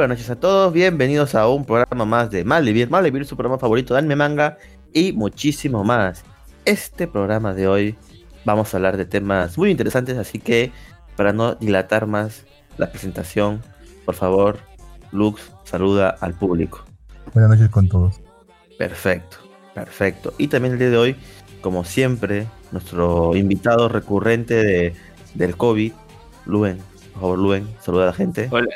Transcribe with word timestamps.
Buenas 0.00 0.16
noches 0.16 0.30
a 0.30 0.40
todos, 0.40 0.72
bienvenidos 0.72 1.34
a 1.34 1.46
un 1.46 1.66
programa 1.66 2.06
más 2.06 2.30
de 2.30 2.42
Malvivir. 2.42 2.88
Malvivir, 2.88 3.26
su 3.26 3.36
programa 3.36 3.58
favorito 3.58 3.92
de 3.92 3.98
anime, 3.98 4.16
manga 4.16 4.56
y 4.94 5.12
muchísimo 5.12 5.84
más. 5.84 6.24
Este 6.64 7.06
programa 7.06 7.52
de 7.52 7.68
hoy 7.68 7.96
vamos 8.46 8.72
a 8.72 8.78
hablar 8.78 8.96
de 8.96 9.04
temas 9.04 9.58
muy 9.58 9.70
interesantes, 9.70 10.16
así 10.16 10.38
que 10.38 10.72
para 11.16 11.34
no 11.34 11.54
dilatar 11.54 12.06
más 12.06 12.46
la 12.78 12.90
presentación, 12.90 13.60
por 14.06 14.14
favor, 14.14 14.60
Lux, 15.12 15.52
saluda 15.64 16.16
al 16.18 16.32
público. 16.32 16.82
Buenas 17.34 17.50
noches 17.50 17.68
con 17.68 17.86
todos. 17.86 18.22
Perfecto, 18.78 19.36
perfecto. 19.74 20.32
Y 20.38 20.48
también 20.48 20.72
el 20.72 20.78
día 20.78 20.88
de 20.88 20.96
hoy, 20.96 21.16
como 21.60 21.84
siempre, 21.84 22.46
nuestro 22.72 23.36
invitado 23.36 23.90
recurrente 23.90 24.54
de, 24.54 24.94
del 25.34 25.58
COVID, 25.58 25.92
Luen. 26.46 26.78
Por 27.12 27.20
favor, 27.20 27.38
Luen, 27.38 27.68
saluda 27.82 28.04
a 28.04 28.06
la 28.06 28.14
gente. 28.14 28.48
Hola. 28.50 28.70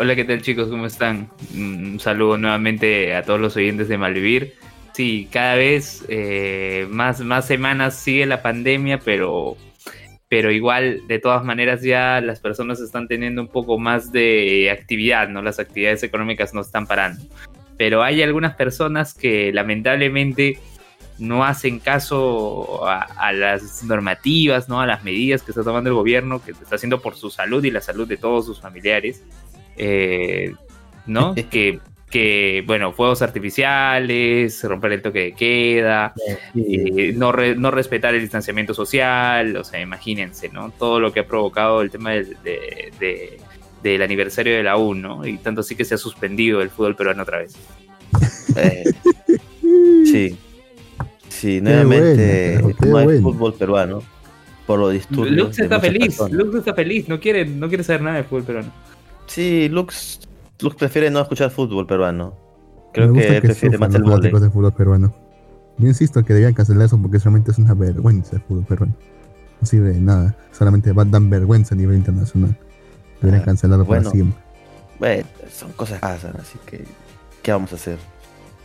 Hola, 0.00 0.14
¿qué 0.14 0.24
tal 0.24 0.42
chicos? 0.42 0.68
¿Cómo 0.68 0.86
están? 0.86 1.28
Un 1.56 1.98
saludo 1.98 2.38
nuevamente 2.38 3.16
a 3.16 3.24
todos 3.24 3.40
los 3.40 3.56
oyentes 3.56 3.88
de 3.88 3.98
Malvivir. 3.98 4.54
Sí, 4.92 5.28
cada 5.32 5.56
vez 5.56 6.04
eh, 6.08 6.86
más, 6.88 7.18
más 7.18 7.46
semanas 7.46 7.96
sigue 7.96 8.24
la 8.24 8.40
pandemia, 8.40 9.00
pero, 9.00 9.56
pero 10.28 10.52
igual, 10.52 11.00
de 11.08 11.18
todas 11.18 11.44
maneras, 11.44 11.82
ya 11.82 12.20
las 12.20 12.38
personas 12.38 12.78
están 12.78 13.08
teniendo 13.08 13.42
un 13.42 13.48
poco 13.48 13.76
más 13.80 14.12
de 14.12 14.70
actividad, 14.70 15.30
¿no? 15.30 15.42
Las 15.42 15.58
actividades 15.58 16.04
económicas 16.04 16.54
no 16.54 16.60
están 16.60 16.86
parando. 16.86 17.20
Pero 17.76 18.04
hay 18.04 18.22
algunas 18.22 18.54
personas 18.54 19.14
que 19.14 19.52
lamentablemente 19.52 20.60
no 21.18 21.44
hacen 21.44 21.80
caso 21.80 22.86
a, 22.86 23.00
a, 23.00 23.32
las 23.32 23.82
normativas, 23.82 24.68
¿no? 24.68 24.80
A 24.80 24.86
las 24.86 25.02
medidas 25.02 25.42
que 25.42 25.50
está 25.50 25.64
tomando 25.64 25.90
el 25.90 25.96
gobierno, 25.96 26.40
que 26.40 26.52
está 26.52 26.76
haciendo 26.76 27.02
por 27.02 27.16
su 27.16 27.30
salud 27.30 27.64
y 27.64 27.72
la 27.72 27.80
salud 27.80 28.06
de 28.06 28.16
todos 28.16 28.46
sus 28.46 28.60
familiares. 28.60 29.24
Eh, 29.78 30.52
¿No? 31.06 31.34
que, 31.50 31.80
que, 32.10 32.62
bueno, 32.66 32.92
fuegos 32.92 33.22
artificiales, 33.22 34.62
romper 34.64 34.92
el 34.92 35.02
toque 35.02 35.20
de 35.20 35.32
queda, 35.32 36.12
eh, 36.54 37.14
no, 37.16 37.32
re, 37.32 37.54
no, 37.54 37.70
respetar 37.70 38.14
el 38.14 38.20
distanciamiento 38.20 38.74
social, 38.74 39.56
o 39.56 39.64
sea, 39.64 39.80
imagínense, 39.80 40.48
¿no? 40.48 40.70
Todo 40.70 41.00
lo 41.00 41.12
que 41.12 41.20
ha 41.20 41.26
provocado 41.26 41.80
el 41.80 41.90
tema 41.90 42.10
de, 42.12 42.24
de, 42.44 42.92
de, 42.98 43.38
del 43.82 44.02
aniversario 44.02 44.56
de 44.56 44.62
la 44.62 44.76
U, 44.76 44.94
¿no? 44.94 45.26
Y 45.26 45.38
tanto 45.38 45.60
así 45.60 45.74
que 45.74 45.84
se 45.84 45.94
ha 45.94 45.98
suspendido 45.98 46.60
el 46.60 46.70
fútbol 46.70 46.96
peruano 46.96 47.22
otra 47.22 47.38
vez. 47.38 47.54
Eh, 48.56 48.84
sí. 50.04 50.36
Sí, 51.28 51.60
nuevamente 51.60 52.58
bueno, 52.60 52.76
no 52.80 52.98
hay 52.98 53.04
bueno. 53.04 53.22
fútbol 53.22 53.54
peruano 53.54 54.02
por 54.66 54.80
lo 54.80 54.90
disturbios. 54.90 55.36
Lux 55.36 55.58
está 55.58 55.78
feliz. 55.78 56.18
Lux 56.30 56.56
está 56.56 56.74
feliz, 56.74 57.08
no 57.08 57.20
quiere, 57.20 57.46
no 57.46 57.68
quiere 57.68 57.84
saber 57.84 58.02
nada 58.02 58.16
de 58.16 58.24
fútbol 58.24 58.44
peruano. 58.44 58.72
Sí, 59.28 59.68
Lux, 59.68 60.20
Lux 60.60 60.74
prefiere 60.76 61.10
no 61.10 61.20
escuchar 61.20 61.50
fútbol 61.50 61.86
peruano. 61.86 62.34
Creo 62.92 63.12
Me 63.12 63.20
que 63.20 63.36
él 63.36 63.42
prefiere 63.42 63.78
más 63.78 63.94
el 63.94 64.02
fútbol 64.50 64.72
peruano. 64.72 65.14
Yo 65.78 65.86
insisto 65.86 66.24
que 66.24 66.32
debían 66.34 66.54
cancelar 66.54 66.86
eso 66.86 66.98
porque 67.00 67.18
realmente 67.18 67.52
es 67.52 67.58
una 67.58 67.74
vergüenza 67.74 68.36
el 68.36 68.42
fútbol 68.42 68.64
peruano. 68.64 68.94
No 69.60 69.66
sirve 69.66 69.90
de 69.92 70.00
nada. 70.00 70.36
Solamente 70.52 70.92
va- 70.92 71.04
dan 71.04 71.30
vergüenza 71.30 71.74
a 71.74 71.78
nivel 71.78 71.96
internacional. 71.96 72.56
Deberían 73.20 73.42
Ah, 73.42 73.44
cancelarlo 73.44 73.84
bueno. 73.84 74.02
para 74.02 74.10
siempre. 74.12 74.42
Bueno, 74.98 75.24
son 75.52 75.72
cosas 75.72 75.96
que 75.96 76.00
pasan, 76.00 76.32
así 76.40 76.58
que 76.66 76.84
¿qué 77.42 77.52
vamos 77.52 77.72
a 77.72 77.76
hacer? 77.76 77.98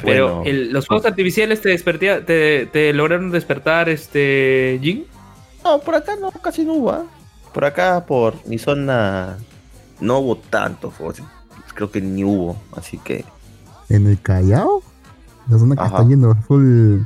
Pero 0.03 0.37
Bueno, 0.37 0.49
el- 0.49 0.73
los 0.73 0.87
fuegos 0.87 1.05
artificiales 1.05 1.61
te 1.61 1.69
despertía, 1.69 2.25
te, 2.25 2.65
te 2.71 2.91
lograron 2.93 3.29
despertar 3.31 3.89
este 3.89 4.79
Jin. 4.81 5.05
no, 5.63 5.79
por 5.79 5.93
acá 5.95 6.15
no, 6.19 6.31
casi 6.31 6.63
no 6.65 6.73
hubo. 6.73 6.91
¿ah? 6.91 7.05
Por 7.53 7.65
acá, 7.65 8.03
por 8.07 8.33
mi 8.47 8.57
zona, 8.57 9.37
no 10.03 10.19
hubo 10.19 10.37
tanto 10.37 10.91
fuegos. 10.91 11.21
Creo 11.73 11.89
que 11.89 12.01
ni 12.01 12.23
hubo, 12.23 12.55
así 12.75 12.97
que 12.99 13.25
¿En 13.89 14.07
el 14.07 14.19
Callao? 14.21 14.81
La 15.49 15.57
zona 15.59 15.75
que 15.75 15.81
Ajá. 15.81 15.97
está 15.97 16.07
yendo 16.09 16.33
full. 16.47 16.99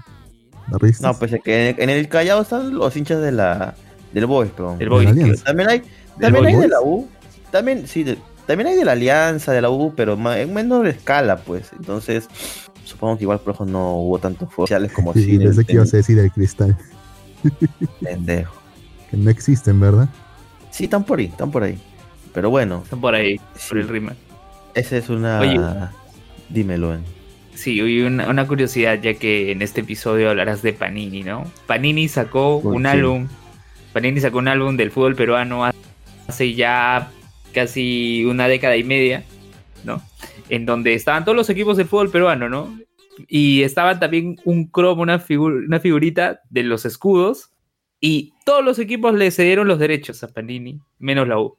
La 0.69 0.77
risa. 0.77 1.07
No, 1.07 1.13
pues 1.17 1.31
es 1.33 1.41
que 1.41 1.69
en, 1.69 1.81
en 1.81 1.89
el 1.89 2.07
Callao 2.09 2.41
están 2.41 2.75
los 2.75 2.95
hinchas 2.97 3.21
de 3.21 3.31
la 3.31 3.75
del 4.13 4.25
Boys, 4.25 4.51
pero 4.55 4.75
El 4.79 4.89
Boys, 4.89 5.05
la 5.09 5.13
que- 5.15 5.21
Alianza. 5.21 5.43
también 5.45 5.69
hay 5.69 5.81
también 6.19 6.45
hay 6.45 6.53
Boys? 6.53 6.63
de 6.63 6.67
la 6.69 6.81
U, 6.81 7.07
también 7.51 7.87
sí, 7.87 8.03
de- 8.03 8.17
también 8.45 8.67
hay 8.67 8.75
de 8.75 8.85
la 8.85 8.91
Alianza, 8.93 9.51
de 9.53 9.61
la 9.61 9.69
U, 9.69 9.93
pero 9.95 10.13
en 10.35 10.53
menor 10.53 10.87
escala, 10.87 11.37
pues. 11.37 11.71
Entonces, 11.73 12.27
supongo 12.85 13.17
que 13.17 13.23
igual 13.23 13.39
por 13.39 13.53
eso 13.55 13.65
no 13.65 13.95
hubo 13.95 14.19
tantos 14.19 14.49
sociales 14.53 14.91
como 14.93 15.13
Sí, 15.13 15.23
sí, 15.23 15.35
en 15.35 15.41
el- 15.41 15.47
pensé 15.49 15.65
que 15.65 15.73
ibas 15.73 15.93
a 15.93 15.97
decir 15.97 16.19
el 16.19 16.31
cristal. 16.31 16.77
pendejo. 18.01 18.53
Que 19.09 19.15
no 19.15 19.29
existen, 19.29 19.79
¿verdad? 19.79 20.09
Sí, 20.69 20.83
están 20.83 21.05
por 21.05 21.19
ahí, 21.19 21.25
están 21.27 21.49
por 21.49 21.63
ahí. 21.63 21.81
Pero 22.37 22.51
bueno, 22.51 22.81
Están 22.83 23.01
por 23.01 23.15
ahí, 23.15 23.39
por 23.67 23.79
el 23.79 23.87
rima. 23.87 24.13
esa 24.75 24.95
es 24.95 25.09
una 25.09 25.39
Oye. 25.39 25.59
dímelo, 26.49 26.93
en. 26.93 27.01
Sí, 27.55 27.81
oye, 27.81 28.05
una, 28.05 28.29
una 28.29 28.45
curiosidad, 28.47 29.01
ya 29.01 29.15
que 29.15 29.51
en 29.51 29.63
este 29.63 29.81
episodio 29.81 30.29
hablarás 30.29 30.61
de 30.61 30.71
Panini, 30.71 31.23
¿no? 31.23 31.51
Panini 31.65 32.07
sacó 32.07 32.61
¿Por 32.61 32.75
un 32.75 32.85
álbum. 32.85 33.27
Panini 33.91 34.19
sacó 34.21 34.37
un 34.37 34.49
álbum 34.49 34.77
del 34.77 34.91
fútbol 34.91 35.15
peruano 35.15 35.65
hace 36.27 36.53
ya 36.53 37.09
casi 37.55 38.23
una 38.25 38.47
década 38.47 38.77
y 38.77 38.83
media, 38.83 39.23
¿no? 39.83 39.99
En 40.49 40.67
donde 40.67 40.93
estaban 40.93 41.25
todos 41.25 41.35
los 41.35 41.49
equipos 41.49 41.75
del 41.75 41.87
fútbol 41.87 42.11
peruano, 42.11 42.49
¿no? 42.49 42.77
Y 43.27 43.63
estaba 43.63 43.97
también 43.99 44.35
un 44.45 44.67
cromo, 44.67 45.01
una, 45.01 45.19
figu- 45.19 45.65
una 45.65 45.79
figurita 45.79 46.41
de 46.51 46.61
los 46.61 46.85
escudos. 46.85 47.49
Y 47.99 48.33
todos 48.45 48.63
los 48.63 48.77
equipos 48.77 49.15
le 49.15 49.31
cedieron 49.31 49.67
los 49.67 49.79
derechos 49.79 50.23
a 50.23 50.27
Panini, 50.27 50.79
menos 50.99 51.27
la 51.27 51.39
U. 51.39 51.57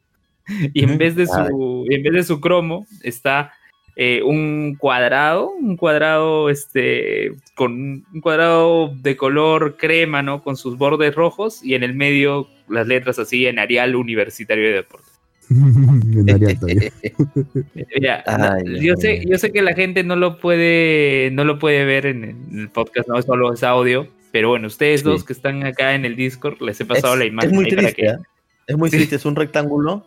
Y 0.74 0.84
en 0.84 0.98
vez 0.98 1.14
de 1.16 1.26
su, 1.26 1.86
en 1.90 2.02
vez 2.02 2.12
de 2.12 2.24
su 2.24 2.40
cromo 2.40 2.86
está 3.02 3.52
eh, 3.96 4.22
un 4.22 4.76
cuadrado, 4.78 5.50
un 5.50 5.76
cuadrado 5.76 6.50
este 6.50 7.32
con 7.54 8.04
un 8.12 8.20
cuadrado 8.20 8.92
de 9.02 9.16
color 9.16 9.76
crema, 9.76 10.22
¿no? 10.22 10.42
Con 10.42 10.56
sus 10.56 10.78
bordes 10.78 11.14
rojos 11.14 11.64
y 11.64 11.74
en 11.74 11.82
el 11.82 11.94
medio 11.94 12.48
las 12.68 12.86
letras 12.86 13.18
así 13.18 13.46
en 13.46 13.58
Arial 13.58 13.96
Universitario 13.96 14.68
de 14.68 14.72
Deportes. 14.74 15.12
en 15.50 16.30
Arial 16.30 16.58
todavía. 16.60 16.92
Mira, 17.94 18.22
Ay, 18.26 18.62
no, 18.64 18.70
Dios 18.78 18.84
yo 18.84 18.96
sé, 19.00 19.24
yo 19.26 19.38
sé 19.38 19.50
que 19.50 19.62
la 19.62 19.74
gente 19.74 20.04
no 20.04 20.14
lo 20.16 20.38
puede, 20.38 21.30
no 21.32 21.44
lo 21.44 21.58
puede 21.58 21.84
ver 21.84 22.06
en, 22.06 22.24
en 22.24 22.58
el 22.60 22.68
podcast, 22.68 23.08
no 23.08 23.20
solo 23.22 23.52
es 23.52 23.62
audio, 23.64 24.06
pero 24.30 24.50
bueno, 24.50 24.66
ustedes 24.68 25.00
Sí. 25.00 25.06
dos 25.06 25.24
que 25.24 25.32
están 25.32 25.64
acá 25.64 25.94
en 25.94 26.04
el 26.04 26.16
Discord 26.16 26.60
les 26.62 26.80
he 26.80 26.84
pasado 26.84 27.14
es, 27.14 27.18
la 27.20 27.24
imagen 27.24 27.50
es 27.50 27.56
muy 27.56 27.64
ahí 27.64 27.70
para 27.72 27.82
triste, 27.88 28.02
que- 28.02 28.08
¿ah? 28.10 28.18
Es 28.66 28.76
muy 28.76 28.90
Sí. 28.90 28.96
triste, 28.98 29.16
es 29.16 29.24
un 29.24 29.34
rectángulo. 29.34 30.06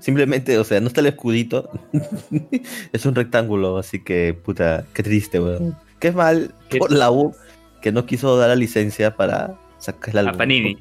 Simplemente, 0.00 0.58
o 0.58 0.64
sea, 0.64 0.80
no 0.80 0.88
está 0.88 1.00
el 1.00 1.06
escudito. 1.08 1.70
es 2.92 3.06
un 3.06 3.14
rectángulo, 3.14 3.78
así 3.78 4.02
que, 4.02 4.34
puta, 4.34 4.84
qué 4.94 5.02
triste, 5.02 5.40
weón. 5.40 5.76
Qué 5.98 6.12
mal 6.12 6.54
Qué- 6.68 6.78
por 6.78 6.90
la 6.92 7.10
U 7.10 7.34
que 7.82 7.92
no 7.92 8.06
quiso 8.06 8.36
dar 8.36 8.48
la 8.48 8.56
licencia 8.56 9.16
para 9.16 9.54
sacar 9.78 10.10
el 10.10 10.18
álbum. 10.18 10.34
a 10.34 10.38
Panini. 10.38 10.78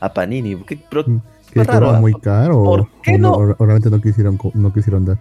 A 0.00 0.12
Panini. 0.14 0.56
¿Qué- 0.64 0.78
pero- 0.88 1.04
Que 1.04 1.60
Está 1.60 1.74
raro, 1.74 1.86
cobraba 1.86 2.00
muy 2.00 2.14
caro. 2.14 2.62
¿Por 2.64 2.88
qué 3.02 3.14
o 3.16 3.18
no? 3.18 3.32
O, 3.32 3.42
o 3.58 3.66
realmente 3.66 3.90
no 3.90 4.00
quisieron, 4.00 4.38
no 4.54 4.72
quisieron 4.72 5.04
dar. 5.04 5.18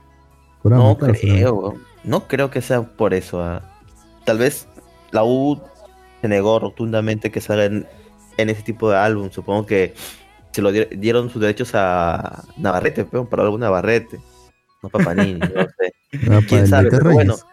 No 0.64 0.98
caro, 0.98 1.14
creo, 1.20 1.54
weón. 1.56 1.82
No 2.04 2.28
creo 2.28 2.50
que 2.50 2.62
sea 2.62 2.82
por 2.84 3.14
eso. 3.14 3.44
ah. 3.44 3.62
Tal 4.26 4.38
vez 4.38 4.68
la 5.12 5.24
U 5.24 5.60
se 6.22 6.28
negó 6.28 6.60
rotundamente 6.60 7.32
que 7.32 7.42
salga 7.42 7.66
en, 7.66 7.86
en 8.38 8.50
ese 8.50 8.62
tipo 8.62 8.90
de 8.90 8.98
álbum. 8.98 9.30
Supongo 9.32 9.66
que 9.66 9.94
se 10.52 10.62
lo 10.62 10.72
di- 10.72 10.88
dieron 10.98 11.30
sus 11.30 11.42
derechos 11.42 11.72
a 11.74 12.44
Navarrete, 12.58 13.06
pero 13.06 13.26
para 13.26 13.44
algún 13.44 13.62
Navarrete. 13.62 14.20
No 14.84 14.90
para 14.90 15.06
Panini, 15.06 15.40
no 15.40 15.48
sé. 15.48 15.94
Ah, 16.14 16.26
para 16.28 16.42
¿Quién 16.42 16.62
el 16.62 16.68
sabe? 16.68 16.90
Pero 16.90 17.12
bueno. 17.12 17.34
Reyes. 17.34 17.46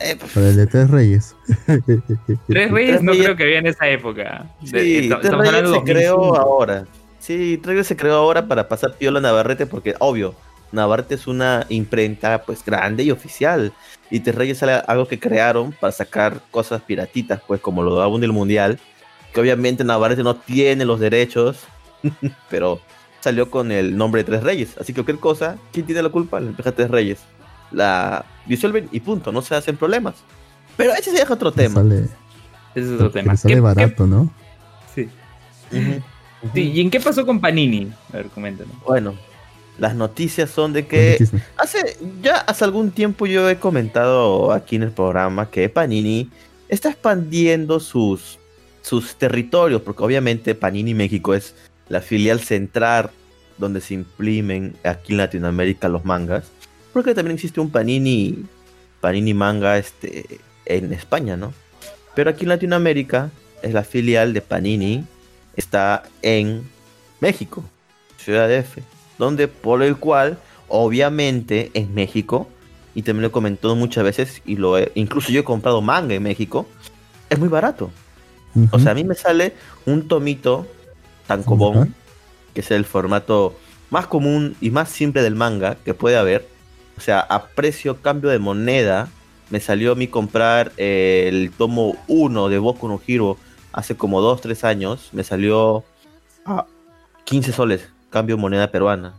Eh, 0.00 0.16
pues, 0.18 0.32
Para 0.32 0.48
el 0.48 0.56
de 0.56 0.66
Tres 0.66 0.90
Reyes. 0.90 1.36
Tres 2.48 2.70
Reyes 2.70 3.02
no 3.02 3.12
Reyes- 3.12 3.24
creo 3.24 3.36
que 3.36 3.42
había 3.44 3.58
en 3.58 3.66
esa 3.66 3.88
época. 3.88 4.46
De- 4.60 4.80
sí, 4.80 5.08
Tres 5.20 5.32
Reyes 5.36 5.70
se 5.70 5.82
creó 5.82 6.16
2005. 6.16 6.36
ahora. 6.38 6.84
Sí, 7.18 7.58
Tres 7.62 7.72
Reyes 7.74 7.86
se 7.88 7.96
creó 7.96 8.14
ahora 8.16 8.46
para 8.46 8.68
pasar 8.68 8.94
piola 8.94 9.18
a 9.18 9.22
Navarrete 9.22 9.66
porque, 9.66 9.94
obvio, 9.98 10.34
Navarrete 10.72 11.14
es 11.16 11.26
una 11.26 11.66
imprenta 11.68 12.42
pues 12.42 12.64
grande 12.64 13.02
y 13.02 13.10
oficial. 13.10 13.72
Y 14.10 14.20
Tres 14.20 14.36
Reyes 14.36 14.62
es 14.62 14.68
algo 14.86 15.06
que 15.06 15.18
crearon 15.18 15.72
para 15.72 15.92
sacar 15.92 16.40
cosas 16.50 16.80
piratitas, 16.82 17.40
pues 17.46 17.60
como 17.60 17.82
lo 17.82 18.00
álbum 18.02 18.20
del 18.20 18.32
mundial. 18.32 18.78
Que 19.32 19.40
obviamente 19.40 19.84
Navarrete 19.84 20.22
no 20.22 20.36
tiene 20.36 20.84
los 20.84 21.00
derechos, 21.00 21.58
pero 22.50 22.80
salió 23.20 23.50
con 23.50 23.70
el 23.72 23.96
nombre 23.96 24.22
de 24.22 24.30
Tres 24.30 24.42
Reyes. 24.42 24.76
Así 24.78 24.92
que 24.92 25.02
cualquier 25.02 25.18
cosa, 25.18 25.56
¿quién 25.72 25.86
tiene 25.86 26.02
la 26.02 26.08
culpa? 26.08 26.40
La 26.40 26.48
empresa 26.48 26.72
Tres 26.72 26.90
Reyes. 26.90 27.18
La 27.70 28.24
disuelven 28.46 28.88
y 28.92 29.00
punto, 29.00 29.30
no 29.32 29.42
se 29.42 29.54
hacen 29.54 29.76
problemas. 29.76 30.14
Pero 30.76 30.92
ese 30.92 31.10
se 31.10 31.18
deja 31.18 31.34
otro 31.34 31.52
tema. 31.52 31.74
Sale, 31.82 32.04
Ese 32.74 32.86
es 32.86 32.90
otro 32.92 33.10
tema. 33.10 33.32
le 33.32 33.38
sale 33.38 33.54
¿Qué- 33.54 33.60
barato, 33.60 34.06
¿no? 34.06 34.32
sí. 34.94 35.08
Sí, 36.54 36.60
¿Y 36.72 36.80
en 36.80 36.88
qué 36.90 37.00
pasó 37.00 37.26
con 37.26 37.40
Panini? 37.40 37.92
A 38.12 38.18
ver, 38.18 38.26
coméntanos. 38.28 38.72
Bueno, 38.86 39.14
las 39.76 39.94
noticias 39.96 40.48
son 40.48 40.72
de 40.72 40.86
que 40.86 41.18
hace 41.56 41.96
ya 42.22 42.36
hace 42.36 42.64
algún 42.64 42.90
tiempo 42.92 43.26
yo 43.26 43.50
he 43.50 43.56
comentado 43.58 44.52
aquí 44.52 44.76
en 44.76 44.84
el 44.84 44.92
programa 44.92 45.50
que 45.50 45.68
Panini 45.68 46.30
está 46.68 46.90
expandiendo 46.90 47.80
sus 47.80 48.38
sus 48.82 49.16
territorios, 49.16 49.82
porque 49.82 50.02
obviamente 50.02 50.54
Panini 50.54 50.94
México 50.94 51.34
es 51.34 51.54
la 51.88 52.00
filial 52.00 52.40
central 52.40 53.10
donde 53.58 53.80
se 53.80 53.94
imprimen 53.94 54.76
aquí 54.84 55.12
en 55.12 55.18
Latinoamérica 55.18 55.88
los 55.88 56.04
mangas, 56.04 56.44
porque 56.92 57.14
también 57.14 57.34
existe 57.34 57.60
un 57.60 57.70
Panini, 57.70 58.44
Panini 59.00 59.34
manga 59.34 59.78
este, 59.78 60.40
en 60.64 60.92
España, 60.92 61.36
¿no? 61.36 61.52
Pero 62.14 62.30
aquí 62.30 62.44
en 62.44 62.50
Latinoamérica 62.50 63.30
es 63.62 63.72
la 63.74 63.84
filial 63.84 64.32
de 64.32 64.40
Panini, 64.40 65.04
está 65.56 66.04
en 66.22 66.68
México, 67.20 67.64
Ciudad 68.16 68.50
F, 68.52 68.82
donde 69.18 69.48
por 69.48 69.82
el 69.82 69.96
cual, 69.96 70.38
obviamente, 70.68 71.70
en 71.74 71.94
México, 71.94 72.48
y 72.94 73.02
también 73.02 73.22
lo 73.22 73.28
he 73.28 73.32
comentado 73.32 73.74
muchas 73.76 74.04
veces, 74.04 74.42
y 74.44 74.56
lo 74.56 74.78
he, 74.78 74.90
incluso 74.94 75.30
yo 75.32 75.40
he 75.40 75.44
comprado 75.44 75.80
manga 75.82 76.14
en 76.14 76.22
México, 76.22 76.66
es 77.28 77.38
muy 77.38 77.48
barato. 77.48 77.90
O 78.70 78.78
sea, 78.78 78.92
a 78.92 78.94
mí 78.94 79.04
me 79.04 79.14
sale 79.14 79.54
un 79.86 80.08
tomito 80.08 80.66
tan 81.26 81.42
común, 81.42 81.94
que 82.54 82.60
es 82.60 82.70
el 82.70 82.84
formato 82.84 83.54
más 83.90 84.06
común 84.06 84.56
y 84.60 84.70
más 84.70 84.88
simple 84.88 85.22
del 85.22 85.34
manga 85.34 85.76
que 85.76 85.94
puede 85.94 86.16
haber. 86.16 86.46
O 86.96 87.00
sea, 87.00 87.20
a 87.20 87.46
precio 87.46 88.02
cambio 88.02 88.30
de 88.30 88.38
moneda, 88.38 89.08
me 89.50 89.60
salió 89.60 89.92
a 89.92 89.94
mí 89.94 90.08
comprar 90.08 90.72
eh, 90.76 91.26
el 91.28 91.50
tomo 91.52 91.96
1 92.08 92.48
de 92.48 92.58
Boku 92.58 92.88
no 92.88 93.00
Hero 93.06 93.36
hace 93.72 93.96
como 93.96 94.20
2, 94.20 94.40
3 94.40 94.64
años. 94.64 95.10
Me 95.12 95.24
salió 95.24 95.84
a 96.44 96.66
15 97.24 97.52
soles, 97.52 97.88
cambio 98.10 98.36
moneda 98.36 98.70
peruana. 98.70 99.14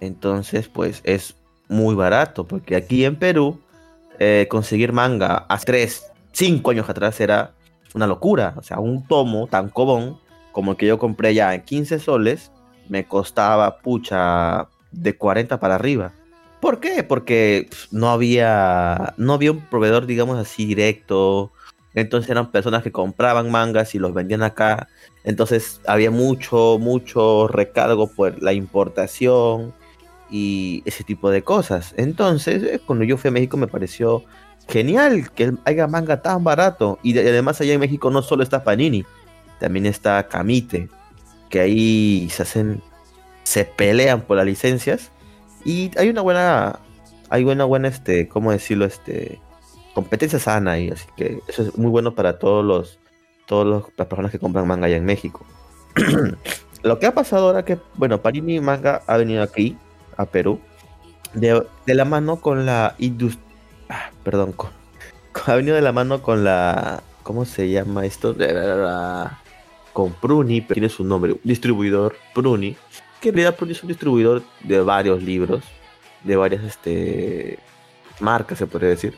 Entonces, 0.00 0.68
pues 0.68 1.00
es 1.04 1.34
muy 1.68 1.94
barato, 1.94 2.44
porque 2.44 2.76
aquí 2.76 3.04
en 3.04 3.16
Perú, 3.16 3.58
eh, 4.18 4.46
conseguir 4.50 4.92
manga 4.92 5.46
hace 5.48 5.64
3, 5.66 6.04
5 6.32 6.70
años 6.70 6.88
atrás 6.88 7.20
era 7.20 7.52
una 7.94 8.06
locura. 8.06 8.54
O 8.56 8.62
sea, 8.62 8.78
un 8.78 9.06
tomo 9.06 9.46
tan 9.46 9.70
común 9.70 10.18
como 10.52 10.72
el 10.72 10.76
que 10.76 10.86
yo 10.86 10.98
compré 10.98 11.34
ya 11.34 11.54
en 11.54 11.62
15 11.62 11.98
soles, 11.98 12.52
me 12.88 13.06
costaba, 13.06 13.78
pucha, 13.78 14.68
de 14.92 15.16
40 15.16 15.58
para 15.58 15.74
arriba. 15.76 16.12
¿Por 16.60 16.80
qué? 16.80 17.02
Porque 17.02 17.68
no 17.90 18.10
había, 18.10 19.14
no 19.16 19.34
había 19.34 19.52
un 19.52 19.60
proveedor, 19.60 20.06
digamos 20.06 20.38
así, 20.38 20.64
directo. 20.64 21.52
Entonces 21.94 22.30
eran 22.30 22.50
personas 22.50 22.82
que 22.82 22.92
compraban 22.92 23.50
mangas 23.50 23.94
y 23.94 23.98
los 23.98 24.14
vendían 24.14 24.42
acá. 24.42 24.88
Entonces 25.24 25.80
había 25.86 26.10
mucho, 26.10 26.78
mucho 26.80 27.48
recargo 27.48 28.06
por 28.06 28.42
la 28.42 28.52
importación 28.52 29.74
y 30.30 30.82
ese 30.86 31.04
tipo 31.04 31.30
de 31.30 31.42
cosas. 31.42 31.94
Entonces, 31.96 32.62
eh, 32.62 32.80
cuando 32.84 33.04
yo 33.04 33.16
fui 33.16 33.28
a 33.28 33.32
México 33.32 33.56
me 33.56 33.66
pareció 33.66 34.24
genial 34.68 35.30
que 35.30 35.54
haya 35.64 35.86
manga 35.86 36.22
tan 36.22 36.44
barato. 36.44 36.98
Y 37.02 37.18
además 37.18 37.60
allá 37.60 37.74
en 37.74 37.80
México 37.80 38.10
no 38.10 38.22
solo 38.22 38.42
está 38.42 38.64
Panini, 38.64 39.04
también 39.60 39.86
está 39.86 40.26
Camite, 40.28 40.88
que 41.50 41.60
ahí 41.60 42.28
se 42.30 42.42
hacen, 42.42 42.82
se 43.44 43.64
pelean 43.64 44.22
por 44.22 44.36
las 44.36 44.46
licencias. 44.46 45.10
Y 45.64 45.90
hay 45.98 46.10
una 46.10 46.20
buena, 46.20 46.78
hay 47.30 47.44
una 47.44 47.64
buena, 47.64 47.88
este, 47.88 48.28
¿cómo 48.28 48.52
decirlo? 48.52 48.84
Este, 48.84 49.40
competencia 49.94 50.38
sana 50.38 50.72
ahí. 50.72 50.90
Así 50.90 51.06
que 51.16 51.40
eso 51.48 51.62
es 51.62 51.78
muy 51.78 51.90
bueno 51.90 52.14
para 52.14 52.38
todos 52.38 52.64
los, 52.64 52.98
todas 53.46 53.84
las 53.96 54.06
personas 54.06 54.30
que 54.30 54.38
compran 54.38 54.66
manga 54.66 54.86
allá 54.86 54.96
en 54.96 55.04
México. 55.04 55.44
Lo 56.82 56.98
que 56.98 57.06
ha 57.06 57.14
pasado 57.14 57.46
ahora 57.46 57.64
que, 57.64 57.78
bueno, 57.94 58.20
Panini 58.20 58.60
Manga 58.60 59.00
ha 59.06 59.16
venido 59.16 59.42
aquí, 59.42 59.78
a 60.18 60.26
Perú, 60.26 60.60
de, 61.32 61.64
la 61.86 62.04
mano 62.04 62.36
con 62.40 62.66
la 62.66 62.94
perdón, 64.24 64.54
ha 65.46 65.54
venido 65.54 65.76
de 65.76 65.82
la 65.82 65.92
mano 65.92 66.22
con 66.22 66.44
la. 66.44 67.02
¿Cómo 67.22 67.44
se 67.44 67.70
llama 67.70 68.04
esto? 68.04 68.36
Con 69.92 70.12
Pruni, 70.14 70.60
pero 70.60 70.74
tiene 70.74 70.88
su 70.88 71.04
nombre, 71.04 71.36
distribuidor 71.44 72.16
Pruni. 72.34 72.76
Que 73.20 73.30
en 73.30 73.36
realidad 73.36 73.56
Pruni 73.56 73.72
es 73.72 73.82
un 73.82 73.88
distribuidor 73.88 74.42
de 74.62 74.80
varios 74.80 75.22
libros, 75.22 75.64
de 76.24 76.36
varias 76.36 76.64
este, 76.64 77.58
marcas, 78.20 78.58
se 78.58 78.66
podría 78.66 78.90
decir. 78.90 79.16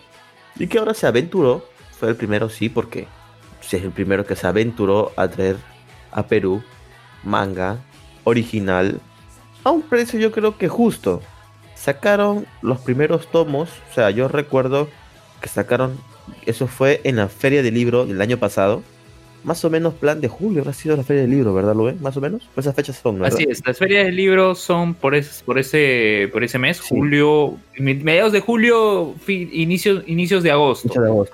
Y 0.57 0.69
que 0.69 0.79
ahora 0.79 0.95
se 0.95 1.07
aventuró, 1.07 1.65
fue 1.99 2.11
el 2.11 2.17
primero, 2.17 2.49
sí, 2.49 2.69
porque 2.69 3.09
es 3.61 3.75
el 3.75 3.91
primero 3.91 4.25
que 4.25 4.37
se 4.37 4.47
aventuró 4.47 5.13
a 5.17 5.29
traer 5.29 5.57
a 6.13 6.27
Perú 6.27 6.63
manga 7.25 7.79
original 8.23 9.01
a 9.67 9.71
un 9.73 9.83
precio 9.83 10.21
yo 10.21 10.31
creo 10.31 10.57
que 10.57 10.69
justo 10.69 11.21
sacaron 11.77 12.47
los 12.63 12.81
primeros 12.81 13.31
tomos, 13.31 13.69
o 13.91 13.95
sea, 13.95 14.11
yo 14.11 14.27
recuerdo 14.27 14.89
que 15.41 15.49
sacaron, 15.49 15.97
eso 16.47 16.67
fue 16.67 17.01
en 17.05 17.17
la 17.17 17.29
feria 17.29 17.63
del 17.63 17.75
libro 17.75 18.07
del 18.07 18.21
año 18.21 18.39
pasado, 18.39 18.83
más 19.45 19.65
o 19.65 19.71
menos 19.71 19.95
plan 19.95 20.21
de 20.21 20.27
julio 20.27 20.63
habrá 20.63 20.73
sido 20.73 20.97
la 20.97 21.05
feria 21.05 21.23
del 21.23 21.31
libro, 21.31 21.55
¿verdad, 21.55 21.77
Luen? 21.77 22.03
Más 22.03 22.17
o 22.17 22.21
menos, 22.21 22.43
esas 22.57 22.75
fechas 22.75 22.99
son, 23.01 23.21
¿verdad? 23.21 23.37
Así 23.37 23.47
es, 23.49 23.65
las 23.65 23.79
ferias 23.79 24.07
del 24.07 24.17
libro 24.17 24.57
son 24.57 24.95
por 24.95 25.15
ese, 25.15 25.45
por 25.45 25.61
ese, 25.61 26.29
por 26.33 26.43
ese 26.43 26.59
mes, 26.59 26.81
julio, 26.81 27.57
mediados 27.79 28.33
de 28.33 28.41
julio, 28.41 29.15
inicios, 29.29 30.03
inicios 30.09 30.43
de 30.43 30.51
agosto. 30.51 30.91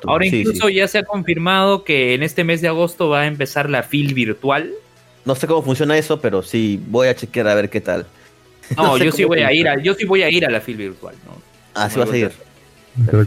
Ahora 0.07 0.27
incluso 0.27 0.69
ya 0.69 0.87
se 0.89 0.99
ha 0.99 1.05
confirmado 1.05 1.85
que 1.85 2.13
en 2.13 2.23
este 2.23 2.45
mes 2.45 2.61
de 2.61 2.69
agosto 2.69 3.09
va 3.09 3.23
a 3.23 3.27
empezar 3.27 3.71
la 3.71 3.83
FIL 3.83 4.13
virtual. 4.13 4.73
No 5.25 5.35
sé 5.35 5.47
cómo 5.47 5.63
funciona 5.63 5.97
eso, 5.97 6.21
pero 6.21 6.43
sí, 6.43 6.79
voy 6.89 7.09
a 7.09 7.17
chequear 7.17 7.49
a 7.49 7.55
ver 7.55 7.71
qué 7.71 7.81
tal. 7.81 8.07
No, 8.77 8.99
yo 8.99 9.13
sí 9.13 9.25
voy 9.25 9.41
a 9.41 9.53
ir 9.53 9.69
a, 9.69 9.81
yo 9.81 9.95
sí 9.95 10.05
voy 10.05 10.23
a 10.23 10.31
ir 10.31 10.47
a 10.47 10.51
la 10.51 10.61
FIL 10.61 10.77
virtual, 10.77 11.15
¿no? 11.27 11.41
Ah, 11.75 11.89
sí 11.89 11.99
vas 11.99 12.11
a 12.11 12.17
ir. 12.17 12.33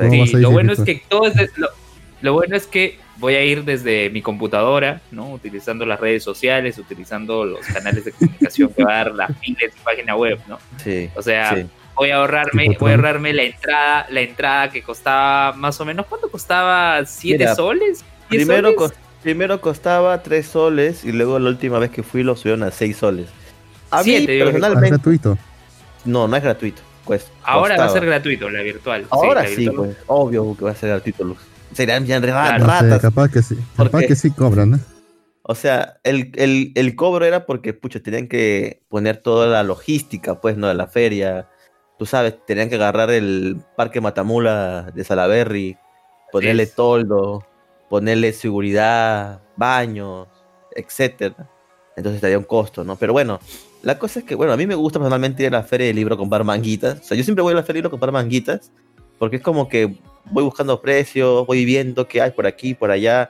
Sí, 0.09 0.37
lo 0.37 0.51
bueno 0.51 0.73
es 0.73 0.79
que 0.81 1.01
todo 1.09 1.25
es 1.27 1.51
lo, 2.21 2.33
bueno 2.33 2.55
es 2.55 2.67
que 2.67 2.97
voy 3.17 3.35
a 3.35 3.43
ir 3.43 3.63
desde 3.63 4.09
mi 4.09 4.21
computadora, 4.21 5.01
¿no? 5.11 5.31
Utilizando 5.31 5.85
las 5.85 5.99
redes 5.99 6.23
sociales, 6.23 6.77
utilizando 6.77 7.45
los 7.45 7.65
canales 7.65 8.05
de 8.05 8.11
comunicación 8.11 8.69
que 8.69 8.83
va 8.83 8.93
a 8.93 8.97
dar 8.97 9.15
la 9.15 9.27
FIL 9.27 9.57
en 9.61 9.71
su 9.71 9.77
página 9.79 10.15
web, 10.15 10.39
¿no? 10.47 10.59
Sí. 10.83 11.09
O 11.15 11.21
sea, 11.21 11.65
voy 11.95 12.11
a 12.11 12.17
ahorrarme, 12.17 12.77
voy 12.79 12.91
a 12.91 12.95
ahorrarme 12.95 13.33
la 13.33 13.43
entrada, 13.43 14.07
la 14.09 14.21
entrada 14.21 14.69
que 14.69 14.83
costaba 14.83 15.53
más 15.53 15.79
o 15.81 15.85
menos, 15.85 16.05
¿cuánto 16.07 16.29
costaba? 16.29 17.03
¿Siete 17.05 17.53
soles? 17.55 18.03
Primero, 18.29 18.75
primero 19.23 19.61
costaba 19.61 20.21
tres 20.21 20.47
soles 20.47 21.05
y 21.05 21.11
luego 21.11 21.39
la 21.39 21.49
última 21.49 21.79
vez 21.79 21.91
que 21.91 22.03
fui 22.03 22.23
lo 22.23 22.35
subieron 22.35 22.63
a 22.63 22.71
seis 22.71 22.97
soles. 22.97 23.27
A 23.91 24.03
mí, 24.03 24.25
personalmente. 24.25 24.87
¿Es 24.87 24.91
gratuito? 24.91 25.37
No, 26.05 26.27
no 26.27 26.35
es 26.35 26.43
gratuito. 26.43 26.81
Pues, 27.05 27.27
Ahora 27.43 27.77
va 27.77 27.85
a 27.85 27.89
ser 27.89 28.05
gratuito, 28.05 28.49
la 28.49 28.61
virtual. 28.61 29.05
Ahora 29.11 29.45
sí, 29.47 29.69
pues, 29.69 29.95
obvio 30.07 30.55
que 30.57 30.65
va 30.65 30.71
a 30.71 30.75
ser 30.75 30.89
gratuito, 30.89 31.23
Luz. 31.23 31.37
Serían 31.73 32.03
bien 32.05 32.23
ratas. 32.23 33.01
capaz 33.01 33.29
que 33.29 33.41
sí, 33.41 33.57
capaz 33.75 34.01
que 34.01 34.15
sí 34.15 34.31
cobran, 34.31 34.71
¿no? 34.71 34.79
O 35.43 35.53
sea, 35.53 35.99
el, 36.03 36.31
el, 36.35 36.71
el, 36.73 36.95
cobro 36.95 37.23
era 37.23 37.45
porque, 37.45 37.73
pucha, 37.73 37.99
tenían 37.99 38.27
que 38.27 38.81
poner 38.89 39.17
toda 39.17 39.45
la 39.45 39.61
logística, 39.61 40.41
pues, 40.41 40.57
¿no? 40.57 40.67
De 40.67 40.73
la 40.73 40.87
feria. 40.87 41.47
Tú 41.99 42.07
sabes, 42.07 42.43
tenían 42.47 42.69
que 42.69 42.75
agarrar 42.75 43.11
el 43.11 43.61
parque 43.77 44.01
Matamula 44.01 44.91
de 44.95 45.03
Salaberry, 45.03 45.77
ponerle 46.31 46.65
toldo, 46.65 47.45
ponerle 47.89 48.33
seguridad, 48.33 49.41
baños, 49.55 50.27
etcétera. 50.75 51.47
Entonces 51.95 52.15
estaría 52.15 52.39
un 52.39 52.43
costo, 52.43 52.83
¿no? 52.83 52.95
Pero 52.95 53.13
bueno, 53.13 53.39
la 53.85 53.99
cosa 53.99 54.17
es 54.17 54.25
que, 54.25 54.33
bueno, 54.33 54.51
a 54.51 54.57
mí 54.57 54.65
me 54.65 54.73
gusta 54.73 54.97
personalmente 54.97 55.43
ir 55.43 55.49
a 55.49 55.59
la 55.59 55.63
feria 55.63 55.85
del 55.85 55.95
libro 55.95 56.15
a 56.15 56.17
comprar 56.17 56.43
manguitas. 56.43 57.01
O 57.01 57.03
sea, 57.03 57.15
yo 57.15 57.23
siempre 57.23 57.43
voy 57.43 57.53
a 57.53 57.57
la 57.57 57.61
feria 57.61 57.75
del 57.75 57.83
libro 57.83 57.89
a 57.89 57.91
comprar 57.91 58.11
manguitas, 58.11 58.71
porque 59.19 59.35
es 59.35 59.43
como 59.43 59.69
que 59.69 59.95
voy 60.31 60.43
buscando 60.43 60.81
precios, 60.81 61.45
voy 61.45 61.65
viendo 61.65 62.07
qué 62.07 62.19
hay 62.19 62.31
por 62.31 62.47
aquí, 62.47 62.73
por 62.73 62.89
allá. 62.89 63.29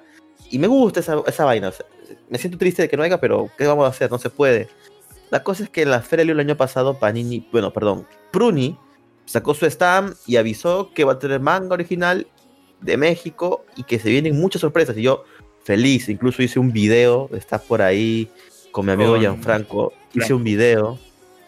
Y 0.49 0.57
me 0.57 0.67
gusta 0.67 1.01
esa, 1.01 1.21
esa 1.27 1.43
vaina. 1.43 1.73
me 2.29 2.37
siento 2.37 2.57
triste 2.57 2.83
de 2.83 2.87
que 2.87 2.95
no 2.95 3.03
haya, 3.03 3.19
pero 3.19 3.49
¿qué 3.57 3.67
vamos 3.67 3.83
a 3.83 3.89
hacer? 3.89 4.09
No 4.09 4.17
se 4.17 4.29
puede. 4.29 4.69
La 5.29 5.43
cosa 5.43 5.65
es 5.65 5.69
que 5.69 5.81
en 5.81 5.91
la 5.91 5.99
feria 5.99 6.21
del 6.21 6.27
libro 6.27 6.41
el 6.41 6.47
año 6.47 6.55
pasado, 6.55 6.97
Panini, 6.97 7.45
bueno, 7.51 7.73
perdón, 7.73 8.07
Pruni 8.31 8.77
sacó 9.25 9.55
su 9.55 9.65
stand 9.65 10.15
y 10.25 10.37
avisó 10.37 10.93
que 10.93 11.03
va 11.03 11.13
a 11.13 11.19
tener 11.19 11.41
manga 11.41 11.73
original 11.73 12.27
de 12.79 12.95
México 12.95 13.65
y 13.75 13.83
que 13.83 13.99
se 13.99 14.09
vienen 14.09 14.39
muchas 14.39 14.61
sorpresas. 14.61 14.95
Y 14.95 15.01
yo, 15.01 15.25
feliz, 15.65 16.07
incluso 16.07 16.41
hice 16.41 16.59
un 16.59 16.71
video, 16.71 17.29
está 17.33 17.59
por 17.59 17.81
ahí 17.81 18.29
con 18.75 18.85
mi 18.85 18.91
amigo 18.91 19.15
Gianfranco 19.15 19.93
hice 20.13 20.33
un 20.33 20.43
video 20.43 20.99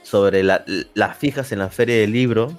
sobre 0.02 0.44
las 0.44 1.18
fijas 1.18 1.52
en 1.52 1.60
la 1.60 1.68
feria 1.68 1.98
del 1.98 2.14
libro. 2.14 2.54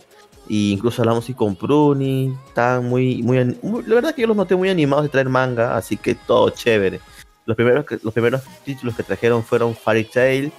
E 0.51 0.73
incluso 0.73 1.01
hablamos 1.01 1.27
y 1.31 1.33
con 1.33 1.57
Pruni. 1.57 2.37
Estaban 2.49 2.85
muy, 2.87 3.23
muy, 3.23 3.39
La 3.87 3.95
verdad 3.95 4.15
que 4.15 4.21
yo 4.21 4.29
los 4.29 4.37
noté 4.37 4.57
muy 4.57 4.69
animados 4.69 5.07
de 5.07 5.09
traer 5.09 5.31
manga, 5.31 5.75
así 5.75 5.97
que 5.97 6.15
todo 6.15 6.51
chévere. 6.51 7.01
Los 7.47 7.57
primeros, 7.57 7.87
los 8.03 8.13
primeros 8.13 8.43
títulos 8.63 8.95
que 8.95 9.03
trajeron 9.03 9.43
fueron 9.43 9.75
Fairy 9.75 10.05
Tail, 10.05 10.53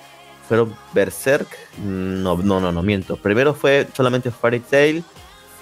fueron 0.47 0.75
Berserk. 0.91 1.47
No, 1.77 2.35
no, 2.35 2.59
no, 2.59 2.71
no 2.71 2.81
miento. 2.81 3.15
Primero 3.15 3.53
fue 3.53 3.87
solamente 3.95 4.31
Fairy 4.31 4.61
Tail, 4.61 5.03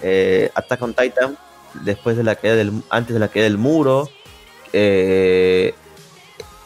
eh, 0.01 0.49
Attack 0.55 0.81
on 0.83 0.93
Titan, 0.93 1.37
después 1.83 2.15
de 2.15 2.23
la 2.23 2.35
caída 2.35 2.55
del, 2.55 2.71
antes 2.89 3.13
de 3.13 3.19
la 3.19 3.27
caída 3.27 3.43
del 3.43 3.57
muro. 3.57 4.09
Eh, 4.71 5.75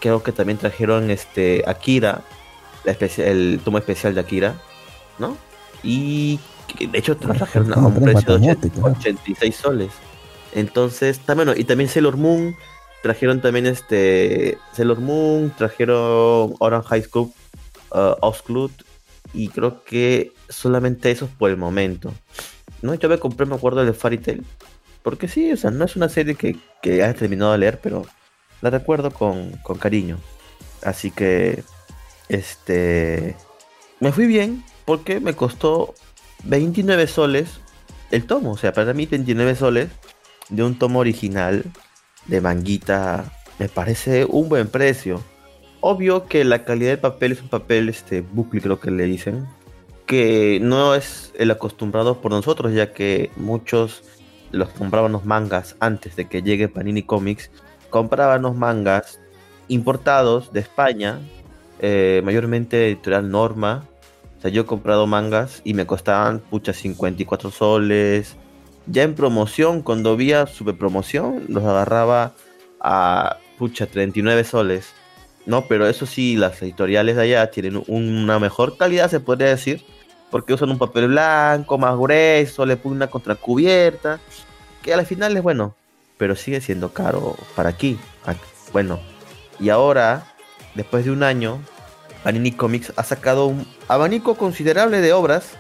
creo 0.02 0.24
que 0.24 0.34
también 0.34 0.58
trajeron 0.58 1.10
este 1.10 1.64
Akira, 1.66 2.24
el 3.18 3.62
tomo 3.64 3.78
especial 3.78 4.16
de 4.16 4.22
Akira, 4.22 4.56
¿no? 5.20 5.38
Y 5.84 6.40
de 6.80 6.98
hecho 6.98 7.16
trajeron 7.16 7.74
a 7.74 7.78
un 7.78 8.02
precio 8.02 8.38
de 8.38 8.58
86 8.82 9.56
soles. 9.56 9.92
Entonces, 10.54 11.20
también, 11.20 11.54
y 11.56 11.64
también 11.64 11.90
Sailor 11.90 12.18
Moon, 12.18 12.56
trajeron 13.04 13.42
también 13.42 13.68
este 13.68 14.58
Sailor 14.74 15.00
Moon, 15.00 15.54
trajeron 15.58 16.56
Orange 16.60 16.88
High 16.90 17.04
School, 17.04 17.32
uh, 17.92 18.70
y 19.34 19.48
creo 19.48 19.84
que 19.84 20.34
solamente 20.50 21.12
eso 21.12 21.30
por 21.38 21.52
el 21.52 21.58
momento. 21.58 22.12
No, 22.82 22.96
yo 22.96 23.08
me 23.08 23.20
compré, 23.20 23.46
me 23.46 23.56
acuerdo 23.56 23.86
de 23.86 23.94
Fairy 23.94 24.18
Tail. 24.18 24.44
Porque 25.04 25.28
sí, 25.28 25.52
o 25.52 25.58
sea, 25.58 25.72
no 25.72 25.86
es 25.86 25.96
una 25.96 26.10
serie 26.10 26.36
que, 26.36 26.58
que 26.82 27.04
haya 27.04 27.14
terminado 27.14 27.54
de 27.54 27.60
leer, 27.60 27.80
pero 27.82 28.06
la 28.62 28.70
recuerdo 28.70 29.12
con, 29.12 29.52
con 29.64 29.78
cariño. 29.78 30.18
Así 30.84 31.12
que, 31.12 31.64
este, 32.30 33.36
me 34.00 34.12
fui 34.12 34.26
bien 34.26 34.64
porque 34.86 35.20
me 35.20 35.34
costó 35.34 35.94
29 36.44 37.08
soles 37.08 37.62
el 38.12 38.26
tomo. 38.26 38.52
O 38.52 38.58
sea, 38.58 38.74
para 38.74 38.94
mí 38.94 39.06
29 39.06 39.56
soles 39.56 39.90
de 40.50 40.64
un 40.64 40.78
tomo 40.78 41.00
original 41.00 41.64
de 42.28 42.42
manguita 42.42 43.32
me 43.60 43.70
parece 43.70 44.26
un 44.26 44.50
buen 44.50 44.68
precio. 44.68 45.22
Obvio 45.82 46.26
que 46.26 46.44
la 46.44 46.64
calidad 46.64 46.92
del 46.92 47.00
papel 47.00 47.32
es 47.32 47.42
un 47.42 47.50
papel 47.50 47.90
este 47.90 48.22
bucle 48.22 48.62
creo 48.62 48.80
que 48.80 48.92
le 48.92 49.06
dicen, 49.06 49.48
que 50.06 50.60
no 50.62 50.96
es 50.96 51.32
el 51.38 51.52
acostumbrado 51.52 52.22
por 52.22 52.32
nosotros, 52.32 52.74
ya 52.74 52.92
que 52.92 53.32
muchos 53.36 54.04
los 54.52 54.70
comprábamos 54.70 55.26
mangas 55.26 55.76
antes 55.80 56.16
de 56.16 56.26
que 56.26 56.42
llegue 56.42 56.68
Panini 56.68 57.04
Comics, 57.04 57.52
comprábamos 57.92 58.56
mangas 58.56 59.20
importados 59.68 60.52
de 60.52 60.62
España, 60.62 61.20
eh, 61.80 62.22
mayormente 62.26 62.88
editorial 62.88 63.30
Norma. 63.30 63.84
O 64.38 64.42
sea, 64.42 64.50
yo 64.50 64.64
he 64.64 64.66
comprado 64.66 65.06
mangas 65.06 65.62
y 65.64 65.76
me 65.76 65.86
costaban, 65.86 66.40
pucha, 66.40 66.74
54 66.74 67.52
soles. 67.52 68.36
Ya 68.88 69.04
en 69.04 69.14
promoción, 69.14 69.84
cuando 69.84 70.12
había 70.12 70.48
super 70.48 70.76
promoción, 70.76 71.46
los 71.48 71.64
agarraba 71.64 72.34
a, 72.80 73.38
pucha, 73.60 73.86
39 73.86 74.44
soles. 74.44 74.94
No, 75.46 75.68
pero 75.68 75.88
eso 75.88 76.06
sí, 76.06 76.36
las 76.36 76.62
editoriales 76.62 77.16
de 77.16 77.24
allá 77.24 77.52
tienen 77.52 77.84
una 77.88 78.40
mejor 78.40 78.78
calidad, 78.78 79.10
se 79.10 79.20
podría 79.20 79.50
decir, 79.50 79.84
porque 80.32 80.54
usan 80.54 80.72
un 80.72 80.78
papel 80.78 81.08
blanco, 81.08 81.78
más 81.78 81.98
grueso, 81.98 82.66
le 82.66 82.78
ponen 82.78 82.98
una 82.98 83.08
contracubierta, 83.08 84.20
que 84.82 84.94
al 84.94 85.06
final 85.06 85.36
es 85.36 85.44
bueno, 85.44 85.76
pero 86.22 86.36
sigue 86.36 86.62
siendo 86.62 86.94
caro 86.94 87.36
para 87.56 87.70
aquí. 87.70 87.98
Bueno, 88.72 89.00
y 89.60 89.70
ahora, 89.70 90.28
después 90.76 91.04
de 91.04 91.10
un 91.10 91.24
año, 91.24 91.60
Panini 92.24 92.52
Comics 92.52 92.94
ha 92.96 93.04
sacado 93.04 93.48
un 93.48 93.66
abanico 93.88 94.36
considerable 94.36 95.02
de 95.02 95.14
obras 95.14 95.54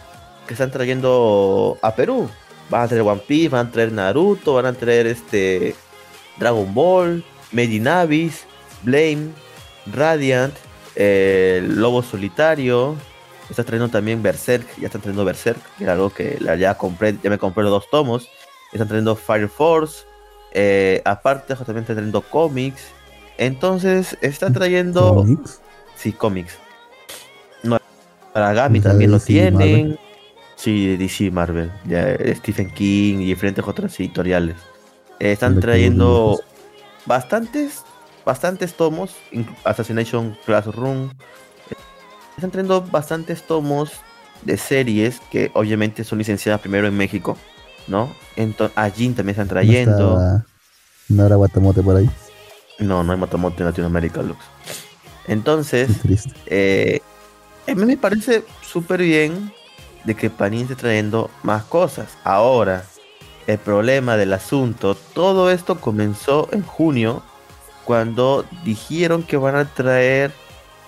que 0.46 0.53
están 0.53 0.70
trayendo 0.70 1.80
a 1.82 1.96
Perú. 1.96 2.30
Van 2.70 2.84
a 2.84 2.88
traer 2.88 3.01
One 3.01 3.24
Piece, 3.27 3.50
van 3.50 3.70
a 3.70 3.72
traer 3.72 3.91
Naruto, 3.91 4.53
van 4.53 4.68
a 4.68 4.74
traer 4.74 5.08
este 5.08 5.74
Dragon 6.38 6.72
Ball, 6.75 7.25
Medinavis, 7.51 8.46
Blame, 8.84 9.30
Radiant, 9.91 10.53
el 10.94 11.74
Lobo 11.82 12.03
Solitario. 12.03 12.96
Está 13.50 13.63
trayendo 13.63 13.89
también 13.89 14.22
Berserk, 14.22 14.68
ya 14.77 14.86
están 14.86 15.01
trayendo 15.01 15.25
Berserk, 15.25 15.58
que 15.80 15.86
era 15.86 15.94
algo 15.94 16.12
que 16.12 16.38
ya 16.60 16.77
compré, 16.77 17.18
ya 17.24 17.32
me 17.32 17.39
compré 17.39 17.63
los 17.63 17.72
dos 17.72 17.89
tomos. 17.89 18.30
Están 18.72 18.89
trayendo 18.89 19.15
Fire 19.15 19.50
Force. 19.50 20.11
Eh, 20.53 21.01
aparte, 21.05 21.55
también 21.55 21.79
están 21.79 21.96
trayendo 21.96 22.22
cómics. 22.22 22.81
Entonces, 23.38 24.17
están 24.22 24.53
trayendo. 24.53 25.15
¿Comics? 25.15 25.62
Sí, 25.96 26.12
cómics. 26.12 26.58
No, 27.63 27.77
para 28.34 28.53
Gami 28.53 28.79
también 28.81 29.12
lo 29.12 29.17
DC, 29.17 29.27
tienen. 29.27 29.53
Marvel. 29.89 30.00
Sí, 30.55 30.98
DC 30.98 31.31
Marvel. 31.31 31.72
ya, 31.86 32.12
eh, 32.12 32.36
Stephen 32.38 32.70
King 32.72 33.20
y 33.20 33.25
diferentes 33.25 33.65
otras 33.65 34.00
editoriales. 34.00 34.55
Eh, 35.20 35.31
están 35.31 35.60
trayendo 35.60 36.39
bastantes, 37.05 37.84
bastantes 38.25 38.74
tomos. 38.74 39.15
Assassination 39.63 40.38
Classroom. 40.46 41.10
Eh, 41.70 41.75
Están 42.36 42.51
trayendo 42.51 42.81
bastantes 42.81 43.43
tomos 43.43 43.91
de 44.43 44.58
series 44.58 45.20
que 45.31 45.51
obviamente 45.53 46.03
son 46.03 46.17
licenciadas 46.17 46.62
primero 46.62 46.88
en 46.88 46.98
México, 46.98 47.38
¿no? 47.88 48.13
Entonces, 48.35 48.77
a 48.77 48.89
Jin 48.89 49.15
también 49.15 49.31
están 49.39 49.47
No 49.47 49.53
trayendo. 49.53 50.13
está- 50.13 50.45
No 51.09 51.25
era 51.25 51.35
Guatamote 51.35 51.81
por 51.81 51.97
ahí. 51.97 52.09
No, 52.79 53.03
no 53.03 53.11
hay 53.11 53.17
Motomoto 53.19 53.57
en 53.59 53.65
Latinoamérica, 53.65 54.21
Lux. 54.21 54.39
Entonces, 55.27 55.89
eh, 56.47 57.00
a 57.67 57.75
mí 57.75 57.85
me 57.85 57.97
parece 57.97 58.43
súper 58.61 59.01
bien 59.01 59.53
de 60.03 60.15
que 60.15 60.29
Panini 60.29 60.63
esté 60.63 60.75
trayendo 60.75 61.29
más 61.43 61.63
cosas. 61.63 62.07
Ahora, 62.23 62.83
el 63.45 63.57
problema 63.59 64.17
del 64.17 64.33
asunto, 64.33 64.95
todo 64.95 65.51
esto 65.51 65.79
comenzó 65.79 66.50
en 66.51 66.63
junio, 66.63 67.21
cuando 67.85 68.45
dijeron 68.63 69.23
que 69.23 69.38
van 69.38 69.55
a 69.55 69.65
traer 69.65 70.31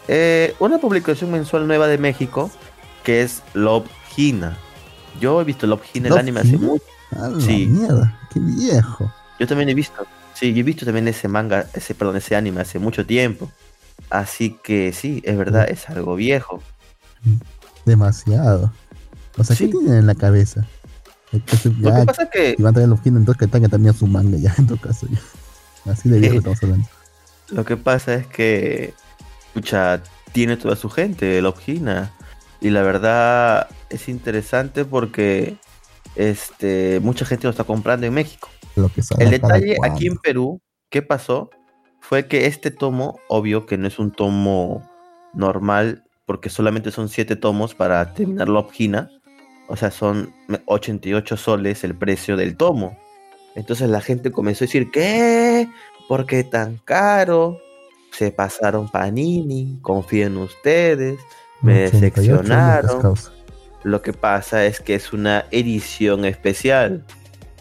eh, 0.08 0.56
una 0.60 0.80
publicación 0.80 1.32
mensual 1.32 1.68
nueva 1.68 1.88
de 1.88 1.98
México, 1.98 2.50
que 3.04 3.22
es 3.22 3.42
Love 3.54 3.86
Hina. 4.18 4.58
Yo 5.20 5.40
he 5.42 5.44
visto 5.44 5.68
Love 5.68 5.82
Hina, 5.94 6.08
el 6.08 6.10
¿Love 6.12 6.20
anime 6.20 6.40
hace 6.42 6.58
mucho. 6.58 6.84
Sí. 7.40 7.68
mierda, 7.68 8.20
qué 8.34 8.40
viejo. 8.40 9.14
Yo 9.40 9.48
también 9.48 9.70
he 9.70 9.74
visto. 9.74 10.06
Sí, 10.34 10.54
yo 10.54 10.62
he 10.62 10.64
visto 10.64 10.86
también 10.86 11.08
ese 11.08 11.28
manga, 11.28 11.68
ese, 11.74 11.94
perdón, 11.96 12.18
ese 12.18 12.36
anime 12.36 12.62
hace 12.62 12.80
mucho 12.80 13.06
tiempo. 13.06 13.52
Así 14.10 14.58
que 14.64 14.92
sí, 14.94 15.22
es 15.24 15.38
verdad, 15.38 15.70
es 15.70 15.88
algo 15.90 16.16
viejo. 16.16 16.62
Demasiado. 17.86 18.72
O 19.38 19.44
sea, 19.44 19.56
Sí. 19.56 19.66
¿qué 19.66 19.72
tienen 19.72 19.94
en 19.96 20.08
la 20.08 20.16
cabeza? 20.16 20.66
Es 21.32 21.42
que 21.44 21.58
se- 21.58 21.70
Lo 21.70 21.90
ya, 21.90 22.00
que 22.02 22.06
pasa 22.06 22.24
es 22.24 22.30
que, 22.30 22.54
si 22.58 22.62
van 22.64 22.72
a 22.72 22.74
traer 22.74 22.90
los 22.90 23.00
entonces 23.06 23.38
que 23.38 23.48
tenga 23.48 23.68
también 23.68 23.94
su 23.96 24.08
manga 24.08 24.38
ya 24.38 24.54
en 24.58 24.68
todo 24.68 24.80
caso. 24.80 25.08
ya. 25.10 25.92
Así 25.92 26.10
de 26.10 26.20
viejo 26.20 26.36
Eh. 26.36 26.38
estamos 26.38 26.64
hablando. 26.64 26.88
lo 27.50 27.66
que 27.66 27.78
pasa 27.78 28.16
es 28.16 28.26
que, 28.28 28.94
escucha, 29.48 30.02
tiene 30.32 30.58
toda 30.58 30.76
su 30.76 30.90
gente, 30.90 31.42
Hina. 31.68 32.12
Y 32.64 32.70
la 32.70 32.82
verdad 32.82 33.68
es 33.90 34.08
interesante 34.08 34.86
porque 34.86 35.58
este 36.16 37.00
mucha 37.02 37.26
gente 37.26 37.44
lo 37.44 37.52
está 37.52 37.66
comprando 37.66 38.08
en 38.08 38.14
México. 38.14 38.50
Lo 38.76 38.88
que 38.90 39.04
salga 39.04 39.26
El 39.26 39.32
detalle 39.32 39.78
aquí 39.84 40.08
en. 40.08 40.18
Perú, 40.18 40.62
¿qué 40.90 41.02
pasó? 41.02 41.50
Fue 42.00 42.28
que 42.28 42.46
este 42.46 42.72
tomo, 42.72 43.20
obvio 43.28 43.66
que 43.66 43.78
no 43.78 43.88
es 43.88 44.00
un 44.00 44.12
tomo 44.12 44.90
normal, 45.34 46.06
porque 46.26 46.50
solamente 46.50 46.92
son 46.92 47.10
7 47.10 47.36
tomos 47.36 47.76
para 47.76 48.14
terminar 48.14 48.48
la 48.48 48.66
Hina. 48.78 49.12
O 49.68 49.76
sea, 49.76 49.92
son 49.92 50.34
88 50.66 51.36
soles 51.36 51.84
el 51.84 51.96
precio 51.96 52.38
del 52.38 52.56
tomo. 52.56 52.98
Entonces 53.56 53.90
la 53.90 54.00
gente 54.00 54.32
comenzó 54.32 54.64
a 54.64 54.68
decir, 54.68 54.90
¿qué? 54.90 55.68
¿Por 56.08 56.26
qué 56.26 56.44
tan 56.44 56.78
caro? 56.78 57.60
Se 58.12 58.32
pasaron 58.32 58.90
Panini, 58.90 59.80
confíen 59.82 60.38
ustedes, 60.38 61.20
me 61.64 61.86
88 61.86 62.00
decepcionaron. 62.00 63.16
Lo 63.84 64.02
que 64.02 64.14
pasa 64.14 64.66
es 64.66 64.80
que 64.80 64.96
es 64.96 65.12
una 65.14 65.46
edición 65.52 66.26
especial. 66.26 67.04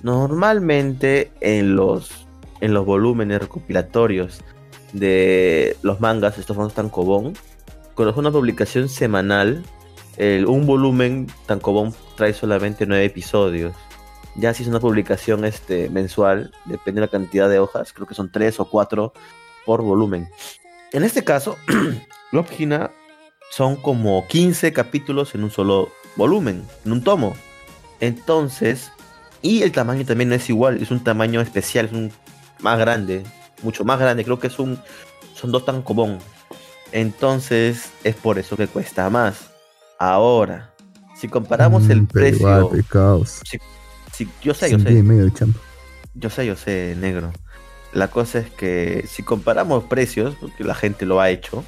Normalmente 0.02 1.30
en 1.40 1.74
los, 1.76 2.26
en 2.60 2.74
los 2.74 2.84
volúmenes 2.86 3.40
recopilatorios 3.40 4.40
de 4.92 5.76
los 5.82 6.00
mangas, 6.00 6.38
estos 6.38 6.56
mangas 6.56 6.74
tankobon, 6.74 7.34
cuando 7.94 8.10
es 8.12 8.16
una 8.16 8.30
publicación 8.30 8.88
semanal, 8.88 9.62
el- 10.16 10.46
un 10.46 10.66
volumen 10.66 11.26
tankobon 11.46 11.94
trae 12.16 12.34
solamente 12.34 12.86
nueve 12.86 13.04
episodios. 13.04 13.74
Ya 14.36 14.54
si 14.54 14.62
es 14.62 14.68
una 14.68 14.80
publicación 14.80 15.44
este, 15.44 15.88
mensual, 15.90 16.52
depende 16.64 17.00
de 17.00 17.06
la 17.06 17.10
cantidad 17.10 17.48
de 17.50 17.58
hojas, 17.58 17.92
creo 17.92 18.06
que 18.06 18.14
son 18.14 18.30
tres 18.30 18.60
o 18.60 18.64
cuatro 18.66 19.12
por 19.66 19.82
volumen. 19.82 20.28
En 20.92 21.04
este 21.04 21.24
caso, 21.24 21.56
Love 22.32 22.60
Hina 22.60 22.90
son 23.52 23.76
como 23.76 24.26
15 24.28 24.72
capítulos 24.72 25.34
en 25.34 25.44
un 25.44 25.50
solo 25.50 25.92
volumen, 26.16 26.64
en 26.86 26.92
un 26.92 27.04
tomo. 27.04 27.34
Entonces, 28.00 28.90
y 29.42 29.62
el 29.62 29.72
tamaño 29.72 30.06
también 30.06 30.30
no 30.30 30.34
es 30.34 30.48
igual, 30.48 30.80
es 30.82 30.90
un 30.90 31.04
tamaño 31.04 31.40
especial, 31.42 31.86
es 31.86 31.92
un 31.92 32.10
más 32.60 32.78
grande, 32.78 33.24
mucho 33.62 33.84
más 33.84 34.00
grande, 34.00 34.24
creo 34.24 34.38
que 34.38 34.46
es 34.46 34.58
un 34.58 34.80
son 35.34 35.52
dos 35.52 35.66
tankobon. 35.66 36.18
Entonces, 36.92 37.90
es 38.04 38.14
por 38.14 38.38
eso 38.38 38.56
que 38.56 38.68
cuesta 38.68 39.08
más. 39.10 39.50
Ahora, 39.98 40.72
si 41.14 41.28
comparamos 41.28 41.90
el 41.90 42.02
Mm, 42.02 42.06
precio, 42.06 42.36
igual, 42.36 42.84
causa. 42.88 43.42
si- 44.12 44.28
yo 44.42 44.54
sé, 44.54 44.70
yo 44.70 44.78
sé, 44.78 45.02
medio 45.02 45.30
yo 46.14 46.30
sé, 46.30 46.46
yo 46.46 46.56
sé, 46.56 46.94
negro. 46.98 47.32
La 47.92 48.08
cosa 48.08 48.38
es 48.38 48.50
que 48.50 49.04
si 49.06 49.22
comparamos 49.22 49.84
precios, 49.84 50.36
porque 50.40 50.64
la 50.64 50.74
gente 50.74 51.04
lo 51.06 51.20
ha 51.20 51.28
hecho 51.30 51.64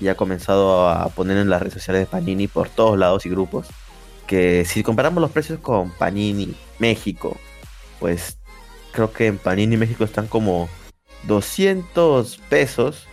y 0.00 0.08
ha 0.08 0.16
comenzado 0.16 0.88
a 0.88 1.08
poner 1.08 1.36
en 1.38 1.50
las 1.50 1.60
redes 1.60 1.74
sociales 1.74 2.02
de 2.02 2.06
Panini 2.06 2.48
por 2.48 2.68
todos 2.68 2.98
lados 2.98 3.26
y 3.26 3.30
grupos, 3.30 3.68
que 4.26 4.64
si 4.64 4.82
comparamos 4.82 5.20
los 5.20 5.30
precios 5.30 5.60
con 5.60 5.90
Panini 5.90 6.54
México, 6.78 7.36
pues 8.00 8.38
creo 8.92 9.12
que 9.12 9.26
en 9.26 9.38
Panini 9.38 9.76
México 9.76 10.04
están 10.04 10.26
como 10.26 10.68
200 11.24 12.38
pesos, 12.48 13.06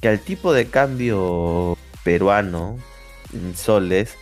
que 0.00 0.08
al 0.08 0.20
tipo 0.20 0.52
de 0.52 0.68
cambio 0.68 1.76
peruano 2.04 2.76
en 3.32 3.56
soles, 3.56 4.14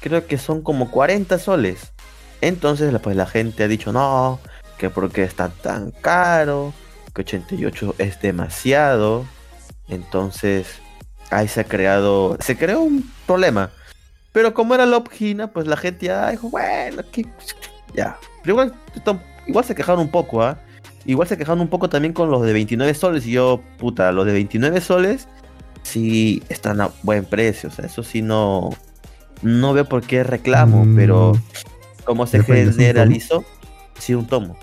creo 0.00 0.26
que 0.26 0.38
son 0.38 0.62
como 0.62 0.90
40 0.90 1.38
soles. 1.38 1.92
Entonces, 2.40 2.94
pues 3.02 3.16
la 3.16 3.26
gente 3.26 3.64
ha 3.64 3.68
dicho, 3.68 3.92
no, 3.92 4.40
que 4.78 4.90
porque 4.90 5.24
está 5.24 5.48
tan 5.48 5.90
caro, 5.90 6.72
que 7.14 7.22
88 7.22 7.96
es 7.98 8.20
demasiado. 8.20 9.24
Entonces, 9.88 10.80
ahí 11.30 11.48
se 11.48 11.60
ha 11.60 11.64
creado, 11.64 12.36
se 12.40 12.56
creó 12.56 12.80
un 12.80 13.08
problema. 13.26 13.70
Pero 14.32 14.54
como 14.54 14.74
era 14.74 14.86
Hina, 15.18 15.48
pues 15.48 15.66
la 15.66 15.76
gente 15.76 16.06
ya 16.06 16.30
dijo, 16.30 16.50
bueno, 16.50 17.02
que 17.10 17.26
ya. 17.94 18.16
Pero 18.42 18.52
igual, 18.54 18.74
igual 19.46 19.64
se 19.64 19.74
quejaron 19.74 20.00
un 20.00 20.10
poco, 20.10 20.42
¿ah? 20.42 20.58
Igual 21.06 21.26
se 21.26 21.38
quejaron 21.38 21.60
un 21.60 21.68
poco 21.68 21.88
también 21.88 22.12
con 22.12 22.30
los 22.30 22.42
de 22.42 22.52
29 22.52 22.92
soles. 22.94 23.26
Y 23.26 23.32
yo, 23.32 23.62
puta, 23.78 24.12
los 24.12 24.26
de 24.26 24.32
29 24.32 24.80
soles 24.80 25.26
sí 25.82 26.42
están 26.50 26.80
a 26.80 26.90
buen 27.02 27.24
precio. 27.24 27.70
O 27.70 27.72
sea, 27.72 27.86
eso 27.86 28.02
sí 28.02 28.20
no, 28.20 28.70
no 29.42 29.72
veo 29.72 29.86
por 29.86 30.02
qué 30.02 30.22
reclamo, 30.22 30.84
Mm. 30.84 30.96
pero 30.96 31.32
como 32.04 32.26
se 32.26 32.38
Depende, 32.38 32.62
¿es 32.62 32.68
un 32.68 32.74
generalizó, 32.74 33.44
sí, 33.98 34.14
un 34.14 34.26
tomo. 34.26 34.56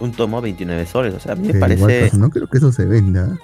Un 0.00 0.10
tomo 0.12 0.40
29 0.40 0.84
soles. 0.86 1.14
O 1.14 1.20
sea, 1.20 1.32
a 1.32 1.36
mí 1.36 1.42
me 1.46 1.54
igual, 1.54 1.60
parece. 1.60 2.00
pues, 2.00 2.14
no 2.14 2.28
creo 2.30 2.48
que 2.48 2.58
eso 2.58 2.72
se 2.72 2.84
venda. 2.84 3.38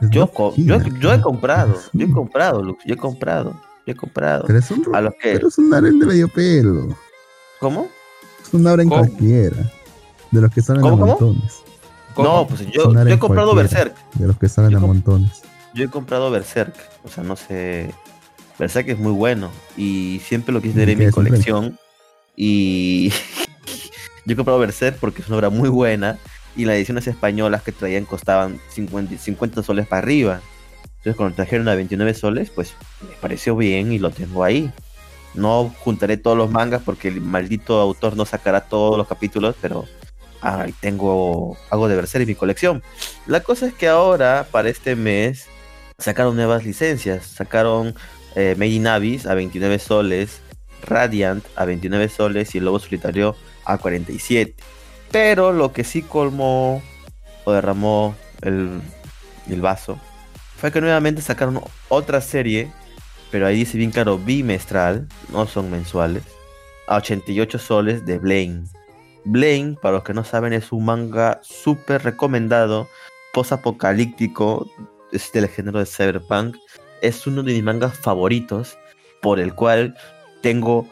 Es 0.00 0.10
Yo, 0.10 0.24
he 0.24 1.20
comprado, 1.20 1.74
yo 1.92 2.04
he 2.04 2.10
comprado, 2.10 2.62
Lux, 2.62 2.84
yo 2.84 2.94
he 2.94 2.96
comprado, 2.96 3.52
yo 3.86 3.92
he 3.92 3.96
comprado. 3.96 4.44
Pero 4.46 4.58
es 4.58 4.70
un, 4.70 4.94
A 4.94 5.00
los 5.00 5.14
que. 5.14 5.32
pero 5.32 5.48
es 5.48 5.58
un 5.58 5.72
harem 5.74 5.98
de 5.98 6.06
medio 6.06 6.28
pelo. 6.28 6.96
¿Cómo? 7.58 7.88
Es 8.42 8.54
un 8.54 8.64
¿Cómo? 8.64 8.88
cualquiera. 8.88 9.70
De 10.30 10.40
los 10.40 10.50
que 10.52 10.62
salen 10.62 10.82
¿Cómo, 10.82 10.94
a 10.94 10.98
cómo? 10.98 11.06
montones. 11.12 11.54
¿Cómo? 12.14 12.28
No, 12.28 12.46
pues 12.46 12.60
yo, 12.70 12.92
he 12.92 13.12
en 13.12 13.18
comprado. 13.18 13.54
Berserk. 13.54 13.94
De 14.14 14.26
los 14.26 14.38
que 14.38 14.48
salen 14.48 14.70
Yo 14.70 14.78
a 14.78 14.80
montones. 14.80 15.42
Yo 15.74 15.84
he 15.84 15.88
comprado 15.88 16.30
Berserk. 16.30 16.74
O 17.04 17.08
sea, 17.08 17.22
no 17.24 17.36
sé. 17.36 17.92
Berserk 18.58 18.88
es 18.88 18.98
muy 18.98 19.12
bueno. 19.12 19.50
Y 19.76 20.20
siempre 20.24 20.52
lo 20.52 20.60
quise 20.60 20.74
tener 20.74 20.90
en 20.90 20.98
¿Qué 20.98 21.06
mi 21.06 21.12
colección. 21.12 21.78
Y 22.36 23.10
yo 24.24 24.32
he 24.32 24.36
comprado 24.36 24.58
Berserk 24.60 24.98
porque 24.98 25.22
es 25.22 25.28
una 25.28 25.36
obra 25.38 25.50
muy 25.50 25.68
buena. 25.68 26.18
Y 26.56 26.64
las 26.64 26.76
ediciones 26.76 27.06
españolas 27.06 27.62
que 27.62 27.72
traían 27.72 28.04
costaban 28.04 28.60
50, 28.70 29.16
50 29.16 29.62
soles 29.62 29.86
para 29.86 30.02
arriba. 30.02 30.40
Entonces 30.98 31.16
cuando 31.16 31.36
trajeron 31.36 31.68
a 31.68 31.74
29 31.74 32.14
soles, 32.14 32.50
pues 32.50 32.74
me 33.02 33.14
pareció 33.20 33.56
bien 33.56 33.92
y 33.92 33.98
lo 33.98 34.10
tengo 34.10 34.44
ahí. 34.44 34.70
No 35.34 35.72
juntaré 35.78 36.16
todos 36.16 36.36
los 36.36 36.50
mangas 36.50 36.82
porque 36.82 37.08
el 37.08 37.20
maldito 37.20 37.80
autor 37.80 38.16
no 38.16 38.26
sacará 38.26 38.62
todos 38.62 38.98
los 38.98 39.06
capítulos, 39.06 39.54
pero 39.60 39.86
ahí 40.40 40.74
tengo 40.80 41.56
algo 41.70 41.88
de 41.88 41.96
Berserk 41.96 42.22
en 42.22 42.28
mi 42.28 42.34
colección. 42.34 42.82
La 43.26 43.40
cosa 43.40 43.66
es 43.66 43.74
que 43.74 43.88
ahora, 43.88 44.46
para 44.50 44.68
este 44.68 44.96
mes, 44.96 45.46
sacaron 45.98 46.36
nuevas 46.36 46.64
licencias. 46.64 47.26
Sacaron 47.26 47.94
eh, 48.34 48.56
Abyss 48.88 49.26
a 49.26 49.34
29 49.34 49.78
soles, 49.78 50.40
Radiant 50.82 51.44
a 51.56 51.64
29 51.64 52.08
soles 52.08 52.54
y 52.54 52.58
el 52.58 52.64
Lobo 52.64 52.78
Solitario 52.78 53.36
a 53.64 53.78
47. 53.78 54.54
Pero 55.10 55.52
lo 55.52 55.72
que 55.72 55.84
sí 55.84 56.02
colmó 56.02 56.82
o 57.44 57.52
derramó 57.52 58.14
el, 58.42 58.80
el 59.48 59.60
vaso 59.60 59.98
fue 60.56 60.70
que 60.70 60.80
nuevamente 60.80 61.22
sacaron 61.22 61.62
otra 61.88 62.20
serie, 62.20 62.70
pero 63.30 63.46
ahí 63.46 63.56
dice 63.56 63.78
bien 63.78 63.90
claro 63.90 64.18
bimestral, 64.18 65.08
no 65.30 65.46
son 65.46 65.70
mensuales, 65.70 66.22
a 66.86 66.96
88 66.96 67.58
soles 67.58 68.04
de 68.04 68.18
Blaine. 68.18 68.64
Blaine, 69.24 69.76
para 69.80 69.94
los 69.94 70.04
que 70.04 70.12
no 70.12 70.22
saben, 70.22 70.52
es 70.52 70.70
un 70.70 70.84
manga 70.84 71.40
súper 71.42 72.02
recomendado, 72.02 72.88
post-apocalíptico, 73.32 74.70
es 75.12 75.32
del 75.32 75.48
género 75.48 75.78
de 75.78 75.86
cyberpunk. 75.86 76.56
Es 77.02 77.26
uno 77.26 77.42
de 77.42 77.54
mis 77.54 77.62
mangas 77.62 77.96
favoritos, 77.98 78.76
por 79.22 79.40
el 79.40 79.54
cual 79.54 79.96
tengo 80.42 80.86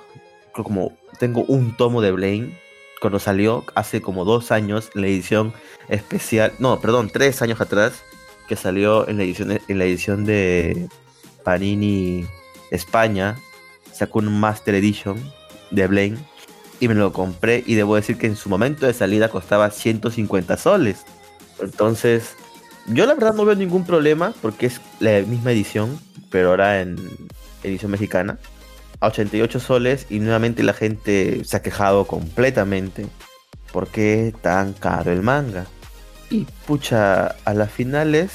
como 0.53 0.93
tengo 1.19 1.45
un 1.49 1.77
tomo 1.77 2.01
de 2.01 2.13
Blaine 2.13 2.59
cuando 3.01 3.19
salió 3.19 3.65
hace 3.75 4.01
como 4.03 4.25
dos 4.25 4.51
años 4.51 4.91
la 4.95 5.07
edición 5.07 5.53
especial, 5.89 6.53
no, 6.59 6.81
perdón, 6.81 7.11
tres 7.13 7.43
años 7.43 7.61
atrás 7.61 8.03
que 8.49 8.57
salió 8.57 9.09
en 9.09 9.19
la 9.19 9.25
edición 9.25 9.61
en 9.67 9.79
la 9.79 9.85
edición 9.85 10.25
de 10.25 10.89
Panini 11.45 12.27
España 12.71 13.37
sacó 13.93 14.21
un 14.21 14.41
Master 14.41 14.75
Edition 14.75 15.19
de 15.71 15.87
Blaine 15.87 16.19
y 16.81 16.89
me 16.89 16.95
lo 16.95 17.13
compré 17.13 17.65
y 17.67 17.75
debo 17.75 17.97
decir 17.97 18.17
que 18.17 18.27
en 18.27 18.37
su 18.37 18.49
momento 18.49 18.87
de 18.87 18.95
salida 18.95 19.29
costaba 19.29 19.71
150 19.71 20.57
soles. 20.57 21.05
Entonces, 21.61 22.37
yo 22.87 23.05
la 23.07 23.15
verdad 23.15 23.35
no 23.35 23.45
veo 23.45 23.57
ningún 23.57 23.85
problema 23.85 24.33
porque 24.41 24.67
es 24.67 24.81
la 25.01 25.21
misma 25.23 25.51
edición, 25.53 25.99
pero 26.31 26.51
ahora 26.51 26.81
en 26.81 26.97
edición 27.65 27.91
mexicana. 27.91 28.39
A 29.01 29.09
88 29.09 29.61
soles 29.61 30.07
y 30.11 30.19
nuevamente 30.19 30.63
la 30.63 30.73
gente 30.73 31.43
se 31.45 31.57
ha 31.57 31.63
quejado 31.63 32.07
completamente. 32.07 33.07
¿Por 33.73 33.89
qué 33.89 34.35
tan 34.41 34.73
caro 34.73 35.13
el 35.13 35.23
manga? 35.23 35.67
Y 36.31 36.47
pucha, 36.67 37.27
a 37.45 37.55
las 37.55 37.71
finales 37.71 38.31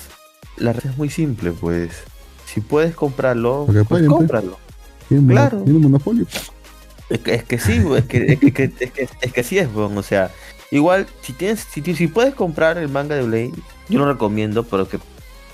la 0.58 0.72
red 0.74 0.92
es 0.92 0.98
muy 0.98 1.10
simple, 1.10 1.52
pues. 1.52 1.92
Si 2.46 2.62
puedes 2.62 2.96
comprarlo, 2.96 3.64
pues 3.66 3.86
pueden, 3.88 4.06
pues. 4.08 4.18
cómpralo. 4.20 4.58
Tiene, 5.10 5.34
Claro. 5.34 5.62
tiene 5.64 5.80
monopolio. 5.80 6.26
Es 7.10 7.20
que, 7.20 7.34
es 7.36 7.44
que 7.44 7.60
sí, 7.60 7.84
es 7.98 8.06
que, 8.06 8.18
es 8.34 8.40
que, 8.40 8.52
que- 8.54 8.64
es 8.80 8.92
que, 8.92 9.10
es 9.22 9.34
que 9.34 9.44
sí 9.44 9.58
es, 9.60 9.68
weón, 9.74 9.98
o 9.98 10.04
sea, 10.04 10.32
igual, 10.72 11.08
si 11.22 11.34
tienes, 11.34 11.60
si, 11.72 11.82
si 11.96 12.08
puedes 12.08 12.34
comprar 12.36 12.78
el 12.78 12.88
manga 12.90 13.16
de 13.16 13.24
Blade, 13.24 13.52
yo 13.90 14.00
lo 14.00 14.12
recomiendo, 14.12 14.64
pero 14.64 14.88
que 14.88 14.98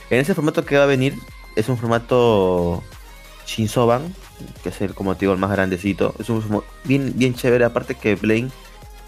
en 0.10 0.20
ese 0.20 0.34
formato 0.36 0.64
que 0.66 0.78
va 0.78 0.84
a 0.84 0.88
venir, 0.88 1.16
es 1.56 1.68
un 1.68 1.78
formato 1.78 2.84
Shinsoban, 3.46 4.14
que 4.64 4.70
es 4.70 4.82
el, 4.82 4.94
como 4.94 5.16
te 5.16 5.22
digo, 5.22 5.34
el 5.34 5.40
más 5.40 5.52
grandecito, 5.52 6.16
es 6.20 6.30
un 6.30 6.64
bien, 6.84 7.14
bien 7.16 7.34
chévere, 7.34 7.66
aparte 7.66 7.96
que 7.96 8.16
Blade 8.16 8.50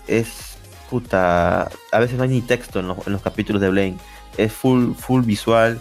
es, 0.07 0.57
puta, 0.89 1.69
a 1.91 1.99
veces 1.99 2.17
no 2.17 2.23
hay 2.23 2.29
ni 2.29 2.41
texto 2.41 2.79
en 2.79 2.87
los, 2.87 3.05
en 3.07 3.13
los 3.13 3.21
capítulos 3.21 3.61
de 3.61 3.69
Blade, 3.69 3.95
es 4.37 4.51
full, 4.51 4.93
full 4.93 5.23
visual, 5.23 5.79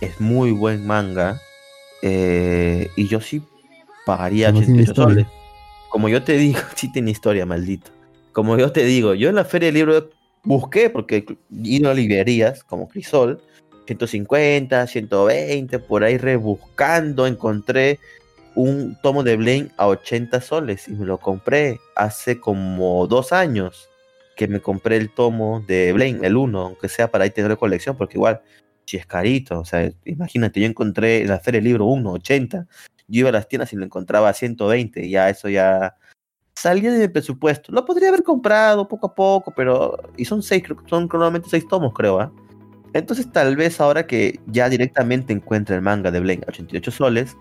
es 0.00 0.20
muy 0.20 0.50
buen 0.50 0.86
manga, 0.86 1.40
eh, 2.02 2.90
y 2.96 3.08
yo 3.08 3.20
sí 3.20 3.42
pagaría 4.04 4.52
Como 4.52 4.60
tiene 4.64 4.82
88 4.82 4.90
historia. 4.92 5.14
soles. 5.14 5.26
Como 5.88 6.08
yo 6.08 6.22
te 6.22 6.36
digo, 6.36 6.58
sí 6.74 6.92
tiene 6.92 7.10
historia, 7.10 7.46
maldito. 7.46 7.90
Como 8.32 8.56
yo 8.58 8.70
te 8.72 8.84
digo, 8.84 9.14
yo 9.14 9.28
en 9.28 9.34
la 9.34 9.44
feria 9.44 9.66
del 9.66 9.74
libro 9.76 10.10
busqué, 10.44 10.90
porque 10.90 11.24
he 11.26 11.36
ido 11.50 11.90
a 11.90 11.94
librerías 11.94 12.62
como 12.62 12.88
Crisol, 12.88 13.42
150, 13.86 14.86
120, 14.86 15.78
por 15.78 16.04
ahí 16.04 16.18
rebuscando, 16.18 17.26
encontré 17.26 17.98
un 18.56 18.98
tomo 19.02 19.22
de 19.22 19.36
Blaine 19.36 19.70
a 19.76 19.86
80 19.86 20.40
soles 20.40 20.88
y 20.88 20.92
me 20.92 21.06
lo 21.06 21.18
compré 21.18 21.78
hace 21.94 22.40
como 22.40 23.06
dos 23.06 23.32
años 23.32 23.88
que 24.34 24.48
me 24.48 24.60
compré 24.60 24.96
el 24.96 25.10
tomo 25.10 25.62
de 25.66 25.92
Blaine, 25.92 26.26
el 26.26 26.36
1, 26.36 26.60
aunque 26.60 26.88
sea 26.88 27.10
para 27.10 27.24
ahí 27.24 27.30
tener 27.30 27.56
colección, 27.56 27.96
porque 27.96 28.18
igual, 28.18 28.42
si 28.84 28.96
es 28.96 29.06
carito, 29.06 29.60
o 29.60 29.64
sea, 29.64 29.90
imagínate, 30.04 30.60
yo 30.60 30.66
encontré 30.66 31.22
en 31.22 31.28
la 31.28 31.38
feria 31.38 31.58
del 31.58 31.68
libro 31.68 31.86
1, 31.86 32.12
80, 32.12 32.66
yo 33.08 33.20
iba 33.20 33.28
a 33.28 33.32
las 33.32 33.48
tiendas 33.48 33.72
y 33.72 33.76
lo 33.76 33.84
encontraba 33.84 34.28
a 34.28 34.34
120, 34.34 35.08
ya 35.08 35.30
eso 35.30 35.48
ya 35.48 35.94
salía 36.56 36.90
de 36.90 36.98
mi 36.98 37.08
presupuesto. 37.08 37.70
Lo 37.72 37.84
podría 37.84 38.08
haber 38.08 38.22
comprado 38.22 38.88
poco 38.88 39.06
a 39.08 39.14
poco, 39.14 39.52
pero. 39.54 39.96
Y 40.16 40.24
son 40.24 40.42
seis, 40.42 40.64
son 40.86 41.06
normalmente 41.06 41.48
seis 41.48 41.66
tomos, 41.68 41.92
creo, 41.94 42.18
¿ah? 42.20 42.32
Entonces, 42.92 43.30
tal 43.30 43.56
vez 43.56 43.80
ahora 43.80 44.06
que 44.06 44.40
ya 44.46 44.68
directamente 44.70 45.32
encuentre 45.32 45.76
el 45.76 45.82
manga 45.82 46.10
de 46.10 46.20
Blaine 46.20 46.44
a 46.46 46.50
88 46.50 46.90
soles, 46.90 47.36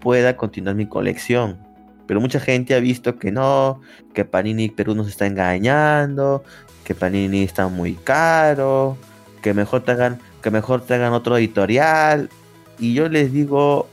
pueda 0.00 0.36
continuar 0.36 0.74
mi 0.74 0.86
colección. 0.86 1.58
Pero 2.06 2.20
mucha 2.20 2.40
gente 2.40 2.74
ha 2.74 2.80
visto 2.80 3.18
que 3.18 3.30
no, 3.30 3.80
que 4.14 4.24
Panini 4.24 4.70
Perú 4.70 4.94
nos 4.94 5.08
está 5.08 5.26
engañando, 5.26 6.42
que 6.84 6.94
Panini 6.94 7.42
está 7.42 7.68
muy 7.68 7.94
caro, 7.94 8.96
que 9.42 9.52
mejor 9.52 9.82
te 9.82 9.94
que 10.42 10.50
mejor 10.50 10.80
te 10.80 10.94
hagan 10.94 11.12
otro 11.12 11.36
editorial. 11.36 12.30
Y 12.78 12.94
yo 12.94 13.08
les 13.08 13.32
digo, 13.32 13.88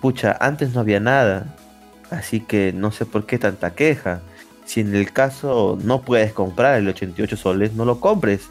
pucha, 0.00 0.36
antes 0.40 0.72
no 0.74 0.80
había 0.80 1.00
nada. 1.00 1.54
Así 2.10 2.40
que 2.40 2.72
no 2.72 2.92
sé 2.92 3.04
por 3.06 3.26
qué 3.26 3.38
tanta 3.38 3.74
queja. 3.74 4.22
Si 4.64 4.80
en 4.80 4.94
el 4.94 5.12
caso 5.12 5.78
no 5.82 6.02
puedes 6.02 6.32
comprar 6.32 6.78
el 6.78 6.88
88 6.88 7.36
soles, 7.36 7.74
no 7.74 7.84
lo 7.84 8.00
compres. 8.00 8.50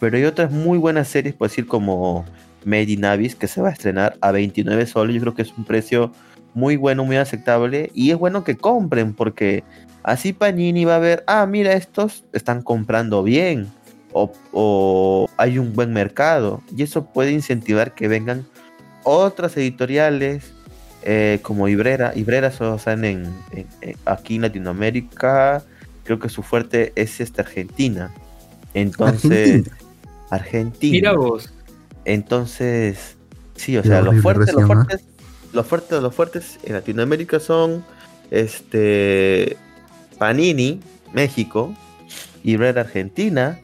Pero 0.00 0.16
hay 0.16 0.24
otras 0.24 0.50
muy 0.50 0.78
buenas 0.78 1.08
series, 1.08 1.34
por 1.34 1.48
decir 1.48 1.66
como 1.66 2.24
Made 2.64 2.92
in 2.92 3.02
que 3.38 3.48
se 3.48 3.60
va 3.60 3.68
a 3.68 3.72
estrenar 3.72 4.16
a 4.20 4.32
29 4.32 4.86
soles. 4.86 5.14
Yo 5.14 5.20
creo 5.20 5.34
que 5.34 5.42
es 5.42 5.52
un 5.56 5.64
precio 5.64 6.12
muy 6.56 6.76
bueno, 6.76 7.04
muy 7.04 7.16
aceptable. 7.16 7.90
Y 7.94 8.10
es 8.10 8.16
bueno 8.18 8.42
que 8.42 8.56
compren, 8.56 9.12
porque 9.14 9.62
así 10.02 10.32
Panini 10.32 10.84
va 10.86 10.96
a 10.96 11.00
ver, 11.00 11.22
ah, 11.26 11.44
mira, 11.46 11.74
estos 11.74 12.24
están 12.32 12.62
comprando 12.62 13.22
bien. 13.22 13.68
O, 14.12 14.32
o 14.52 15.28
hay 15.36 15.58
un 15.58 15.74
buen 15.74 15.92
mercado. 15.92 16.62
Y 16.74 16.82
eso 16.82 17.04
puede 17.04 17.32
incentivar 17.32 17.94
que 17.94 18.08
vengan 18.08 18.46
otras 19.04 19.54
editoriales 19.58 20.52
eh, 21.02 21.40
como 21.42 21.68
Ibrera. 21.68 22.12
Ibrera 22.16 22.50
solo 22.50 22.76
están 22.76 23.04
en, 23.04 23.26
en- 23.52 23.66
en- 23.82 23.96
aquí 24.06 24.36
en 24.36 24.42
Latinoamérica. 24.42 25.62
Creo 26.04 26.18
que 26.18 26.30
su 26.30 26.42
fuerte 26.42 26.92
es 26.96 27.20
esta 27.20 27.42
Argentina. 27.42 28.10
Entonces, 28.72 29.64
Argentina. 29.68 29.76
Argentina. 30.30 30.92
Mira 30.92 31.12
vos. 31.12 31.52
Entonces, 32.06 33.16
sí, 33.54 33.76
o 33.76 33.82
sea, 33.82 34.02
fuertes, 34.22 34.54
los 34.54 34.62
región, 34.62 34.78
¿ah? 34.78 34.84
fuertes, 34.86 35.05
los 35.56 35.66
fuertes, 35.66 36.00
los 36.00 36.14
fuertes 36.14 36.58
en 36.62 36.74
Latinoamérica 36.74 37.40
son 37.40 37.84
este 38.30 39.56
Panini, 40.18 40.80
México, 41.12 41.74
Ibrera 42.44 42.82
Argentina 42.82 43.58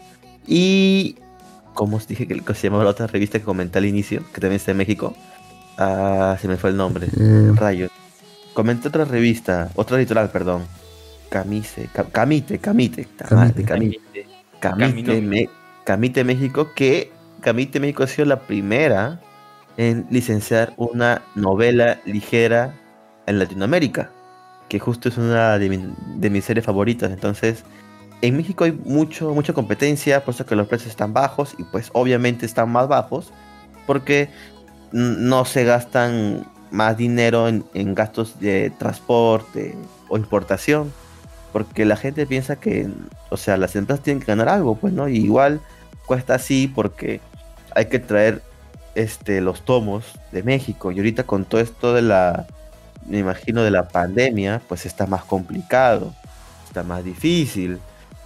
y 0.46 1.16
como 1.74 1.96
os 1.96 2.06
dije 2.06 2.26
que 2.26 2.40
que 2.40 2.54
se 2.54 2.66
llamaba 2.66 2.84
la 2.84 2.90
otra 2.90 3.06
revista 3.06 3.38
que 3.38 3.44
comenté 3.44 3.78
al 3.78 3.86
inicio, 3.86 4.22
que 4.34 4.40
también 4.40 4.56
está 4.56 4.72
en 4.72 4.76
México. 4.78 5.14
Ah, 5.78 6.36
se 6.40 6.48
me 6.48 6.56
fue 6.56 6.70
el 6.70 6.76
nombre. 6.76 7.06
Eh, 7.18 7.52
Rayos. 7.54 7.90
comenté 8.52 8.88
otra 8.88 9.04
revista, 9.06 9.70
otra 9.74 9.96
editorial, 9.98 10.30
perdón. 10.30 10.62
Camise, 11.30 11.88
Ca- 11.94 12.04
Camite, 12.04 12.58
Camite, 12.58 13.06
Camite. 13.16 13.64
Camite, 13.64 14.02
Camite, 14.60 15.50
Camite 15.84 16.24
México, 16.24 16.68
que 16.74 17.10
Camite 17.40 17.80
México 17.80 18.02
ha 18.02 18.06
sido 18.06 18.26
la 18.26 18.40
primera 18.40 19.18
en 19.76 20.06
licenciar 20.10 20.72
una 20.76 21.22
novela 21.34 21.98
ligera 22.04 22.74
en 23.26 23.38
Latinoamérica, 23.38 24.10
que 24.68 24.78
justo 24.78 25.08
es 25.08 25.18
una 25.18 25.58
de, 25.58 25.68
mi- 25.68 25.94
de 26.16 26.30
mis 26.30 26.44
series 26.44 26.64
favoritas. 26.66 27.10
Entonces, 27.10 27.64
en 28.20 28.36
México 28.36 28.64
hay 28.64 28.72
mucho, 28.72 29.34
mucha 29.34 29.52
competencia, 29.52 30.24
por 30.24 30.34
eso 30.34 30.46
que 30.46 30.56
los 30.56 30.66
precios 30.68 30.90
están 30.90 31.12
bajos 31.12 31.54
y 31.58 31.64
pues 31.64 31.90
obviamente 31.92 32.46
están 32.46 32.70
más 32.70 32.88
bajos 32.88 33.32
porque 33.86 34.28
no 34.92 35.44
se 35.44 35.64
gastan 35.64 36.46
más 36.70 36.96
dinero 36.96 37.48
en, 37.48 37.64
en 37.74 37.94
gastos 37.94 38.38
de 38.40 38.70
transporte 38.78 39.74
o 40.08 40.16
importación, 40.16 40.92
porque 41.52 41.84
la 41.84 41.96
gente 41.96 42.26
piensa 42.26 42.56
que, 42.56 42.88
o 43.30 43.36
sea, 43.36 43.56
las 43.56 43.76
empresas 43.76 44.02
tienen 44.04 44.20
que 44.20 44.26
ganar 44.26 44.48
algo, 44.48 44.74
pues, 44.76 44.92
¿no? 44.92 45.08
Y 45.08 45.16
igual 45.18 45.60
cuesta 46.06 46.34
así 46.34 46.70
porque 46.74 47.20
hay 47.74 47.86
que 47.86 47.98
traer 47.98 48.42
este, 48.94 49.40
los 49.40 49.64
tomos 49.64 50.04
de 50.32 50.42
México 50.42 50.92
y 50.92 50.98
ahorita 50.98 51.24
con 51.24 51.44
todo 51.44 51.60
esto 51.60 51.94
de 51.94 52.02
la, 52.02 52.46
me 53.06 53.18
imagino, 53.18 53.62
de 53.62 53.70
la 53.70 53.88
pandemia, 53.88 54.60
pues 54.68 54.86
está 54.86 55.06
más 55.06 55.24
complicado, 55.24 56.12
está 56.66 56.82
más 56.82 57.04
difícil. 57.04 57.78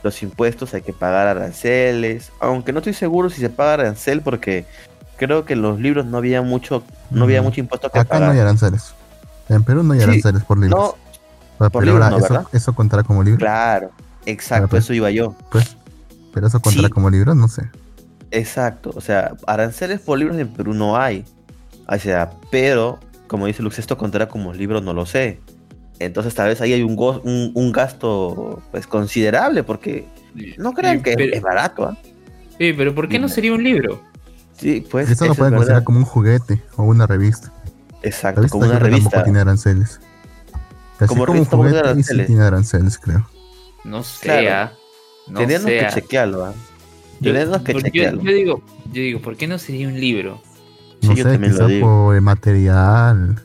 Los 0.03 0.23
impuestos 0.23 0.73
hay 0.75 0.83
que 0.83 0.93
pagar 0.93 1.27
aranceles, 1.27 2.31
aunque 2.41 2.73
no 2.73 2.79
estoy 2.79 2.95
seguro 2.95 3.31
si 3.31 3.41
se 3.41 3.51
paga 3.51 3.75
arancel 3.75 4.21
porque 4.21 4.65
creo 5.17 5.45
que 5.45 5.55
en 5.55 5.63
los 5.63 5.81
libros 5.81 6.07
no 6.07 6.19
había 6.19 6.43
mucho, 6.43 6.83
no 7.11 7.25
había 7.25 7.43
mucho 7.43 7.61
impuesto 7.61 7.91
que 7.91 7.99
Acá 7.99 8.15
no 8.15 8.21
pagar. 8.21 8.35
hay 8.35 8.41
aranceles. 8.41 8.93
En 9.49 9.63
Perú 9.65 9.83
no 9.83 9.95
hay 9.95 10.01
Sí, 10.01 10.05
aranceles 10.05 10.45
por 10.45 10.59
libros. 10.59 10.79
No, 10.79 10.95
pero 11.59 11.71
por 11.71 11.83
pero 11.83 11.93
libros 11.93 12.05
ahora 12.05 12.11
no, 12.19 12.25
eso, 12.25 12.35
¿verdad? 12.35 12.49
eso 12.53 12.73
contará 12.75 13.03
como 13.03 13.23
libro. 13.23 13.39
claro, 13.39 13.91
exacto, 14.27 14.69
pues. 14.69 14.85
eso 14.85 14.93
iba 14.93 15.11
yo. 15.11 15.35
Pues, 15.51 15.77
pero 16.35 16.49
eso 16.49 16.61
contará 16.61 16.89
Sí. 16.89 16.93
como 16.93 17.09
libro, 17.11 17.35
no 17.35 17.49
sé. 17.49 17.63
Exacto, 18.31 18.93
o 18.95 19.01
sea, 19.01 19.35
aranceles 19.47 20.01
por 20.01 20.19
libros 20.19 20.37
en 20.39 20.49
Perú 20.49 20.75
no 20.75 20.97
hay. 20.97 21.25
O 21.89 21.99
sea, 21.99 22.31
pero, 22.51 22.99
como 23.29 23.47
dice 23.47 23.63
Lux, 23.63 23.79
esto 23.79 23.97
contará 23.97 24.29
como 24.29 24.53
libro, 24.53 24.81
no 24.81 24.93
lo 24.93 25.07
sé. 25.07 25.41
Entonces 25.99 26.35
tal 26.35 26.49
vez 26.49 26.61
ahí 26.61 26.73
hay 26.75 26.83
un, 26.83 26.97
go- 26.97 27.21
un, 27.25 27.53
un 27.55 27.73
gasto 27.73 28.63
pues 28.71 28.87
considerable 28.87 29.63
porque 29.63 30.07
no 30.59 30.73
crean 30.75 31.03
que 31.03 31.11
es- 31.11 31.17
pero- 31.17 31.35
es 31.35 31.43
barato, 31.43 31.87
¿ah? 31.87 31.97
Sí, 32.59 32.73
pero 32.73 32.95
¿por 32.95 33.09
qué 33.09 33.19
no 33.19 33.29
sería 33.29 33.53
un 33.53 33.63
libro? 33.63 34.03
Sí, 34.59 34.87
pues 34.91 35.09
eso 35.11 35.27
lo 35.27 35.33
eso 35.33 35.39
pueden 35.39 35.55
es 35.55 35.59
considerar 35.59 35.85
como 35.85 35.99
un 35.99 36.05
juguete 36.05 36.63
o 36.77 36.83
una 36.85 37.07
revista. 37.07 37.53
Exacto, 38.03 38.41
revista 38.41 38.53
como 38.59 38.65
una 38.71 38.79
revista. 38.79 39.11
tampoco 39.11 39.25
tiene 39.25 39.41
aranceles. 39.41 40.01
Así 40.99 41.07
Como 41.09 41.27
como, 41.27 41.41
un 41.41 41.47
tiene 41.47 41.63
juguete 41.71 41.77
y 41.77 41.83
sí 41.83 41.89
aranceles. 41.91 42.27
tiene 42.27 42.43
aranceles, 42.43 42.99
creo. 42.99 43.29
No 43.85 44.03
sea. 44.03 44.41
Claro. 44.41 44.71
No 45.29 45.39
Tendríamos 45.41 45.67
que 45.67 45.81
sea. 45.81 45.91
chequearlo, 45.93 46.45
¿ah? 46.47 46.55
Yo, 47.21 47.33
Tendríamos 47.33 47.63
que 47.63 47.73
porque 47.73 47.89
yo, 47.89 47.93
chequearlo. 47.93 48.23
yo 48.23 48.31
digo, 48.33 48.63
yo 48.87 48.93
digo, 49.03 49.21
¿por 49.21 49.37
qué 49.37 49.47
no 49.47 49.59
sería 49.59 49.89
un 49.89 49.99
libro? 49.99 50.41
Sí, 51.01 51.09
No 51.09 51.15
yo 51.15 51.25
sé, 51.25 51.41
quizá 51.41 51.67
digo. 51.67 51.87
por 51.87 52.15
el 52.17 52.23
material. 52.23 53.43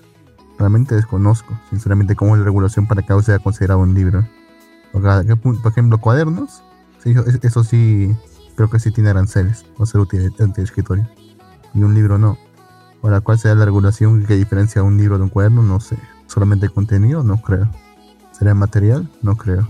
Realmente 0.60 0.96
desconozco, 0.96 1.58
sinceramente, 1.70 2.16
cómo 2.16 2.36
es 2.36 2.40
la 2.40 2.46
regulación 2.46 2.88
para 2.88 3.02
que 3.02 3.12
algo 3.14 3.24
sea 3.24 3.40
considerado 3.40 3.80
un 3.80 3.94
libro. 3.94 4.28
Porque. 4.92 5.36
Por 5.38 5.72
ejemplo, 5.72 5.98
cuadernos. 6.00 6.64
Sí, 7.04 7.16
eso- 7.42 7.64
sí, 7.64 8.14
creo 8.56 8.70
que 8.70 8.80
sí 8.80 8.92
tiene 8.92 9.10
aranceles. 9.10 9.66
O 9.78 9.86
ser 9.86 10.02
útil 10.02 10.28
útil 10.28 10.54
de 10.54 10.62
escritorio. 10.64 11.10
Y 11.74 11.82
un 11.84 11.94
libro 11.96 12.18
no. 12.18 12.38
Ahora, 13.02 13.22
¿cuál 13.22 13.40
será 13.40 13.56
la 13.56 13.66
regulación 13.66 14.24
que 14.26 14.36
diferencia 14.36 14.84
un 14.84 14.98
libro 14.98 15.18
de 15.18 15.24
un 15.24 15.30
cuaderno? 15.30 15.64
No 15.64 15.80
sé. 15.80 15.98
¿Solamente 16.28 16.68
el 16.68 16.72
contenido? 16.74 17.24
No 17.24 17.38
creo. 17.42 17.68
¿Será 18.32 18.52
el 18.52 18.58
material? 18.58 19.10
No 19.24 19.36
creo. 19.38 19.68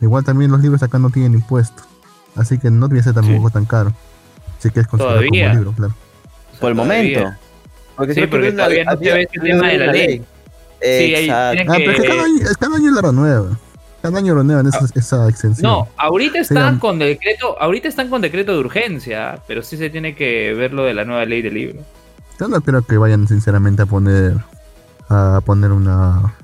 Igual 0.00 0.24
también 0.24 0.50
los 0.50 0.60
libros 0.60 0.82
acá 0.82 0.98
no 0.98 1.10
tienen 1.10 1.34
impuestos. 1.34 1.86
Así 2.36 2.58
que 2.58 2.70
no 2.70 2.88
debería 2.88 3.04
ser 3.04 3.14
tampoco 3.14 3.50
tan 3.50 3.64
caro. 3.66 3.92
Así 4.58 4.70
que 4.70 4.80
es 4.80 4.86
considerado 4.86 5.20
Todavía. 5.20 5.44
como 5.48 5.54
libro, 5.58 5.72
claro. 5.72 5.94
Por 6.60 6.70
el 6.70 6.76
todavía. 6.76 7.18
momento. 7.20 7.38
Porque 7.96 8.14
Sí, 8.14 8.20
creo 8.20 8.30
porque 8.30 8.48
una- 8.48 8.56
todavía 8.64 8.84
no 8.84 8.96
se 8.98 9.12
ve 9.12 9.26
tema 9.32 9.68
de 9.68 9.78
la 9.78 9.84
una 9.84 9.92
ley. 9.92 10.24
Sí, 10.80 11.28
Ah, 11.30 11.52
pero 11.54 11.90
es 11.92 12.00
que 12.00 12.08
cada 12.08 12.24
año, 12.24 12.36
es 12.42 12.56
cada 12.56 12.76
año 12.76 12.90
la 12.90 13.02
renueva. 13.02 13.58
Cada 14.00 14.18
año 14.18 14.34
renuevan 14.34 14.66
esa, 14.66 14.80
esa 14.96 15.28
extensión. 15.28 15.70
No, 15.70 15.88
ahorita 15.96 16.40
están 16.40 16.80
con 16.80 16.98
decreto, 16.98 17.56
ahorita 17.60 17.86
están 17.86 18.08
con 18.10 18.20
decreto 18.20 18.52
de 18.52 18.58
urgencia, 18.58 19.38
pero 19.46 19.62
sí 19.62 19.76
se 19.76 19.90
tiene 19.90 20.16
que 20.16 20.54
ver 20.54 20.72
lo 20.72 20.82
de 20.84 20.94
la 20.94 21.04
nueva 21.04 21.24
ley 21.24 21.40
del 21.42 21.54
libro. 21.54 21.80
Yo 22.40 22.48
no 22.48 22.60
creo 22.62 22.82
que 22.82 22.96
vayan 22.96 23.28
sinceramente 23.28 23.82
a 23.82 23.86
poner 23.86 24.34
a 25.08 25.40
poner 25.44 25.70
una, 25.70 26.34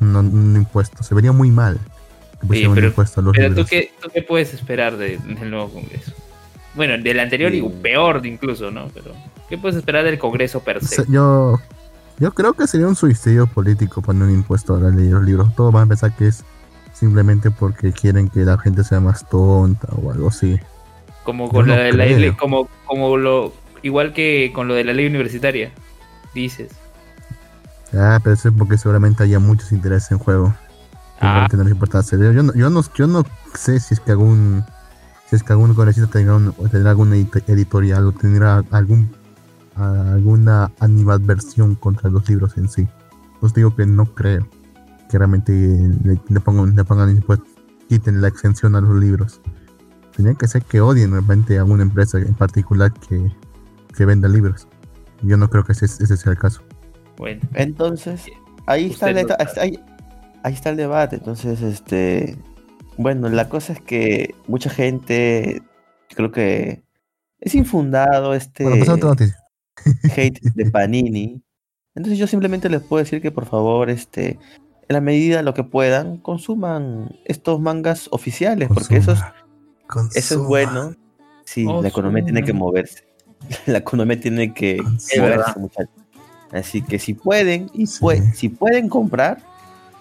un, 0.00 0.16
un 0.16 0.56
impuesto. 0.56 1.04
Se 1.04 1.14
vería 1.14 1.30
muy 1.30 1.50
mal 1.52 1.78
pusieran 2.46 2.74
pero- 2.74 2.92
Pero 3.32 3.54
tú 3.54 3.64
qué, 3.68 3.92
tú 4.02 4.08
qué 4.12 4.22
puedes 4.22 4.54
esperar 4.54 4.96
de- 4.96 5.18
del 5.18 5.50
nuevo 5.50 5.68
Congreso? 5.70 6.12
Bueno, 6.74 6.94
del 7.02 7.20
anterior 7.20 7.50
Sí. 7.52 7.58
y 7.64 7.68
peor 7.68 8.24
incluso, 8.26 8.70
¿no? 8.70 8.88
Pero 8.92 9.12
¿qué 9.48 9.56
puedes 9.58 9.76
esperar 9.76 10.04
del 10.04 10.18
Congreso 10.18 10.60
per 10.60 10.84
se? 10.84 11.04
yo, 11.08 11.60
yo 12.18 12.32
creo 12.34 12.54
que 12.54 12.66
sería 12.66 12.88
un 12.88 12.96
suicidio 12.96 13.46
político 13.46 14.02
poner 14.02 14.24
un 14.24 14.30
impuesto 14.34 14.74
a 14.74 14.80
la 14.80 14.90
ley 14.90 15.06
de 15.06 15.12
los 15.12 15.22
libros. 15.24 15.54
Todos 15.54 15.72
van 15.72 15.84
a 15.84 15.86
pensar 15.86 16.14
que 16.16 16.26
es 16.28 16.44
simplemente 16.92 17.50
porque 17.50 17.92
quieren 17.92 18.28
que 18.28 18.40
la 18.40 18.58
gente 18.58 18.82
sea 18.84 19.00
más 19.00 19.28
tonta 19.28 19.88
o 19.92 20.10
algo 20.12 20.28
así. 20.28 20.58
Como 21.24 21.48
con 21.48 21.66
yo 21.66 21.72
la 21.72 21.76
no 21.76 21.82
de 21.84 21.92
la 21.92 22.04
ley, 22.06 22.32
como, 22.32 22.68
como 22.86 23.16
lo, 23.16 23.52
igual 23.82 24.12
que 24.12 24.50
con 24.54 24.68
lo 24.68 24.74
de 24.74 24.84
la 24.84 24.92
ley 24.92 25.06
universitaria, 25.06 25.70
dices. 26.34 26.72
Ah, 27.96 28.18
pero 28.22 28.34
eso 28.34 28.48
es 28.48 28.54
porque 28.58 28.76
seguramente 28.78 29.22
haya 29.22 29.38
muchos 29.38 29.70
intereses 29.72 30.10
en 30.10 30.18
juego. 30.18 30.54
Que 31.20 31.26
Ah. 31.26 31.34
van 31.34 31.44
a 31.44 31.48
tener 31.48 31.68
importancia. 31.68 32.18
Yo 32.18 32.42
no, 32.42 32.52
yo 32.54 32.70
no, 32.70 32.82
yo 32.94 33.06
no 33.06 33.24
sé 33.54 33.78
si 33.80 33.94
es 33.94 34.00
que 34.00 34.12
algún 34.12 34.64
si 35.30 35.36
es 35.36 35.42
que 35.42 35.52
algún 35.54 35.72
congresista 35.74 36.10
tendrá, 36.10 36.36
un- 36.36 36.52
tendrá 36.70 36.90
alguna 36.90 37.16
edit- 37.16 37.42
editorial 37.48 38.06
o 38.06 38.12
tendrá 38.12 38.62
algún 38.70 39.10
alguna 39.76 40.70
animadversión 40.80 41.74
contra 41.74 42.10
los 42.10 42.28
libros 42.28 42.56
en 42.56 42.68
sí. 42.68 42.86
Os 43.40 43.52
digo 43.54 43.74
que 43.74 43.86
no 43.86 44.06
creo 44.06 44.46
que 45.10 45.18
realmente 45.18 45.52
le, 45.52 46.20
le 46.28 46.40
pongan, 46.40 46.74
le 46.76 46.84
pongan 46.84 47.10
impuestos, 47.10 47.48
quiten 47.88 48.20
la 48.20 48.28
exención 48.28 48.76
a 48.76 48.80
los 48.80 48.94
libros. 48.96 49.40
Tenía 50.16 50.34
que 50.34 50.46
ser 50.46 50.62
que 50.62 50.80
odien 50.80 51.10
realmente 51.10 51.58
a 51.58 51.62
alguna 51.62 51.82
empresa 51.82 52.18
en 52.18 52.34
particular 52.34 52.92
que, 52.92 53.32
que 53.96 54.04
venda 54.04 54.28
libros. 54.28 54.68
Yo 55.22 55.36
no 55.36 55.50
creo 55.50 55.64
que 55.64 55.72
ese, 55.72 55.86
ese 55.86 56.16
sea 56.16 56.32
el 56.32 56.38
caso. 56.38 56.62
Bueno, 57.16 57.40
Entonces, 57.54 58.26
ahí 58.66 58.90
está, 58.90 59.10
lo 59.10 59.18
ahí, 59.18 59.22
está- 59.24 59.93
ahí- 60.44 60.54
está 60.54 60.70
el 60.70 60.76
debate. 60.76 61.16
Entonces, 61.16 61.60
este. 61.62 62.36
Bueno, 62.96 63.28
la 63.28 63.48
cosa 63.48 63.72
es 63.72 63.80
que 63.80 64.34
mucha 64.46 64.70
gente. 64.70 65.62
Creo 66.14 66.30
que. 66.30 66.84
Es 67.40 67.54
infundado 67.54 68.32
este 68.34 68.64
Bueno, 68.64 68.84
hate 70.16 70.40
de 70.54 70.70
Panini. 70.70 71.42
Entonces, 71.94 72.18
yo 72.18 72.26
simplemente 72.26 72.68
les 72.70 72.80
puedo 72.82 73.02
decir 73.02 73.20
que 73.20 73.30
por 73.30 73.46
favor, 73.46 73.90
este. 73.90 74.38
En 74.88 74.94
la 74.94 75.00
medida 75.00 75.38
de 75.38 75.42
lo 75.42 75.54
que 75.54 75.64
puedan, 75.64 76.18
consuman 76.18 77.16
estos 77.24 77.58
mangas 77.58 78.06
oficiales, 78.12 78.68
porque 78.72 78.98
eso 78.98 79.12
es, 79.12 79.20
Consuma, 79.86 80.10
eso 80.14 80.34
es 80.42 80.46
bueno. 80.46 80.94
Sí, 81.46 81.64
la 81.64 81.88
economía 81.88 82.22
tiene 82.24 82.42
que 82.44 82.52
moverse. 82.52 83.04
La 83.66 83.78
economía 83.78 84.18
tiene 84.20 84.52
que 84.54 84.76
Consuma. 84.78 85.22
moverse, 85.26 85.58
muchachos. 85.58 85.94
Así 86.52 86.82
que 86.82 86.98
si 86.98 87.14
pueden, 87.14 87.70
y 87.74 87.86
Sí. 87.86 87.98
si 88.34 88.48
pueden 88.50 88.88
comprar, 88.90 89.38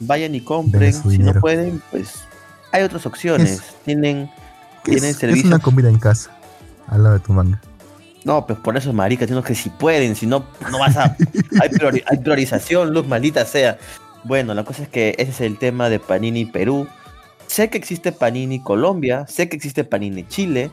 vayan 0.07 0.35
y 0.35 0.41
compren. 0.41 0.93
Si 0.93 1.17
no 1.17 1.33
pueden, 1.35 1.81
pues 1.91 2.13
hay 2.71 2.83
otras 2.83 3.05
opciones. 3.05 3.61
Tienen, 3.85 4.29
¿Qué 4.83 4.91
tienen 4.91 5.11
es, 5.11 5.23
es 5.23 5.43
una 5.45 5.59
comida 5.59 5.89
en 5.89 5.99
casa, 5.99 6.31
al 6.87 7.03
lado 7.03 7.15
de 7.15 7.21
tu 7.21 7.33
manga. 7.33 7.59
No, 8.25 8.45
pues 8.47 8.57
por 8.59 8.77
eso 8.77 8.89
es 8.89 8.95
marica, 8.95 9.27
tengo 9.27 9.43
que 9.43 9.53
si 9.53 9.69
pueden, 9.69 10.15
si 10.15 10.25
no, 10.27 10.45
no 10.71 10.79
vas 10.79 10.95
a. 10.97 11.15
hay, 11.61 11.69
priori- 11.69 12.03
hay 12.09 12.17
priorización, 12.19 12.93
luz 12.93 13.07
maldita 13.07 13.45
sea. 13.45 13.77
Bueno, 14.23 14.53
la 14.53 14.63
cosa 14.63 14.83
es 14.83 14.89
que 14.89 15.15
ese 15.17 15.31
es 15.31 15.41
el 15.41 15.57
tema 15.57 15.89
de 15.89 15.99
Panini 15.99 16.45
Perú. 16.45 16.87
Sé 17.47 17.69
que 17.69 17.77
existe 17.77 18.11
Panini 18.13 18.61
Colombia, 18.63 19.25
sé 19.27 19.49
que 19.49 19.57
existe 19.57 19.83
Panini 19.83 20.25
Chile, 20.27 20.71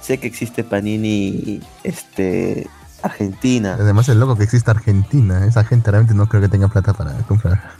sé 0.00 0.18
que 0.18 0.26
existe 0.26 0.64
Panini 0.64 1.60
este 1.84 2.66
Argentina. 3.02 3.76
Además, 3.78 4.08
es 4.08 4.16
loco 4.16 4.34
que 4.36 4.44
exista 4.44 4.70
Argentina. 4.70 5.46
Esa 5.46 5.62
gente 5.64 5.90
realmente 5.90 6.14
no 6.14 6.26
creo 6.28 6.40
que 6.40 6.48
tenga 6.48 6.68
plata 6.68 6.94
para 6.94 7.12
comprar. 7.28 7.72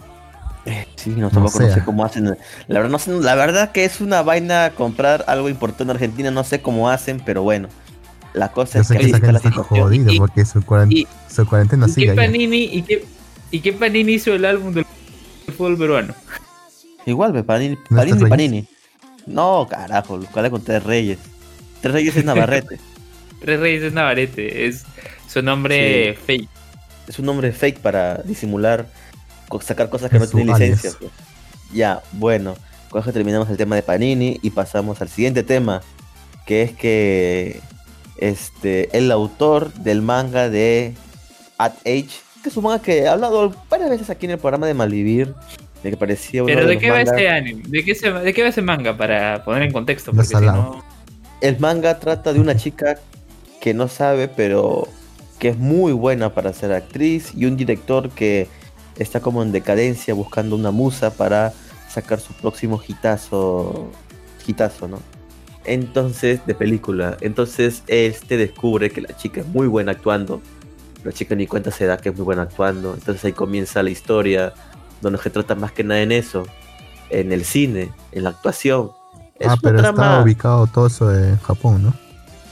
Sí, 0.96 1.10
no, 1.10 1.30
tampoco 1.30 1.60
no, 1.60 1.72
sé 1.72 1.84
cómo 1.84 2.04
hacen. 2.04 2.24
La 2.66 2.80
verdad, 2.80 2.90
no 2.90 2.98
sé, 2.98 3.12
la 3.20 3.34
verdad 3.36 3.70
que 3.72 3.84
es 3.84 4.00
una 4.00 4.22
vaina 4.22 4.72
comprar 4.76 5.24
algo 5.28 5.48
importante 5.48 5.84
en 5.84 5.90
Argentina, 5.90 6.30
no 6.30 6.42
sé 6.44 6.60
cómo 6.60 6.90
hacen, 6.90 7.20
pero 7.24 7.42
bueno. 7.42 7.68
La 8.34 8.50
cosa 8.52 8.74
Yo 8.74 8.80
es 8.82 8.88
sé 8.88 8.94
que 8.94 9.00
que 9.00 9.06
está 9.06 9.18
gente 9.18 9.32
la 9.32 9.38
está 9.38 9.50
jodida 9.62 10.12
Y- 10.12 10.18
porque 10.18 10.44
su, 10.44 10.60
cuaren- 10.60 10.92
y- 10.92 11.06
su 11.32 11.46
cuarentena 11.46 11.86
¿Y 11.86 11.90
sigue 11.90 12.08
qué. 12.08 12.14
Panini, 12.16 12.64
y 12.64 12.82
qué, 12.82 13.04
y 13.50 13.60
qué 13.60 13.72
Panini 13.72 14.12
hizo 14.14 14.34
el 14.34 14.44
álbum 14.44 14.74
del 14.74 14.84
fútbol 15.56 15.78
peruano? 15.78 16.14
Igual, 17.06 17.44
Panini, 17.44 17.78
¿No 17.88 18.28
Panini. 18.28 18.66
No, 19.26 19.66
carajo, 19.70 20.20
¿cuál 20.32 20.44
es 20.46 20.50
con 20.50 20.62
Tres 20.62 20.82
Reyes? 20.82 21.18
Tres 21.80 21.94
Reyes 21.94 22.16
es 22.16 22.24
Navarrete. 22.24 22.78
Tres 23.40 23.60
Reyes 23.60 23.82
es 23.84 23.92
Navarrete, 23.92 24.66
es 24.66 24.84
su 25.28 25.40
nombre 25.42 26.18
fake. 26.26 26.48
es 27.08 27.18
un 27.18 27.26
nombre 27.26 27.52
fake 27.52 27.78
para 27.78 28.16
disimular 28.18 28.86
sacar 29.60 29.88
cosas 29.88 30.10
que 30.10 30.18
no 30.18 30.26
tienen 30.26 30.48
licencia. 30.48 30.90
pues. 30.98 31.10
Ya, 31.72 32.02
bueno, 32.12 32.56
con 32.90 33.02
eso 33.02 33.12
terminamos 33.12 33.48
el 33.50 33.56
tema 33.56 33.76
de 33.76 33.82
Panini 33.82 34.38
y 34.42 34.50
pasamos 34.50 35.00
al 35.02 35.08
siguiente 35.08 35.42
tema, 35.42 35.82
que 36.46 36.62
es 36.62 36.72
que 36.72 37.60
este 38.18 38.96
el 38.96 39.10
autor 39.10 39.72
del 39.74 40.02
manga 40.02 40.48
de 40.48 40.94
At 41.58 41.74
Age, 41.84 42.08
que 42.42 42.48
es 42.48 42.56
un 42.56 42.64
manga 42.64 42.80
que 42.80 43.00
he 43.00 43.08
hablado 43.08 43.54
varias 43.68 43.90
veces 43.90 44.10
aquí 44.10 44.26
en 44.26 44.32
el 44.32 44.38
programa 44.38 44.66
de 44.66 44.74
Malvivir, 44.74 45.34
de 45.82 45.90
que 45.90 45.96
parecía 45.96 46.42
uno 46.42 46.48
Pero 46.48 46.62
de 46.62 46.66
¿de 46.68 46.74
los 46.74 46.82
qué 46.82 46.90
va 46.90 47.00
este 47.00 47.28
anime? 47.28 47.62
¿De 47.66 47.84
qué, 47.84 47.94
se, 47.94 48.10
¿De 48.10 48.32
qué 48.32 48.42
va 48.42 48.48
ese 48.48 48.62
manga 48.62 48.96
para 48.96 49.44
poner 49.44 49.62
en 49.62 49.72
contexto? 49.72 50.12
Porque 50.12 50.28
si 50.28 50.34
no... 50.34 50.84
El 51.40 51.58
manga 51.58 51.98
trata 51.98 52.32
de 52.32 52.40
una 52.40 52.56
chica 52.56 52.98
que 53.60 53.74
no 53.74 53.88
sabe, 53.88 54.28
pero 54.28 54.88
que 55.38 55.48
es 55.48 55.58
muy 55.58 55.92
buena 55.92 56.32
para 56.32 56.52
ser 56.52 56.72
actriz 56.72 57.32
y 57.34 57.44
un 57.44 57.56
director 57.56 58.08
que 58.10 58.48
está 58.98 59.20
como 59.20 59.42
en 59.42 59.52
decadencia 59.52 60.14
buscando 60.14 60.56
una 60.56 60.70
musa 60.70 61.10
para 61.10 61.52
sacar 61.88 62.20
su 62.20 62.32
próximo 62.34 62.80
hitazo, 62.86 63.90
hitazo, 64.46 64.88
¿no? 64.88 65.00
Entonces, 65.64 66.40
de 66.46 66.54
película. 66.54 67.16
Entonces, 67.20 67.82
este 67.88 68.36
descubre 68.36 68.90
que 68.90 69.00
la 69.00 69.16
chica 69.16 69.40
es 69.40 69.46
muy 69.46 69.66
buena 69.66 69.92
actuando. 69.92 70.40
La 71.04 71.12
chica 71.12 71.34
ni 71.34 71.46
cuenta 71.46 71.70
se 71.70 71.86
da 71.86 71.96
que 71.96 72.10
es 72.10 72.16
muy 72.16 72.24
buena 72.24 72.42
actuando. 72.42 72.94
Entonces 72.94 73.24
ahí 73.24 73.32
comienza 73.32 73.82
la 73.82 73.90
historia, 73.90 74.52
donde 75.00 75.18
se 75.18 75.30
trata 75.30 75.54
más 75.54 75.72
que 75.72 75.84
nada 75.84 76.00
en 76.00 76.12
eso, 76.12 76.46
en 77.10 77.32
el 77.32 77.44
cine, 77.44 77.90
en 78.12 78.24
la 78.24 78.30
actuación. 78.30 78.92
Es 79.38 79.48
ah, 79.48 79.56
pero 79.60 79.80
está 79.80 80.22
ubicado 80.22 80.66
todo 80.66 80.86
eso 80.86 81.14
en 81.14 81.38
Japón, 81.38 81.82
¿no? 81.82 81.94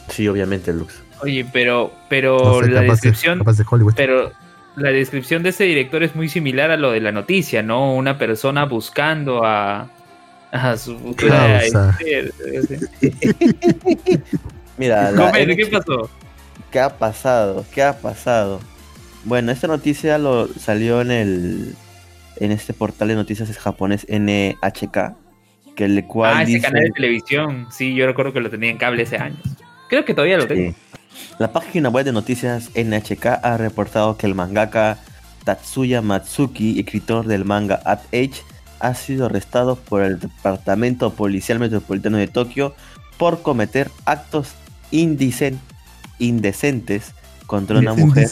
Sí, 0.09 0.29
obviamente, 0.29 0.73
Lux. 0.73 0.95
Oye, 1.23 1.47
pero, 1.53 1.93
pero 2.09 2.39
No 2.39 2.61
sé, 2.61 2.71
la 2.71 2.83
capaz, 2.83 2.93
descripción... 2.95 3.39
de, 3.39 3.45
capaz 3.45 3.57
de 3.57 3.65
Hollywood. 3.69 3.95
Pero 3.97 4.33
la 4.77 4.91
descripción 4.91 5.43
de 5.43 5.51
ese 5.51 5.65
director 5.65 6.03
es 6.03 6.15
muy 6.15 6.29
similar 6.29 6.71
a 6.71 6.77
lo 6.77 6.91
de 6.93 7.01
la 7.01 7.13
noticia, 7.13 7.63
¿no? 7.63 7.95
Una 7.95 8.19
persona 8.19 8.65
buscando 8.65 9.45
a, 9.45 9.89
a 10.51 10.77
su 10.77 10.99
futura... 10.99 11.61
Causa. 11.61 11.99
este. 12.05 12.81
Mira, 14.77 15.13
la 15.13 15.31
¿qué 15.33 15.67
pasó? 15.67 16.11
¿Qué 16.73 16.81
ha 16.81 16.99
pasado? 16.99 17.65
¿Qué 17.73 17.83
ha 17.83 18.01
pasado? 18.01 18.61
Bueno, 19.25 19.53
esta 19.53 19.69
noticia 19.69 20.19
lo 20.19 20.49
salió 20.49 21.01
en 21.01 21.11
el 21.13 21.77
en 22.41 22.51
este 22.51 22.73
portal 22.73 23.09
de 23.09 23.15
noticias 23.15 23.49
es 23.49 23.59
japonés 23.59 24.07
NHK, 24.09 25.15
que 25.77 25.85
el 25.85 26.05
cual 26.07 26.39
Ah, 26.39 26.43
ese 26.43 26.55
dice 26.55 26.67
canal 26.67 26.83
de 26.83 26.91
televisión. 26.91 27.69
Sí, 27.71 27.95
yo 27.95 28.07
recuerdo 28.07 28.33
que 28.33 28.41
lo 28.41 28.51
tenía 28.51 28.71
en 28.71 28.79
cable 28.79 29.05
hace 29.05 29.17
años. 29.17 29.39
Creo 29.89 30.05
que 30.05 30.15
todavía 30.15 30.37
lo 30.37 30.49
tengo. 30.49 30.75
La 31.39 31.53
página 31.53 31.89
web 31.89 32.05
de 32.05 32.13
noticias 32.13 32.71
NHK 32.75 33.27
ha 33.43 33.57
reportado 33.57 34.17
que 34.17 34.27
el 34.27 34.35
mangaka 34.35 34.99
Tatsuya 35.45 36.01
Matsuki, 36.03 36.79
escritor 36.81 37.27
del 37.27 37.45
manga 37.45 37.81
At 37.85 38.01
Age, 38.13 38.43
ha 38.81 38.95
sido 38.95 39.27
arrestado 39.27 39.77
por 39.77 40.03
el 40.03 40.19
Departamento 40.19 41.13
Policial 41.13 41.59
Metropolitano 41.59 42.17
de 42.19 42.29
Tokio 42.29 42.75
por 43.19 43.43
cometer 43.43 43.91
actos 44.05 44.49
indecen- 44.91 45.59
indecentes 46.19 47.13
contra 47.47 47.79
una 47.79 47.95
mujer. 47.95 48.29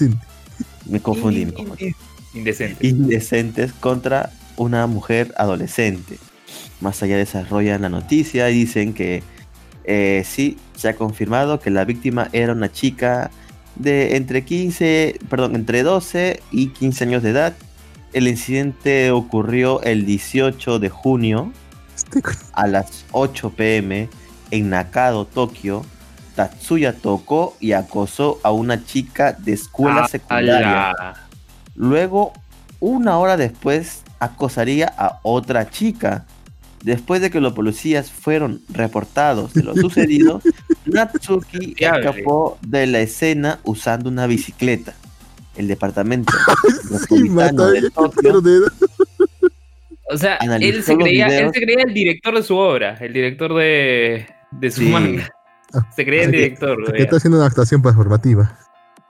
Me 0.86 1.00
confundí, 1.00 1.46
me 1.46 1.52
confundí. 1.52 1.94
Indecente. 2.34 2.86
indecentes 2.86 3.72
contra 3.74 4.30
una 4.56 4.86
mujer 4.86 5.34
adolescente. 5.36 6.18
Más 6.80 7.02
allá 7.02 7.16
desarrollan 7.16 7.82
la 7.82 7.88
noticia 7.90 8.50
y 8.50 8.54
dicen 8.54 8.94
que 8.94 9.22
eh, 9.84 10.22
sí, 10.26 10.58
se 10.76 10.88
ha 10.88 10.96
confirmado 10.96 11.60
que 11.60 11.70
la 11.70 11.84
víctima 11.84 12.28
era 12.32 12.52
una 12.52 12.70
chica 12.70 13.30
de 13.76 14.16
entre 14.16 14.44
15, 14.44 15.18
perdón, 15.28 15.54
entre 15.56 15.82
12 15.82 16.42
y 16.50 16.68
15 16.68 17.04
años 17.04 17.22
de 17.22 17.30
edad. 17.30 17.54
El 18.12 18.28
incidente 18.28 19.10
ocurrió 19.10 19.82
el 19.82 20.04
18 20.04 20.78
de 20.78 20.88
junio 20.90 21.52
a 22.52 22.66
las 22.66 23.04
8 23.12 23.50
pm 23.50 24.08
en 24.50 24.70
Nakado, 24.70 25.24
Tokio. 25.24 25.84
Tatsuya 26.34 26.94
tocó 26.94 27.56
y 27.60 27.72
acosó 27.72 28.40
a 28.42 28.52
una 28.52 28.84
chica 28.84 29.32
de 29.34 29.52
escuela 29.52 30.04
Ah, 30.04 30.08
secundaria. 30.08 30.92
Luego, 31.74 32.32
una 32.80 33.18
hora 33.18 33.36
después, 33.36 34.02
acosaría 34.18 34.92
a 34.96 35.18
otra 35.22 35.68
chica. 35.68 36.24
Después 36.82 37.20
de 37.20 37.30
que 37.30 37.40
los 37.40 37.52
policías 37.52 38.10
fueron 38.10 38.60
reportados 38.68 39.54
de 39.54 39.62
lo 39.62 39.74
sucedido, 39.76 40.40
Natsuki 40.86 41.74
escapó 41.78 42.58
de 42.66 42.86
la 42.86 43.00
escena 43.00 43.60
usando 43.64 44.08
una 44.08 44.26
bicicleta. 44.26 44.94
El 45.56 45.68
departamento 45.68 46.32
Sí, 47.08 47.28
de 47.28 47.90
Tokio 47.90 48.42
O 50.10 50.16
sea, 50.16 50.36
él 50.36 50.82
se, 50.82 50.96
creía, 50.96 51.26
él 51.40 51.50
se 51.52 51.60
creía 51.60 51.84
el 51.86 51.94
director 51.94 52.34
de 52.34 52.42
su 52.42 52.56
obra, 52.56 52.96
el 53.00 53.12
director 53.12 53.54
de, 53.54 54.26
de 54.50 54.70
su 54.70 54.80
Sí. 54.80 54.88
manga. 54.88 55.28
Se 55.96 56.04
creía 56.04 56.22
el 56.24 56.28
Ah, 56.28 56.32
que- 56.32 56.36
director. 56.36 56.84
que 56.86 56.92
vea. 56.92 57.02
está 57.02 57.16
haciendo 57.16 57.38
una 57.38 57.46
actuación 57.46 57.80
performativa. 57.80 58.58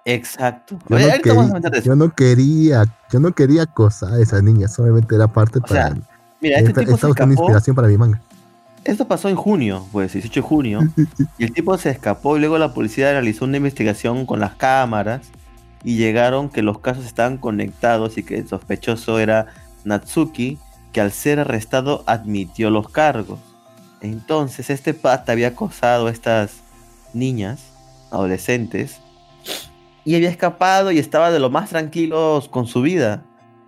Exacto. 0.04 0.78
Yo 0.88 0.96
Oye, 0.96 1.06
no, 1.06 1.10
ahorita 1.12 1.28
vamos 1.34 1.44
a 1.44 1.46
quería, 1.46 1.48
comentar 1.48 1.72
de 1.72 1.78
eso. 1.78 1.86
yo 1.86 1.96
no 1.96 2.14
quería, 2.14 2.84
yo 3.12 3.20
no 3.20 3.32
quería 3.32 3.62
acosar 3.62 4.12
a 4.14 4.20
esa 4.20 4.42
niña, 4.42 4.68
solamente 4.68 5.14
era 5.14 5.28
parte 5.28 5.60
O 5.62 5.66
sea, 5.66 5.90
para. 5.90 6.00
Mira, 6.42 6.58
este 6.58 6.72
tipo 6.72 6.98
se 6.98 7.08
escapó. 7.08 7.30
inspiración 7.30 7.76
para 7.76 7.88
mi 7.88 7.96
manga. 7.96 8.20
Esto 8.84 9.06
pasó 9.06 9.28
en 9.28 9.36
junio, 9.36 9.86
pues, 9.92 10.12
18 10.12 10.40
de 10.40 10.46
junio. 10.46 10.80
y 11.38 11.44
el 11.44 11.52
tipo 11.52 11.78
se 11.78 11.90
escapó 11.90 12.36
y 12.36 12.40
luego 12.40 12.58
la 12.58 12.74
policía 12.74 13.12
realizó 13.12 13.44
una 13.44 13.58
investigación 13.58 14.26
con 14.26 14.40
las 14.40 14.56
cámaras 14.56 15.28
y 15.84 15.96
llegaron 15.96 16.48
que 16.48 16.62
los 16.62 16.80
casos 16.80 17.06
estaban 17.06 17.38
conectados 17.38 18.18
y 18.18 18.24
que 18.24 18.38
el 18.38 18.48
sospechoso 18.48 19.20
era 19.20 19.46
Natsuki, 19.84 20.58
que 20.92 21.00
al 21.00 21.12
ser 21.12 21.38
arrestado 21.38 22.02
admitió 22.06 22.70
los 22.70 22.88
cargos. 22.88 23.38
Entonces 24.00 24.68
este 24.68 24.94
pata 24.94 25.30
había 25.30 25.48
acosado 25.48 26.08
a 26.08 26.10
estas 26.10 26.56
niñas, 27.14 27.62
adolescentes, 28.10 29.00
y 30.04 30.16
había 30.16 30.28
escapado 30.28 30.90
y 30.90 30.98
estaba 30.98 31.30
de 31.30 31.38
lo 31.38 31.50
más 31.50 31.70
tranquilos 31.70 32.48
con 32.48 32.66
su 32.66 32.82
vida, 32.82 33.22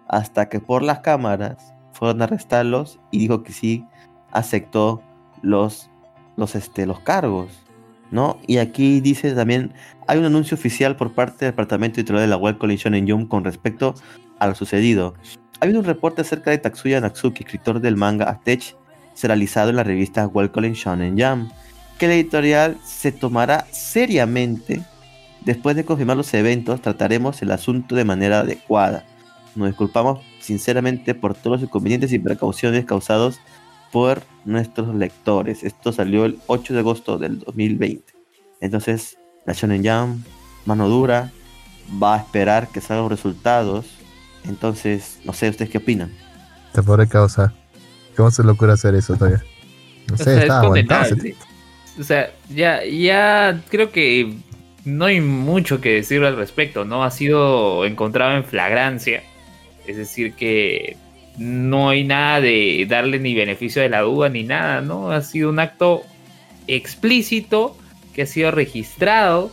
hasta 0.09 0.49
que 0.49 0.59
por 0.59 0.83
las 0.83 0.99
cámaras 0.99 1.74
fueron 1.95 2.21
a 2.21 2.25
arrestarlos 2.25 3.01
y 3.11 3.19
dijo 3.19 3.43
que 3.43 3.53
sí 3.53 3.87
aceptó 4.33 5.03
los, 5.43 5.91
los, 6.37 6.55
este, 6.55 6.87
los 6.87 7.01
cargos, 7.01 7.51
¿no? 8.11 8.39
Y 8.47 8.59
aquí 8.59 9.01
dice 9.01 9.33
también, 9.33 9.73
hay 10.07 10.19
un 10.19 10.25
anuncio 10.25 10.57
oficial 10.57 10.97
por 10.97 11.13
parte 11.13 11.45
del 11.45 11.53
Departamento 11.53 12.01
Editorial 12.01 12.25
de 12.25 12.29
la 12.29 12.37
Web 12.37 12.59
Collection 12.59 12.95
en 12.95 13.09
Jump 13.09 13.29
con 13.29 13.45
respecto 13.45 13.95
a 14.39 14.47
lo 14.47 14.55
sucedido. 14.55 15.15
Ha 15.61 15.65
habido 15.65 15.81
un 15.81 15.87
reporte 15.87 16.23
acerca 16.23 16.51
de 16.51 16.59
Tatsuya 16.59 17.01
Natsuki, 17.01 17.45
escritor 17.45 17.81
del 17.81 17.97
manga 17.97 18.29
Atech, 18.29 18.77
realizado 19.23 19.71
en 19.71 19.77
la 19.77 19.85
revista 19.85 20.27
Web 20.27 20.51
Collection 20.51 21.01
en 21.01 21.19
Jump, 21.19 21.53
que 21.99 22.09
la 22.09 22.15
editorial 22.15 22.77
se 22.85 23.13
tomará 23.13 23.67
seriamente. 23.71 24.83
Después 25.45 25.77
de 25.77 25.85
confirmar 25.85 26.17
los 26.17 26.35
eventos, 26.35 26.81
trataremos 26.81 27.41
el 27.43 27.53
asunto 27.53 27.95
de 27.95 28.05
manera 28.05 28.41
adecuada. 28.41 29.05
Nos 29.55 29.69
disculpamos 29.69 30.21
sinceramente 30.45 31.15
por 31.15 31.35
todos 31.35 31.61
los 31.61 31.69
inconvenientes 31.69 32.13
y 32.13 32.19
precauciones 32.19 32.85
causados 32.85 33.41
por 33.93 34.23
nuestros 34.45 34.95
lectores. 34.95 35.63
Esto 35.65 35.93
salió 35.93 36.25
el 36.25 36.39
8 36.47 36.75
de 36.75 36.81
agosto 36.81 37.17
del 37.19 37.39
2020. 37.41 38.13
Entonces, 38.61 39.17
la 39.47 39.53
Shonen 39.55 39.83
Jam, 39.85 40.23
mano 40.67 40.89
dura, 40.89 41.31
va 42.03 42.17
a 42.17 42.19
esperar 42.19 42.69
que 42.69 42.81
salgan 42.81 43.09
resultados. 43.11 43.87
Entonces, 44.49 45.19
no 45.25 45.33
sé, 45.33 45.49
¿ustedes 45.49 45.71
qué 45.71 45.79
opinan? 45.79 46.13
Te 46.73 46.83
podré 46.83 47.07
causar. 47.09 47.53
¿Cómo 48.17 48.31
se 48.31 48.43
le 48.45 48.51
ocurre 48.51 48.73
hacer 48.73 48.95
eso 48.95 49.15
todavía? 49.17 49.43
No 50.09 50.15
O 50.15 50.19
sé, 50.19 50.25
sea, 50.25 50.33
es 50.35 50.41
estaba 50.43 50.61
aguantado. 50.61 51.03
ese 51.05 51.11
condenable. 51.15 51.33
tipo. 51.33 51.45
O 52.01 52.03
sea, 52.03 52.31
ya, 52.51 52.85
ya 52.85 53.63
creo 53.71 53.93
que 53.93 54.35
no 54.85 55.05
hay 55.07 55.21
mucho 55.21 55.81
que 55.81 55.93
decir 55.95 56.23
al 56.25 56.37
respecto, 56.37 56.85
¿no? 56.85 57.05
Ha 57.05 57.11
sido 57.11 57.85
encontrado 57.85 58.37
en 58.37 58.45
flagrancia. 58.45 59.23
Es 59.87 59.97
decir, 59.97 60.35
que 60.35 60.97
no 61.37 61.89
hay 61.91 62.05
nada 62.05 62.41
de 62.41 62.87
darle 62.89 63.19
ni 63.19 63.35
beneficio 63.35 63.83
de 63.83 63.89
la 63.89 64.01
duda 64.03 64.29
ni 64.29 64.45
nada, 64.45 64.81
¿no? 64.81 65.11
Ha 65.11 65.21
sido 65.23 65.51
un 65.51 65.59
acto 65.59 66.03
explícito 66.67 67.77
que 68.15 68.23
ha 68.23 68.27
sido 68.27 68.51
registrado 68.51 69.51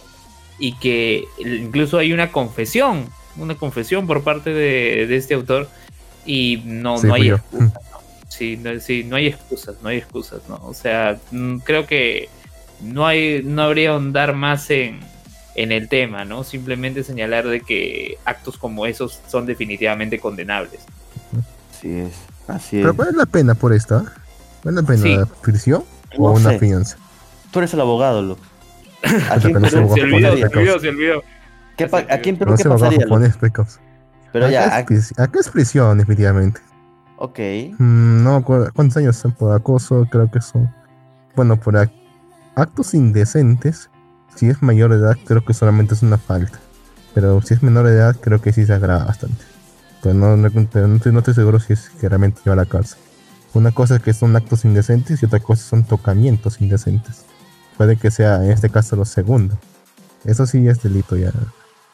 y 0.60 0.74
que 0.78 1.26
incluso 1.40 1.98
hay 1.98 2.14
una 2.14 2.32
confesión, 2.32 3.10
una 3.38 3.56
confesión 3.56 4.06
por 4.08 4.24
parte 4.24 4.52
de, 4.52 5.08
de 5.08 5.16
este 5.16 5.34
autor 5.34 5.70
y 6.26 6.62
no, 6.66 6.98
Sí, 6.98 7.08
no 7.08 7.14
hay 7.16 7.26
yo. 7.26 7.36
excusa, 7.38 7.66
¿no? 7.92 8.02
Sí, 8.30 8.58
no, 8.58 8.80
sí, 8.80 9.04
no 9.04 9.16
hay 9.16 9.28
excusas, 9.28 9.76
no 9.82 9.90
hay 9.90 9.98
excusas, 9.98 10.42
¿no? 10.48 10.56
O 10.64 10.74
sea, 10.74 11.20
mm, 11.32 11.58
creo 11.58 11.88
que 11.88 12.30
no 12.82 13.06
hay, 13.08 13.42
no 13.44 13.64
habría 13.64 13.92
ahondar 13.92 14.36
más 14.36 14.70
en, 14.70 15.00
en 15.56 15.72
el 15.72 15.88
tema, 15.90 16.24
¿no? 16.26 16.44
Simplemente 16.44 17.04
señalar 17.04 17.48
de 17.48 17.62
que 17.62 18.18
actos 18.26 18.58
como 18.58 18.86
esos 18.86 19.20
son 19.28 19.46
definitivamente 19.46 20.20
condenables. 20.20 20.82
Así 21.72 21.92
es, 22.00 22.14
así 22.48 22.78
es. 22.78 22.82
Pero 22.84 22.94
vale 22.94 23.12
la 23.14 23.26
pena 23.26 23.56
por 23.56 23.74
esto, 23.74 24.00
¿eh? 24.00 24.04
¿Vale 24.64 24.82
la 24.82 24.88
pena 24.88 25.02
Sí. 25.04 25.16
la 25.16 25.26
prisión 25.26 25.84
o 26.18 26.32
una 26.32 26.52
sé. 26.52 26.60
fianza? 26.60 26.98
Tú 27.52 27.60
eres 27.60 27.74
el 27.74 27.82
abogado, 27.82 28.22
Luke. 28.22 28.42
¿A 29.30 29.38
quién 29.40 29.54
no 29.54 29.62
se 29.62 29.72
Se 29.72 29.78
olvidó, 29.80 30.38
se 30.38 30.46
olvidó, 30.46 30.80
se 30.80 30.90
olvidó. 30.90 31.24
¿Qué 31.78 31.88
pa- 31.88 32.06
¿A 32.10 32.20
quién 32.20 32.38
Perú 32.38 32.52
No 32.52 32.58
qué 32.58 32.64
pasaría? 32.66 32.92
Luke? 33.00 33.04
japonés, 33.06 33.38
pecos. 33.38 33.80
Pero 34.32 34.46
acá, 34.46 34.52
ya, 34.54 34.80
es, 34.80 34.86
pris- 34.86 35.20
acá 35.20 35.40
es 35.40 35.50
prisión, 35.50 35.98
definitivamente. 35.98 36.62
ok. 37.18 37.40
Mm, 37.80 38.24
no 38.24 38.44
cuántos 38.44 38.96
años 38.98 39.16
son 39.18 39.32
por 39.34 39.54
acoso, 39.54 40.08
creo 40.10 40.30
que 40.32 40.40
son. 40.42 40.74
Bueno, 41.36 41.58
por 41.60 41.74
ac- 41.76 41.92
actos 42.56 42.94
indecentes, 42.94 43.90
si 44.42 44.50
es 44.50 44.64
mayor 44.64 44.90
de 44.90 44.98
edad, 44.98 45.18
creo 45.24 45.46
que 45.46 45.54
solamente 45.54 45.94
es 45.94 46.02
una 46.02 46.18
falta. 46.18 46.60
Pero 47.14 47.44
si 47.44 47.54
es 47.54 47.62
menor 47.62 47.86
de 47.86 47.94
edad, 47.94 48.16
creo 48.20 48.42
que 48.42 48.52
sí 48.52 48.66
se 48.66 48.74
agrava 48.74 49.06
bastante. 49.06 49.44
Pero 50.02 50.16
no, 50.16 50.36
no 50.36 50.48
estoy, 50.48 51.12
no 51.12 51.20
estoy 51.20 51.34
seguro 51.36 51.60
si 51.60 51.74
es 51.74 51.92
que 51.92 52.10
realmente 52.10 52.42
lleva 52.44 52.54
a 52.54 52.56
la 52.56 52.66
cárcel. 52.66 52.98
Una 53.54 53.72
cosa 53.72 53.98
es 53.98 54.02
que 54.02 54.14
son 54.14 54.36
actos 54.36 54.66
indecentes 54.66 55.22
y 55.22 55.28
otra 55.28 55.42
cosa 55.42 55.62
son 55.64 55.84
tocamientos 55.84 56.60
indecentes. 56.60 57.24
Puede 57.78 57.98
que 57.98 58.10
sea 58.10 58.44
en 58.44 58.50
este 58.50 58.72
caso 58.72 58.96
lo 58.96 59.06
segundo. 59.06 59.60
Eso 60.26 60.48
sí 60.48 60.68
es 60.68 60.82
delito 60.82 61.16
ya. 61.16 61.32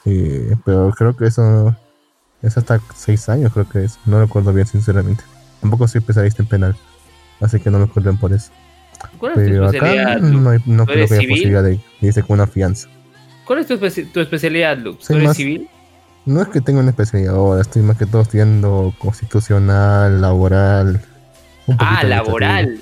Eh, 0.05 0.55
pero 0.63 0.93
creo 0.97 1.17
que 1.17 1.27
eso 1.27 1.75
es 2.41 2.57
hasta 2.57 2.79
seis 2.95 3.27
años, 3.27 3.51
creo 3.51 3.67
que 3.67 3.83
es. 3.83 3.99
No 4.05 4.21
recuerdo 4.21 4.53
bien, 4.53 4.67
sinceramente. 4.67 5.25
Tampoco 5.59 5.85
soy 5.89 5.99
especialista 5.99 6.43
en 6.43 6.47
penal. 6.47 6.77
Así 7.41 7.59
que 7.59 7.69
no 7.69 7.79
me 7.79 7.83
acuerdo 7.83 8.15
por 8.15 8.31
eso. 8.31 8.51
¿Cuál 9.17 9.31
es 9.33 9.37
tu 9.37 9.43
Pero 9.45 9.67
acá 9.67 9.77
especialidad, 9.77 10.19
Luke? 10.19 10.37
no, 10.43 10.49
hay- 10.49 10.59
no 10.65 10.85
¿Tú 10.85 10.91
creo 10.93 11.07
que 11.07 11.13
haya 11.15 11.29
posibilidad 11.29 11.63
de 11.63 11.79
irse 12.01 12.23
con 12.23 12.33
una 12.35 12.47
fianza. 12.47 12.87
¿Cuál 13.45 13.59
es 13.59 13.67
tu, 13.67 13.73
especi- 13.75 14.11
tu 14.11 14.19
especialidad, 14.19 14.77
Luke? 14.77 14.99
¿Tú 14.99 15.05
Soy 15.05 15.15
eres 15.17 15.27
más- 15.29 15.37
civil? 15.37 15.69
No 16.25 16.41
es 16.41 16.49
que 16.49 16.59
tenga 16.59 16.79
una 16.81 16.89
especialidad 16.89 17.35
ahora, 17.35 17.61
estoy 17.61 17.81
más 17.83 17.97
que 17.97 18.05
todo 18.05 18.21
estudiando 18.21 18.93
constitucional, 18.97 20.19
laboral. 20.21 21.01
un 21.67 21.75
Ah, 21.79 22.03
laboral. 22.03 22.79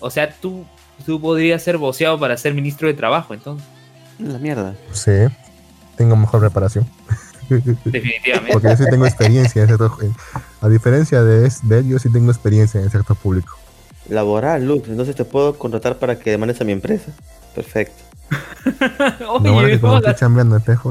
O 0.00 0.10
sea, 0.10 0.30
tú, 0.30 0.64
tú 1.04 1.20
podrías 1.20 1.62
ser 1.62 1.76
voceado 1.78 2.18
para 2.18 2.36
ser 2.36 2.54
ministro 2.54 2.88
de 2.88 2.94
trabajo, 2.94 3.34
entonces. 3.34 3.66
La 4.18 4.38
mierda. 4.38 4.74
Sí, 4.92 5.12
tengo 5.96 6.16
mejor 6.16 6.40
preparación. 6.40 6.86
Definitivamente. 7.48 8.52
Porque 8.52 8.68
yo 8.68 8.76
sí 8.76 8.84
tengo 8.90 9.06
experiencia 9.06 9.62
en 9.62 9.70
el 9.70 9.78
sector. 9.78 9.92
A 10.60 10.68
diferencia 10.68 11.22
de, 11.22 11.50
de 11.62 11.78
él, 11.78 11.88
yo 11.88 11.98
sí 11.98 12.10
tengo 12.10 12.30
experiencia 12.30 12.78
en 12.80 12.86
el 12.86 12.92
sector 12.92 13.16
público. 13.16 13.58
Laboral, 14.08 14.66
Lux. 14.66 14.88
Entonces 14.88 15.14
te 15.16 15.24
puedo 15.24 15.58
contratar 15.58 15.98
para 15.98 16.18
que 16.18 16.30
demandes 16.30 16.60
a 16.60 16.64
mi 16.64 16.72
empresa. 16.72 17.12
Perfecto. 17.54 18.02
No, 19.20 19.56
Oye, 19.56 19.70
que 19.72 19.80
como 19.80 19.94
hola. 19.94 20.10
estoy 20.10 20.20
chambeando 20.20 20.56
en 20.56 20.62
PJ. 20.62 20.90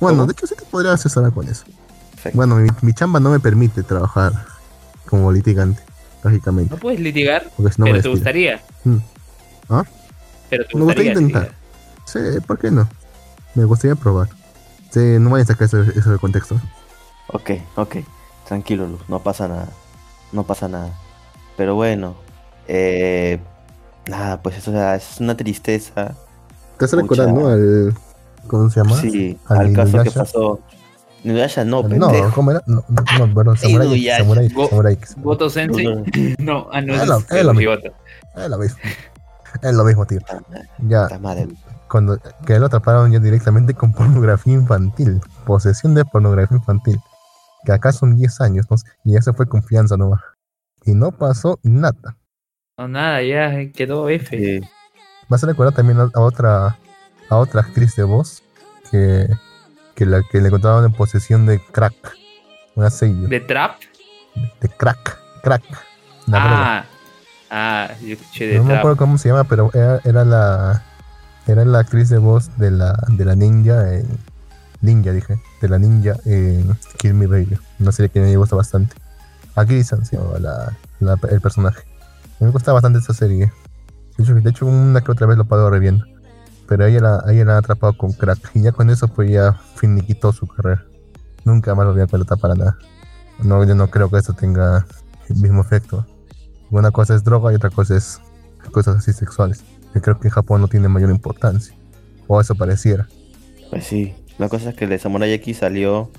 Bueno, 0.00 0.18
¿Cómo? 0.18 0.26
de 0.26 0.32
hecho 0.32 0.46
sí 0.48 0.54
te 0.56 0.64
podría 0.64 0.92
asesorar 0.92 1.32
con 1.32 1.46
eso. 1.48 1.64
Perfecto. 2.10 2.36
Bueno, 2.36 2.56
mi, 2.56 2.68
mi 2.82 2.92
chamba 2.92 3.20
no 3.20 3.30
me 3.30 3.38
permite 3.38 3.82
trabajar 3.84 4.32
como 5.08 5.30
litigante, 5.30 5.80
lógicamente. 6.24 6.74
no 6.74 6.80
puedes 6.80 6.98
litigar, 6.98 7.48
Porque 7.56 7.72
si 7.72 7.80
no 7.80 7.86
me 7.86 7.92
pero 7.92 8.02
te 8.02 8.08
gustaría. 8.08 8.60
Mm. 8.84 8.96
¿Ah? 9.68 9.84
Pero 10.50 10.64
te 10.66 10.76
Me 10.76 10.82
gustaría 10.84 11.12
gustaría 11.12 11.12
intentar. 11.12 11.42
litigar. 12.04 12.34
Sí, 12.34 12.40
¿por 12.46 12.58
qué 12.58 12.70
no? 12.72 12.88
Me 13.54 13.64
gustaría 13.64 13.94
probar. 13.94 14.28
Sí, 14.90 15.00
no 15.20 15.30
vayas 15.30 15.48
a 15.50 15.52
sacar 15.52 15.66
eso, 15.66 15.82
eso 15.82 16.10
del 16.10 16.18
contexto. 16.20 16.60
Ok, 17.28 17.50
ok. 17.76 17.96
Tranquilo, 18.48 18.86
Luz. 18.86 19.00
No 19.08 19.20
pasa 19.22 19.46
nada. 19.46 19.68
No 20.32 20.42
pasa 20.44 20.66
nada. 20.68 20.90
Pero 21.56 21.74
bueno. 21.76 22.16
Eh, 22.68 23.38
nada, 24.08 24.42
pues 24.42 24.56
eso 24.58 24.70
o 24.70 24.74
sea, 24.74 24.96
es 24.96 25.20
una 25.20 25.36
tristeza. 25.36 26.14
¿Te 26.78 26.84
has 26.84 26.90
Pucha. 26.90 27.02
recordado, 27.02 27.32
no? 27.32 27.48
Al, 27.48 27.94
¿Cómo 28.46 28.70
se 28.70 28.80
llama? 28.80 28.96
Sí, 29.00 29.38
Al 29.46 29.58
al 29.58 29.72
caso 29.72 30.02
que 30.02 30.10
pasó. 30.10 30.60
Inuyasha 31.24 31.64
no, 31.64 31.82
no, 31.82 31.88
pendejo. 31.88 32.30
¿cómo 32.34 32.50
era? 32.52 32.62
No, 32.66 32.84
no, 32.88 33.26
no, 33.26 33.34
perdón, 33.34 33.56
Samurai 33.56 33.88
Inuyasha. 33.88 34.18
Samurai 34.18 34.48
Go- 34.50 34.68
Samurai 34.68 34.92
X. 34.94 35.14
¿Voto 35.16 35.50
Sensei? 35.50 35.84
No, 35.84 35.94
no, 35.96 36.04
No, 36.38 36.68
ah, 36.72 36.80
no, 36.80 36.94
Es 36.94 37.02
es, 37.02 37.08
lo- 37.08 37.18
este, 37.18 37.40
es 37.40 37.44
lo 37.46 37.54
mismo. 37.54 37.72
Goto. 37.74 37.88
Es 38.36 38.50
lo 38.50 38.58
mismo. 38.58 38.78
Es 39.62 39.74
lo 39.74 39.84
mismo, 39.84 40.06
tío. 40.06 40.20
Madre, 40.28 40.68
Ya, 40.86 41.02
puta 41.04 41.18
madre. 41.18 41.48
cuando 41.88 42.18
que 42.46 42.58
lo 42.60 42.66
atraparon 42.66 43.10
ya 43.10 43.18
directamente 43.18 43.74
con 43.74 43.92
pornografía 43.92 44.52
infantil. 44.54 45.20
Posesión 45.46 45.94
de 45.94 46.04
pornografía 46.04 46.58
infantil. 46.58 47.00
Que 47.64 47.72
acá 47.72 47.90
son 47.90 48.14
10 48.14 48.40
años, 48.42 48.66
¿no? 48.70 48.76
Y 49.04 49.14
ya 49.14 49.22
se 49.22 49.32
fue 49.32 49.46
confianza 49.46 49.96
nomás. 49.96 50.20
Y 50.84 50.94
no 50.94 51.10
pasó 51.10 51.58
nada. 51.64 52.16
No, 52.78 52.88
nada, 52.88 53.22
ya 53.22 53.72
quedó 53.72 54.08
F. 54.10 54.36
Sí. 54.36 54.60
Vas 55.28 55.42
a 55.42 55.46
recordar 55.46 55.74
también 55.74 55.98
a 55.98 56.20
otra 56.20 56.76
a 57.28 57.36
otra 57.36 57.62
actriz 57.62 57.96
de 57.96 58.04
voz 58.04 58.42
que, 58.90 59.26
que 59.94 60.04
la 60.06 60.22
que 60.30 60.40
le 60.40 60.48
encontraron 60.48 60.84
en 60.84 60.92
posesión 60.92 61.46
de 61.46 61.58
crack. 61.58 61.94
Una 62.74 62.90
sello. 62.90 63.28
¿De 63.28 63.40
Trap? 63.40 63.76
De 64.60 64.68
crack. 64.68 65.18
Crack. 65.42 65.62
Ah, 66.32 66.84
ah, 67.50 67.88
yo 68.02 68.12
escuché 68.14 68.46
de 68.46 68.58
No 68.58 68.64
me 68.64 68.74
acuerdo 68.74 68.96
cómo 68.98 69.16
se 69.16 69.30
llama, 69.30 69.44
pero 69.44 69.70
era, 69.72 70.00
era 70.04 70.24
la 70.24 70.82
era 71.46 71.64
la 71.64 71.78
actriz 71.78 72.10
de 72.10 72.18
voz 72.18 72.56
de 72.58 72.70
la 72.72 72.92
de 73.08 73.24
la 73.24 73.34
ninja 73.36 73.94
en 73.94 74.06
ninja 74.82 75.12
dije, 75.12 75.38
de 75.62 75.68
la 75.68 75.78
ninja 75.78 76.14
en 76.26 76.76
Kill 76.98 77.14
Me 77.14 77.26
Baby, 77.26 77.56
una 77.78 77.90
serie 77.92 78.10
que 78.10 78.20
me 78.20 78.36
gusta 78.36 78.54
bastante. 78.54 78.94
Aquí 79.54 79.82
se 79.82 79.96
llamaba 80.12 80.38
la, 80.38 80.72
la- 81.00 81.18
el 81.30 81.40
personaje. 81.40 81.82
Me 82.40 82.50
gusta 82.50 82.72
bastante 82.72 82.98
esa 82.98 83.14
serie. 83.14 83.50
De 84.18 84.50
hecho, 84.50 84.66
una 84.66 85.00
que 85.00 85.12
otra 85.12 85.26
vez 85.26 85.36
lo 85.36 85.44
pago 85.44 85.70
reviendo. 85.70 86.04
Pero 86.68 86.86
ella 86.86 87.00
la, 87.00 87.24
ella 87.28 87.44
la 87.44 87.52
han 87.52 87.58
atrapado 87.58 87.96
con 87.96 88.12
crack. 88.12 88.50
Y 88.54 88.62
ya 88.62 88.72
con 88.72 88.90
eso 88.90 89.08
pues 89.08 89.30
ya 89.30 89.52
finiquitó 89.76 90.32
su 90.32 90.46
carrera. 90.46 90.84
Nunca 91.44 91.74
más 91.74 91.86
lo 91.86 91.92
voy 91.92 92.02
a 92.02 92.06
pelota 92.06 92.36
para 92.36 92.54
nada. 92.54 92.78
No, 93.42 93.62
yo 93.64 93.74
no 93.74 93.88
creo 93.88 94.10
que 94.10 94.18
esto 94.18 94.32
tenga 94.32 94.86
el 95.28 95.36
mismo 95.36 95.60
efecto. 95.60 96.06
Una 96.70 96.90
cosa 96.90 97.14
es 97.14 97.22
droga 97.22 97.52
y 97.52 97.56
otra 97.56 97.70
cosa 97.70 97.96
es 97.96 98.20
cosas 98.72 98.96
así 98.96 99.12
sexuales. 99.12 99.62
Que 99.92 100.00
creo 100.00 100.18
que 100.18 100.28
en 100.28 100.34
Japón 100.34 100.60
no 100.60 100.68
tiene 100.68 100.88
mayor 100.88 101.10
importancia. 101.10 101.74
O 102.26 102.40
eso 102.40 102.54
pareciera. 102.54 103.06
Pues 103.70 103.84
sí. 103.84 104.14
La 104.38 104.48
cosa 104.48 104.70
es 104.70 104.76
que 104.76 104.84
el 104.84 104.90
de 104.90 104.98
Samurai 104.98 105.32
X 105.32 105.58
salió 105.58 106.10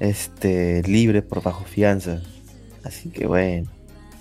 este 0.00 0.82
libre 0.82 1.22
por 1.22 1.42
bajo 1.42 1.64
fianza. 1.64 2.20
Así 2.84 3.10
que 3.10 3.26
bueno. 3.26 3.70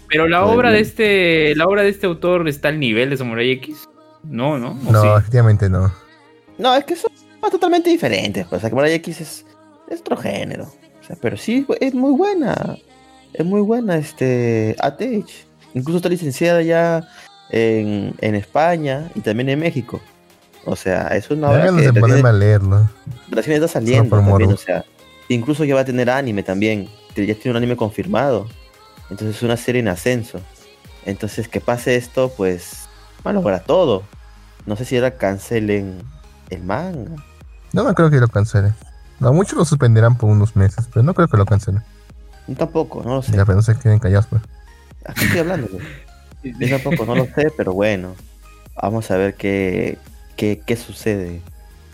Pero 0.09 0.27
la 0.27 0.41
Joder, 0.41 0.55
obra 0.57 0.71
de 0.71 0.79
este, 0.79 1.55
la 1.55 1.65
obra 1.65 1.81
de 1.83 1.89
este 1.89 2.05
autor 2.05 2.47
está 2.47 2.67
al 2.69 2.79
nivel 2.79 3.09
de 3.09 3.17
Samurai 3.17 3.49
X. 3.51 3.89
No, 4.23 4.57
¿no? 4.59 4.77
¿O 4.87 4.91
No, 4.91 5.01
sí? 5.01 5.07
efectivamente 5.17 5.69
no. 5.69 5.91
No, 6.57 6.75
es 6.75 6.85
que 6.85 6.95
son 6.95 7.11
totalmente 7.51 7.89
diferentes. 7.89 8.45
Pues 8.47 8.61
Samurai 8.61 8.93
X 8.93 9.21
es, 9.21 9.45
es 9.89 9.99
otro 10.01 10.17
género. 10.17 10.63
O 10.65 11.05
sea, 11.05 11.17
pero 11.21 11.35
sí, 11.35 11.65
es 11.81 11.93
muy 11.93 12.13
buena. 12.13 12.77
Es 13.33 13.45
muy 13.45 13.61
buena 13.61 13.97
este 13.97 14.75
ATH. 14.79 15.29
Incluso 15.73 15.97
está 15.97 16.09
licenciada 16.09 16.61
ya 16.61 17.07
en, 17.49 18.13
en 18.21 18.35
España 18.35 19.09
y 19.15 19.21
también 19.21 19.49
en 19.49 19.59
México. 19.59 19.99
O 20.65 20.75
sea, 20.75 21.07
es 21.09 21.29
una 21.29 21.49
obra 21.49 21.65
que 21.75 21.91
de 21.91 21.91
recién, 21.91 22.25
a 22.25 22.31
leerlo. 22.31 22.89
recién 23.29 23.55
está 23.55 23.67
saliendo 23.67 24.09
por 24.09 24.19
también, 24.25 24.53
o 24.53 24.57
sea, 24.57 24.85
incluso 25.27 25.65
ya 25.65 25.75
va 25.75 25.81
a 25.81 25.85
tener 25.85 26.09
anime 26.09 26.43
también. 26.43 26.87
que 27.13 27.25
Ya 27.25 27.33
tiene 27.35 27.51
un 27.51 27.57
anime 27.57 27.75
confirmado. 27.75 28.47
Entonces 29.09 29.37
es 29.37 29.43
una 29.43 29.57
serie 29.57 29.81
en 29.81 29.87
ascenso. 29.87 30.39
Entonces 31.05 31.47
que 31.47 31.59
pase 31.61 31.95
esto, 31.95 32.31
pues 32.35 32.87
va 33.25 33.31
a 33.31 33.33
lograr 33.33 33.63
todo. 33.63 34.03
No 34.65 34.75
sé 34.75 34.85
si 34.85 34.95
ahora 34.95 35.11
cancelen 35.17 36.01
el 36.49 36.63
manga. 36.63 37.15
No, 37.73 37.83
no 37.83 37.93
creo 37.93 38.09
que 38.09 38.17
lo 38.19 38.27
cancelen. 38.27 38.73
A 39.19 39.31
muchos 39.31 39.57
lo 39.57 39.65
suspenderán 39.65 40.17
por 40.17 40.29
unos 40.29 40.55
meses, 40.55 40.87
pero 40.93 41.03
no 41.03 41.13
creo 41.13 41.27
que 41.27 41.37
lo 41.37 41.45
cancelen. 41.45 41.83
Yo 42.47 42.55
tampoco, 42.55 43.01
no 43.03 43.15
lo 43.15 43.21
sé. 43.21 43.31
Ya, 43.35 43.45
pero 43.45 43.55
no 43.57 43.61
se 43.61 43.75
queden 43.77 43.99
callados, 43.99 44.27
pues. 44.27 44.41
Aquí 45.05 45.25
estoy 45.25 45.39
hablando. 45.41 45.67
Yo 46.43 46.69
tampoco, 46.69 47.05
no 47.05 47.15
lo 47.15 47.25
sé, 47.25 47.51
pero 47.55 47.73
bueno. 47.73 48.15
Vamos 48.81 49.11
a 49.11 49.17
ver 49.17 49.35
qué, 49.35 49.97
qué, 50.35 50.61
qué 50.65 50.75
sucede 50.75 51.41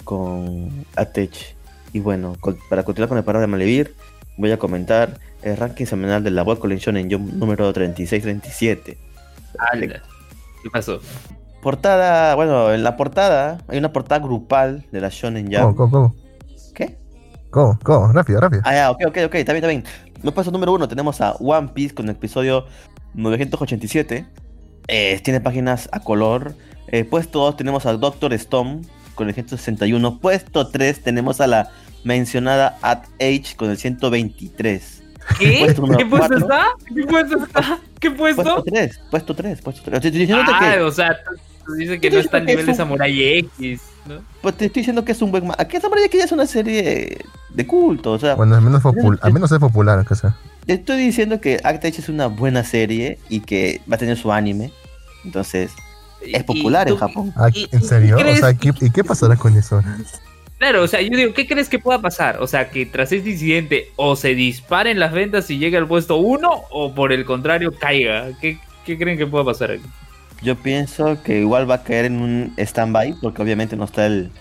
con 0.04 0.86
Atech. 0.96 1.56
Y 1.94 2.00
bueno, 2.00 2.36
con- 2.40 2.58
para 2.70 2.84
continuar 2.84 3.10
con 3.10 3.18
el 3.18 3.24
parado 3.24 3.42
de 3.42 3.48
Malevir, 3.48 3.96
voy 4.38 4.52
a 4.52 4.58
comentar 4.60 5.20
el 5.42 5.58
ranking 5.58 5.86
semanal 5.86 6.24
de 6.24 6.32
la 6.32 6.44
Web 6.44 6.60
Collection 6.60 6.98
en 6.98 7.12
Jump 7.12 7.34
número 7.34 7.74
36-37. 7.74 8.98
Ala. 9.58 10.02
¿Qué 10.64 10.70
pasó? 10.70 11.00
Portada, 11.62 12.36
bueno, 12.36 12.74
en 12.74 12.84
la 12.84 12.96
portada 12.96 13.60
hay 13.68 13.78
una 13.78 13.92
portada 13.92 14.22
grupal 14.22 14.86
de 14.92 15.02
la 15.02 15.10
Shonen 15.10 15.54
Jump. 15.54 15.76
go, 15.76 15.88
go. 15.88 16.16
¿Qué? 16.74 16.98
Go, 17.52 17.78
go, 17.84 18.12
rápido, 18.14 18.40
rápido. 18.40 18.62
Ah, 18.66 18.74
ya, 18.74 18.92
ok, 18.92 19.02
ok, 19.08 19.18
ok, 19.26 19.36
está 19.36 19.54
bien, 19.54 19.64
está 19.64 19.68
bien. 19.68 19.84
En 20.16 20.28
el 20.28 20.34
puesto 20.34 20.52
número 20.52 20.74
uno 20.74 20.88
tenemos 20.88 21.22
a 21.22 21.34
One 21.34 21.70
Piece 21.74 21.96
con 21.96 22.06
el 22.06 22.16
episodio 22.16 22.66
987. 23.14 24.26
Eh, 24.88 25.22
tiene 25.24 25.42
páginas 25.42 25.90
a 25.92 26.00
color. 26.00 26.56
Eh, 26.88 27.04
puesto 27.04 27.40
2 27.40 27.58
tenemos 27.58 27.86
a 27.86 27.94
Doctor 27.94 28.34
Stone 28.34 28.82
con 29.16 29.28
el 29.28 29.34
161. 29.34 30.20
Puesto 30.20 30.68
3 30.70 31.04
tenemos 31.04 31.42
a 31.42 31.48
la 31.48 31.72
mencionada 32.04 32.78
At 32.82 33.06
Age 33.20 33.56
con 33.58 33.70
el 33.70 33.78
123. 33.78 35.04
¿Qué? 35.38 35.60
Puesto 35.66 35.84
¿Qué 35.98 36.06
puesto 36.06 36.28
cuatro. 36.28 36.38
está? 36.38 36.66
¿Qué 36.96 37.04
puesto 37.04 37.44
está? 37.44 37.80
¿Qué 38.00 38.12
Puesto 38.12 38.44
puesto? 38.44 38.64
3, 38.64 39.00
puesto 39.12 39.36
3, 39.36 39.62
puesto 39.62 39.82
3. 39.84 40.02
Te 40.02 40.08
estoy 40.08 40.22
diciendo 40.22 40.44
Ah, 40.54 40.72
que, 40.76 40.82
o 40.82 40.92
sea, 40.92 41.18
dices 41.78 42.00
que 42.00 42.10
no 42.10 42.20
está 42.20 42.38
al 42.38 42.46
que 42.46 42.52
nivel 42.54 42.66
de 42.66 42.74
Samurai 42.76 43.24
X, 43.40 43.82
¿no? 44.08 44.22
pues 44.42 44.56
te 44.56 44.66
estoy 44.66 44.80
diciendo 44.82 45.04
que 45.04 45.12
es 45.12 45.22
un 45.22 45.32
buen 45.32 45.46
manga. 45.48 45.68
Que 45.68 45.80
Samurai 45.82 46.06
X 46.06 46.24
es 46.24 46.32
una 46.32 46.46
serie 46.46 47.18
de 47.54 47.68
culto. 47.68 48.14
O 48.14 48.20
sea, 48.20 48.36
Bueno, 48.36 48.56
al 48.56 48.62
menos, 48.62 48.82
al 49.22 49.34
menos 49.34 49.52
es 49.52 49.60
popular, 49.60 49.98
aunque 49.98 50.16
sea. 50.16 50.36
te 50.66 50.74
estoy 50.74 50.98
diciendo 50.98 51.42
que 51.42 51.60
Act 51.64 51.84
Age 51.86 52.00
es 52.02 52.08
una 52.10 52.28
buena 52.28 52.64
serie 52.64 53.20
y 53.28 53.42
que 53.42 53.82
va 53.92 53.96
a 53.96 54.00
tener 54.00 54.18
su 54.18 54.32
anime. 54.32 54.72
Entonces, 55.26 55.72
es 56.22 56.44
popular 56.46 56.88
y 56.88 56.92
en 56.92 56.98
tú- 56.98 57.06
Japón. 57.06 57.34
Ah, 57.36 57.50
y- 57.54 57.68
¿En 57.74 57.82
y 57.82 57.84
serio? 57.86 58.18
O 58.18 58.36
sea, 58.38 58.54
¿qué- 58.54 58.74
¿y 58.80 58.90
qué 58.90 59.04
pasará 59.04 59.36
con 59.36 59.58
eso? 59.58 59.82
Claro, 60.60 60.84
o 60.84 60.88
sea, 60.88 61.02
yo 61.02 61.10
digo, 61.18 61.34
¿qué 61.34 61.48
crees 61.48 61.70
que 61.70 61.80
pueda 61.80 62.00
pasar? 62.02 62.40
O 62.42 62.46
sea, 62.48 62.70
que 62.70 62.86
tras 62.86 63.12
este 63.14 63.30
incidente 63.32 63.92
o 63.96 64.16
se 64.18 64.36
disparen 64.36 65.00
las 65.00 65.14
ventas 65.14 65.50
y 65.50 65.58
llegue 65.58 65.78
al 65.78 65.88
puesto 65.88 66.18
1 66.18 66.50
o 66.70 66.94
por 66.94 67.14
el 67.14 67.24
contrario 67.26 67.72
caiga. 67.80 68.28
¿Qué, 68.42 68.60
qué 68.86 68.98
creen 68.98 69.18
que 69.18 69.26
pueda 69.26 69.46
pasar 69.46 69.72
aquí? 69.72 69.86
Yo 70.42 70.56
pienso 70.58 71.22
que 71.24 71.40
igual 71.40 71.70
va 71.70 71.76
a 71.76 71.84
caer 71.84 72.06
en 72.06 72.22
un 72.22 72.54
stand-by, 72.58 73.16
porque 73.22 73.42
obviamente 73.42 73.76
no 73.78 73.86
está 73.86 74.06
el 74.06 74.32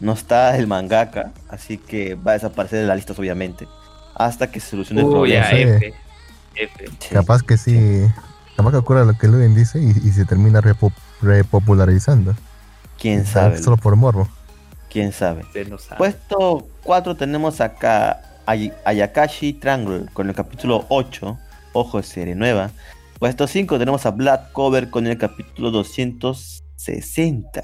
no 0.00 0.12
está 0.12 0.56
el 0.56 0.66
mangaka, 0.68 1.32
así 1.48 1.78
que 1.78 2.14
va 2.14 2.32
a 2.32 2.34
desaparecer 2.34 2.80
de 2.80 2.86
las 2.86 2.96
listas 2.96 3.18
obviamente, 3.18 3.66
hasta 4.14 4.50
que 4.50 4.60
se 4.60 4.70
solucione 4.70 5.00
el 5.02 5.08
problema. 5.08 5.46
F. 5.50 5.94
F. 6.54 6.90
Capaz 7.12 7.42
que 7.42 7.56
sí. 7.56 8.06
Capaz 8.56 8.70
que 8.72 8.76
ocurra 8.78 9.04
lo 9.04 9.16
que 9.16 9.26
Luden 9.28 9.54
dice 9.54 9.80
y, 9.80 9.90
y 9.90 10.12
se 10.12 10.24
termina 10.24 10.60
repo- 10.60 10.92
repopularizando. 11.22 12.34
¿Quién 13.00 13.26
sabe? 13.26 13.58
Solo 13.62 13.76
por 13.76 13.94
morbo. 13.96 14.28
¿Quién 14.98 15.12
sabe? 15.12 15.42
No 15.68 15.78
sabe. 15.78 15.98
Puesto 15.98 16.68
4 16.82 17.14
tenemos 17.16 17.60
acá 17.60 18.20
Ay- 18.46 18.72
Ayakashi 18.84 19.52
Triangle 19.52 20.06
con 20.12 20.28
el 20.28 20.34
capítulo 20.34 20.84
8, 20.88 21.38
ojo 21.72 21.96
de 21.98 22.02
serie 22.02 22.34
nueva. 22.34 22.70
Puesto 23.18 23.46
5 23.46 23.78
tenemos 23.78 24.06
a 24.06 24.10
Black 24.10 24.52
Cover 24.52 24.90
con 24.90 25.06
el 25.06 25.18
capítulo 25.18 25.70
260. 25.70 27.60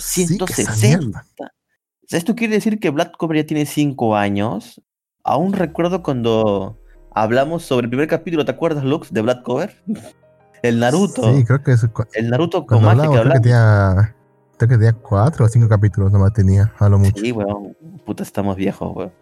Sí, 0.00 0.26
que 0.26 0.34
esa 0.34 0.72
260. 0.72 0.86
mierda. 0.98 1.24
O 1.38 2.08
sea, 2.08 2.18
Esto 2.18 2.34
quiere 2.34 2.54
decir 2.54 2.78
que 2.80 2.90
Black 2.90 3.16
Cover 3.16 3.38
ya 3.38 3.46
tiene 3.46 3.66
5 3.66 4.16
años. 4.16 4.80
Aún 5.24 5.52
recuerdo 5.52 6.02
cuando 6.02 6.78
hablamos 7.14 7.64
sobre 7.64 7.84
el 7.86 7.90
primer 7.90 8.06
capítulo, 8.08 8.44
¿te 8.44 8.52
acuerdas, 8.52 8.84
Lux, 8.84 9.12
de 9.12 9.22
Black 9.22 9.42
Cover? 9.42 9.74
El 10.62 10.80
Naruto. 10.80 11.22
Sí, 11.36 11.44
creo 11.44 11.62
que 11.62 11.72
es 11.72 11.86
El 12.14 12.30
Naruto 12.30 12.66
con 12.66 12.80
cuando 12.82 13.02
magia 13.04 13.10
que 13.10 13.18
hablamos, 13.18 13.40
creo 13.40 13.42
que 13.42 13.52
hablamos. 13.58 14.10
Creo 14.56 14.68
que 14.68 14.76
tenía 14.76 14.92
cuatro 14.92 15.44
o 15.44 15.48
cinco 15.48 15.68
capítulos 15.68 16.12
nomás 16.12 16.32
tenía, 16.32 16.72
a 16.78 16.88
lo 16.88 16.98
mucho. 16.98 17.22
Sí, 17.22 17.32
weón. 17.32 17.76
Puta, 18.04 18.22
estamos 18.22 18.56
viejos, 18.56 18.94
weón. 18.94 19.12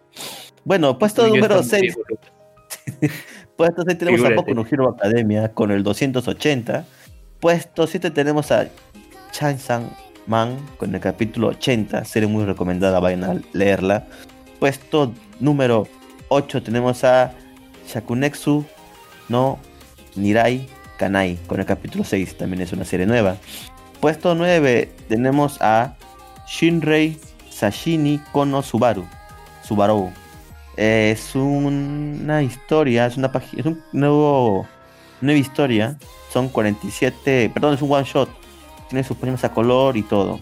Bueno, 0.63 0.97
puesto 0.97 1.23
y 1.23 1.29
yo 1.29 1.35
número 1.35 1.59
estamos 1.59 1.67
6. 1.67 1.93
seguros. 1.93 2.19
Puesto 3.55 3.83
6 3.85 3.97
tenemos 3.97 4.19
Figúrate. 4.19 4.33
a 4.33 4.43
Boku 4.43 4.53
no 4.53 4.65
Hero 4.69 4.89
Academia 4.89 5.53
con 5.53 5.71
el 5.71 5.83
280. 5.83 6.85
Puesto 7.39 7.87
7 7.87 8.11
tenemos 8.11 8.51
a 8.51 8.67
Chainsaw 9.31 9.83
Man 10.27 10.57
con 10.77 10.93
el 10.93 11.01
capítulo 11.01 11.49
80. 11.49 12.03
Serie 12.05 12.27
muy 12.27 12.45
recomendada, 12.45 12.99
vayan 12.99 13.23
a 13.23 13.41
leerla. 13.53 14.07
Puesto 14.59 15.13
número 15.39 15.87
8 16.29 16.63
tenemos 16.63 17.03
a 17.03 17.33
Shakunexu 17.87 18.65
no 19.29 19.59
Nirai 20.15 20.67
Kanai 20.97 21.37
con 21.47 21.59
el 21.59 21.65
capítulo 21.65 22.03
6. 22.03 22.37
También 22.37 22.61
es 22.61 22.73
una 22.73 22.85
serie 22.85 23.05
nueva. 23.05 23.37
Puesto 23.99 24.35
9 24.35 24.91
tenemos 25.09 25.61
a 25.61 25.95
Shinrei 26.47 27.17
Sashini 27.49 28.19
Kono 28.31 28.61
Subaru. 28.61 29.05
Subaru. 29.63 30.11
Es 30.77 31.35
una 31.35 32.43
historia, 32.43 33.05
es 33.05 33.17
una 33.17 33.31
página, 33.31 33.61
es 33.61 33.65
un 33.65 33.81
nuevo 33.93 34.67
nueva 35.21 35.39
historia. 35.39 35.97
Son 36.31 36.49
47, 36.49 37.49
perdón, 37.53 37.73
es 37.75 37.81
un 37.81 37.91
one 37.91 38.03
shot. 38.03 38.29
Tiene 38.89 39.03
sus 39.03 39.15
páginas 39.17 39.43
a 39.45 39.51
color 39.53 39.95
y 39.95 40.03
todo. 40.03 40.39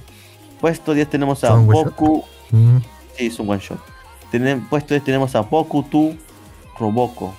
Puesto 0.59 0.93
10 0.93 1.09
tenemos 1.09 1.43
a. 1.43 1.49
Boku. 1.85 2.23
Mm, 2.51 2.77
Sí, 3.15 3.27
es 3.27 3.39
un 3.39 3.47
one 3.49 3.59
shot. 3.61 3.77
Tenem- 4.31 4.67
puesto 4.67 4.95
10 4.95 5.03
tenemos 5.03 5.35
a 5.35 5.41
Boku 5.41 5.83
tu 5.83 6.15
Roboko. 6.79 7.33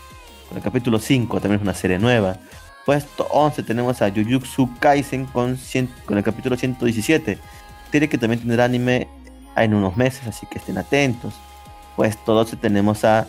Con 0.49 0.59
el 0.59 0.62
capítulo 0.62 1.01
5, 1.01 1.41
también 1.41 1.57
es 1.61 1.62
una 1.65 1.75
serie 1.75 1.99
nueva. 1.99 2.37
Puesto 2.85 3.26
11 3.30 3.62
tenemos 3.62 4.03
a 4.03 4.11
Jujutsu 4.11 4.68
Kaisen 4.78 5.24
con, 5.26 5.57
100 5.57 5.89
con 6.05 6.18
el 6.18 6.24
capítulo 6.24 6.57
117. 6.57 7.39
Tiene 7.91 8.09
que 8.09 8.18
también 8.18 8.41
tener 8.41 8.61
anime 8.61 9.09
en 9.57 9.74
unos 9.74 9.97
meses, 9.97 10.26
así 10.26 10.47
que 10.51 10.59
estén 10.59 10.76
atentos. 10.76 11.35
Puesto 11.97 12.35
12 12.35 12.57
tenemos 12.57 13.05
a 13.05 13.26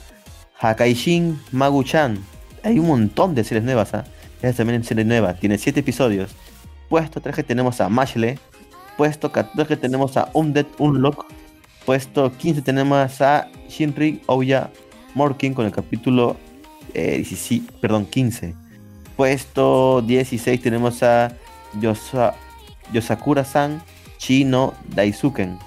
Hakaishin 0.60 1.40
Magu-chan. 1.52 2.24
Hay 2.64 2.80
un 2.80 2.88
montón 2.88 3.34
de 3.34 3.44
series 3.44 3.64
nuevas. 3.64 3.94
Esta 4.42 4.58
también 4.58 4.82
es 4.82 4.88
serie 4.88 5.06
nueva, 5.06 5.36
tiene 5.36 5.58
7 5.58 5.80
episodios. 5.80 6.32
Puesto 6.90 7.22
13 7.22 7.44
tenemos 7.44 7.80
a 7.80 7.88
Mashle. 7.88 8.38
Puesto 8.98 9.32
14 9.32 9.78
tenemos 9.78 10.18
a 10.18 10.30
Undead 10.34 10.66
Unlock. 10.80 11.26
Puesto 11.86 12.36
15 12.36 12.62
tenemos 12.62 13.22
a 13.22 13.48
Shinri 13.70 14.22
Ouya 14.26 14.72
Morkin 15.14 15.54
con 15.54 15.66
el 15.66 15.72
capítulo 15.72 16.36
eh, 16.94 17.18
17 17.18 17.72
perdón, 17.80 18.06
15. 18.06 18.65
Puesto 19.16 20.02
16 20.02 20.62
tenemos 20.62 21.02
a 21.04 21.32
Yosa- 21.80 22.34
Yosakura-san 22.94 23.82
Chino 24.18 24.74
Daisuken. 24.90 25.58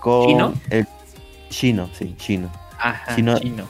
Con 0.00 0.26
¿Chino? 0.26 0.54
el 0.70 0.86
Chino, 1.50 1.88
sí, 1.98 2.14
Chino. 2.18 2.50
Ajá, 2.78 3.14
Chino- 3.16 3.38
chino. 3.38 3.64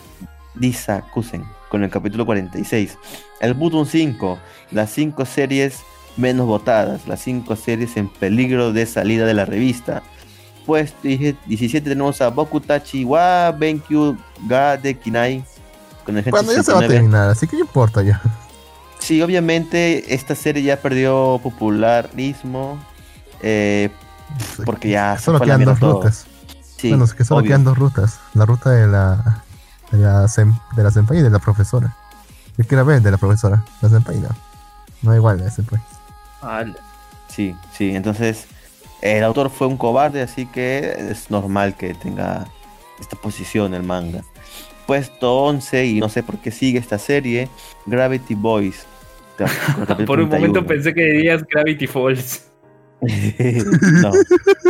Lisa 0.54 1.02
Kusen 1.12 1.44
con 1.70 1.84
el 1.84 1.90
capítulo 1.90 2.26
46. 2.26 2.98
El 3.40 3.54
Button 3.54 3.86
5, 3.86 4.38
las 4.72 4.90
5 4.90 5.24
series 5.24 5.80
menos 6.16 6.46
votadas, 6.46 7.06
las 7.06 7.20
5 7.20 7.54
series 7.56 7.96
en 7.96 8.08
peligro 8.08 8.72
de 8.72 8.84
salida 8.86 9.24
de 9.26 9.34
la 9.34 9.44
revista. 9.44 10.02
Pues 10.66 10.94
17 11.02 11.88
tenemos 11.88 12.20
a 12.20 12.28
Bokutachi 12.30 13.04
wa 13.04 13.52
Benkyu 13.52 14.16
ga 14.48 14.76
de 14.76 14.94
Kinai 14.98 15.44
con 16.04 16.18
el 16.18 16.24
Cuando 16.28 16.52
ya 16.52 16.62
se 16.62 16.72
va 16.72 16.78
a 16.78 16.80
169. 16.82 16.94
terminar, 16.94 17.28
así 17.30 17.46
que 17.46 17.56
no 17.56 17.60
importa 17.62 18.02
ya. 18.02 18.20
Sí, 18.98 19.22
obviamente 19.22 20.14
esta 20.14 20.34
serie 20.34 20.62
ya 20.62 20.76
perdió 20.80 21.40
popularismo 21.42 22.78
eh, 23.42 23.90
porque 24.64 24.90
ya 24.90 25.16
se 25.16 25.24
Solo 25.24 25.40
quedan 25.40 25.64
dos 25.64 25.78
todo. 25.78 25.94
rutas. 25.94 26.26
Sí, 26.76 26.90
bueno, 26.90 27.04
es 27.04 27.14
que 27.14 27.24
solo 27.24 27.40
obvio. 27.40 27.48
quedan 27.48 27.64
dos 27.64 27.78
rutas. 27.78 28.20
La 28.34 28.44
ruta 28.46 28.70
de 28.70 28.86
la 28.86 29.42
de 29.90 29.98
la, 29.98 30.24
sem- 30.24 30.60
de 30.76 30.82
la 30.82 30.90
senpai 30.90 31.18
y 31.18 31.22
de 31.22 31.30
la 31.30 31.38
profesora. 31.38 31.96
Yo 32.58 32.64
quiero 32.66 32.84
ver 32.84 33.00
de 33.00 33.10
la 33.10 33.16
profesora. 33.16 33.64
La 33.80 33.88
senpai 33.88 34.18
no. 34.18 34.28
No 35.02 35.14
igual 35.14 35.38
la 35.42 35.50
senpai. 35.50 35.80
Sí, 37.28 37.54
sí, 37.76 37.94
entonces 37.94 38.46
el 39.00 39.22
autor 39.22 39.50
fue 39.50 39.66
un 39.68 39.76
cobarde, 39.76 40.22
así 40.22 40.46
que 40.46 41.08
es 41.10 41.30
normal 41.30 41.76
que 41.76 41.94
tenga 41.94 42.46
esta 43.00 43.16
posición 43.16 43.74
el 43.74 43.82
manga. 43.84 44.22
Puesto 44.88 45.44
11, 45.44 45.84
y 45.84 46.00
no 46.00 46.08
sé 46.08 46.22
por 46.22 46.38
qué 46.38 46.50
sigue 46.50 46.78
esta 46.78 46.96
serie, 46.96 47.50
Gravity 47.84 48.34
Boys. 48.34 48.86
Por 50.06 50.18
un 50.18 50.30
momento 50.30 50.64
31. 50.64 50.66
pensé 50.66 50.94
que 50.94 51.02
dirías 51.04 51.44
Gravity 51.46 51.86
Falls. 51.86 52.50
no. 53.02 54.10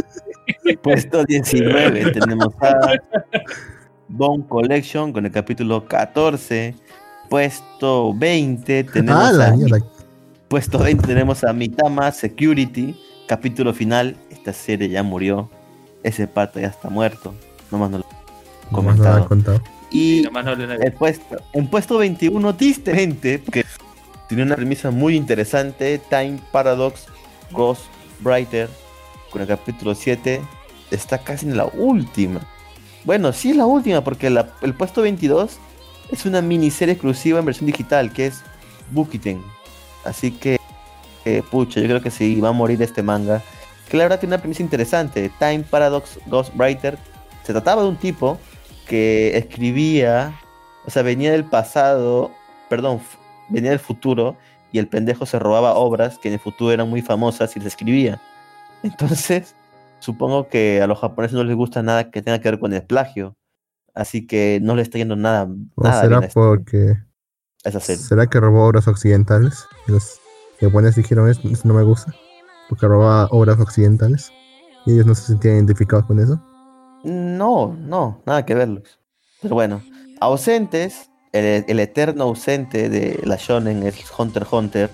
Puesto 0.83 1.25
19 1.25 2.11
tenemos 2.11 2.53
a 2.61 2.95
Bone 4.09 4.45
Collection 4.49 5.13
con 5.13 5.25
el 5.25 5.31
capítulo 5.31 5.87
14. 5.87 6.75
Puesto 7.31 8.13
20 8.13 8.85
tenemos 8.85 9.23
Ah, 9.23 9.33
la 9.33 9.47
a. 9.51 9.79
Puesto 10.49 10.81
20 10.81 11.07
tenemos 11.07 11.45
a 11.45 11.53
Mitama 11.53 12.11
Security, 12.11 13.01
capítulo 13.29 13.73
final. 13.73 14.17
Esta 14.31 14.53
serie 14.53 14.89
ya 14.89 15.05
murió. 15.05 15.49
Ese 16.03 16.27
pata 16.27 16.61
ya 16.61 16.67
está 16.69 16.91
muerto. 16.91 17.35
Nomás 17.71 17.91
no 17.91 17.99
lo 17.99 18.05
he 18.05 18.75
Nomás 18.75 18.97
no 18.97 19.05
lo 19.05 19.11
comentado. 19.13 19.29
contado. 19.29 19.78
Y 19.91 20.27
no 20.31 20.41
el 20.51 20.93
puesto, 20.93 21.37
en 21.53 21.67
puesto 21.67 21.99
21, 21.99 22.55
tristemente, 22.57 23.39
porque 23.39 23.65
tiene 24.29 24.43
una 24.43 24.57
premisa 24.57 24.91
muy 24.91 25.17
interesante, 25.17 25.99
Time 26.11 26.39
Paradox 26.53 27.07
Ghost 27.51 27.85
Brighter, 28.21 28.69
con 29.31 29.41
el 29.41 29.49
capítulo 29.49 29.95
7, 29.95 30.41
está 30.91 31.19
casi 31.19 31.47
en 31.47 31.57
la 31.57 31.67
última. 31.67 32.41
Bueno, 33.05 33.33
sí 33.33 33.51
es 33.51 33.57
la 33.57 33.65
última, 33.65 34.05
porque 34.05 34.29
la- 34.29 34.51
el 34.61 34.75
puesto 34.75 35.01
22 35.03 35.59
es 36.11 36.27
una 36.27 36.43
miniserie 36.43 36.93
exclusiva 36.93 37.39
en 37.39 37.47
versión 37.47 37.67
digital, 37.67 38.13
que 38.13 38.27
es 38.27 38.43
Bukiten. 38.91 39.43
Así 40.05 40.31
que, 40.33 40.59
eh, 41.25 41.43
pucha, 41.51 41.81
yo 41.81 41.87
creo 41.87 42.03
que 42.03 42.11
sí, 42.11 42.41
va 42.41 42.51
a 42.51 42.53
morir 42.53 42.83
este 42.83 43.03
manga. 43.03 43.43
Que 43.89 43.97
la 43.97 44.05
verdad 44.05 44.21
tiene 44.21 44.35
una 44.35 44.43
premisa 44.43 44.63
interesante, 44.63 45.31
Time 45.39 45.61
Paradox 45.61 46.19
Ghost 46.27 46.55
Brighter. 46.55 46.99
Se 47.45 47.53
trataba 47.53 47.83
de 47.83 47.89
un 47.89 47.97
tipo 47.97 48.39
que 48.89 49.37
escribía, 49.37 50.35
o 50.87 50.91
sea, 50.91 51.03
venía 51.03 51.31
del 51.33 51.45
pasado, 51.45 52.31
perdón, 52.69 53.01
venía 53.49 53.71
del 53.71 53.79
futuro 53.79 54.37
y 54.73 54.79
el 54.79 54.89
pendejo 54.89 55.27
se 55.27 55.39
robaba 55.39 55.75
obras 55.75 56.19
que 56.19 56.29
en 56.29 56.35
el 56.35 56.41
futuro 56.41 56.73
eran 56.73 56.89
muy 56.89 57.03
famosas 57.03 57.55
y 57.57 57.61
las 57.61 57.69
escribía. 57.69 58.21
Entonces, 58.83 59.55
supongo 60.01 60.49
que 60.49 60.81
a 60.83 60.87
los 60.87 60.99
japoneses 60.99 61.37
no 61.37 61.45
les 61.45 61.57
gusta 61.57 61.83
nada 61.83 62.11
que 62.11 62.23
tenga 62.23 62.41
que 62.41 62.51
ver 62.51 62.59
con 62.61 62.73
el 62.73 62.83
plagio. 62.83 63.37
Así 63.95 64.27
que 64.27 64.61
no 64.63 64.75
le 64.77 64.83
está 64.83 64.99
yendo 64.99 65.17
nada, 65.17 65.49
¿O 65.75 65.83
nada 65.85 66.03
será 66.03 66.19
bien 66.19 66.29
este- 66.29 66.35
porque 66.35 66.97
a 67.65 67.69
esa 67.69 67.81
serie. 67.81 68.03
será 68.03 68.27
que 68.27 68.39
robó 68.39 68.67
obras 68.67 68.87
occidentales? 68.87 69.67
Los 69.87 70.21
japoneses 70.61 70.97
dijeron 70.97 71.29
eso 71.29 71.41
no 71.65 71.75
me 71.75 71.83
gusta. 71.83 72.15
Porque 72.69 72.87
robaba 72.87 73.27
obras 73.33 73.59
occidentales. 73.59 74.31
Y 74.87 74.93
ellos 74.93 75.07
no 75.07 75.15
se 75.15 75.23
sentían 75.23 75.57
identificados 75.57 76.07
con 76.07 76.21
eso. 76.21 76.41
No, 77.05 77.75
no, 77.79 78.21
nada 78.27 78.45
que 78.45 78.55
verlos. 78.55 78.99
Pero 79.41 79.55
bueno, 79.55 79.83
ausentes, 80.21 81.11
el, 81.33 81.65
el 81.69 81.81
eterno 81.81 82.25
ausente 82.25 82.89
de 82.89 83.21
la 83.25 83.37
Shonen 83.37 83.83
es 83.85 83.97
Hunter 84.17 84.43
x 84.43 84.53
Hunter, 84.53 84.91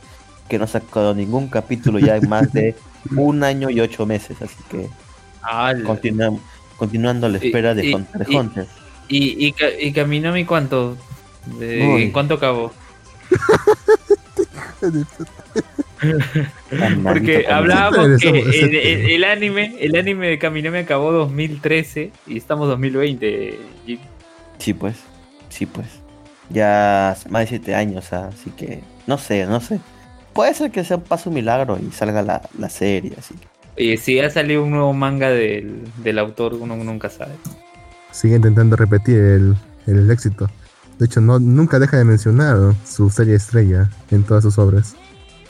que 0.48 0.58
no 0.58 0.64
ha 0.64 0.68
sacado 0.68 1.14
ningún 1.14 1.48
capítulo 1.48 1.98
ya 1.98 2.16
en 2.16 2.28
más 2.28 2.52
de 2.52 2.74
un 3.16 3.42
año 3.42 3.70
y 3.70 3.80
ocho 3.80 4.04
meses. 4.06 4.40
Así 4.42 4.56
que 4.70 4.88
continuamos, 5.84 6.42
continuando 6.76 7.26
a 7.26 7.30
la 7.30 7.38
Y- 7.38 7.46
espera 7.46 7.74
de 7.74 7.86
y- 7.86 7.94
Hunter 7.94 8.22
x 8.22 8.34
Hunter. 8.34 8.66
¿Y, 9.08 9.46
y, 9.48 9.54
y 9.80 9.92
Kaminami 9.92 10.44
cuánto? 10.44 10.96
De-. 11.58 12.04
¿En 12.04 12.12
cuánto 12.12 12.34
acabó? 12.34 12.72
Porque 17.02 17.46
hablábamos 17.48 18.20
que 18.20 18.28
el, 18.28 18.40
tema. 18.40 18.50
el- 18.50 19.10
el 19.10 19.24
anime, 19.24 19.74
el 19.80 19.96
anime 19.96 20.28
de 20.28 20.38
Kaminami 20.38 20.78
acabó 20.78 21.12
2013 21.12 22.10
y 22.26 22.36
estamos 22.36 22.68
2020. 22.68 23.58
Y- 23.86 23.98
Sí, 24.58 24.72
pues. 24.74 24.96
Sí, 25.48 25.66
pues. 25.66 25.86
Ya 26.50 27.16
más 27.30 27.42
de 27.42 27.46
7 27.48 27.74
años, 27.74 28.12
ah, 28.12 28.30
así 28.32 28.50
que. 28.50 28.80
No 29.06 29.18
sé, 29.18 29.46
no 29.46 29.60
sé. 29.60 29.80
Puede 30.32 30.54
ser 30.54 30.70
que 30.70 30.84
sea 30.84 30.96
un 30.96 31.02
paso 31.04 31.30
milagro 31.30 31.78
y 31.80 31.90
salga 31.92 32.22
la, 32.22 32.42
la 32.58 32.68
serie, 32.68 33.12
así 33.18 33.34
que. 33.76 33.92
y 33.92 33.96
si 33.96 34.18
ha 34.18 34.30
salido 34.30 34.64
un 34.64 34.70
nuevo 34.70 34.92
manga 34.92 35.30
del, 35.30 35.82
del 36.02 36.18
autor, 36.18 36.54
uno 36.54 36.76
nunca 36.76 37.08
sabe. 37.08 37.32
Sigue 38.10 38.36
intentando 38.36 38.76
repetir 38.76 39.16
el, 39.18 39.56
el 39.86 40.10
éxito. 40.10 40.50
De 40.98 41.06
hecho, 41.06 41.20
no, 41.20 41.38
nunca 41.40 41.78
deja 41.80 41.96
de 41.98 42.04
mencionar 42.04 42.56
su 42.84 43.10
serie 43.10 43.34
estrella 43.34 43.90
en 44.10 44.22
todas 44.22 44.44
sus 44.44 44.58
obras. 44.58 44.94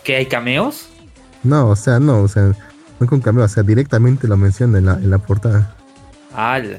¿Que 0.05 0.16
hay 0.16 0.26
cameos? 0.26 0.88
No, 1.42 1.68
o 1.68 1.76
sea, 1.76 1.98
no, 1.98 2.20
o 2.20 2.28
sea, 2.28 2.52
no 3.00 3.07
con 3.07 3.20
cameo, 3.20 3.44
o 3.44 3.48
sea, 3.48 3.62
directamente 3.62 4.28
lo 4.28 4.36
menciona 4.36 4.78
en 4.78 4.86
la, 4.86 4.92
en 4.94 5.11
la 5.11 5.18
portada. 5.18 5.74
Ala. 6.34 6.78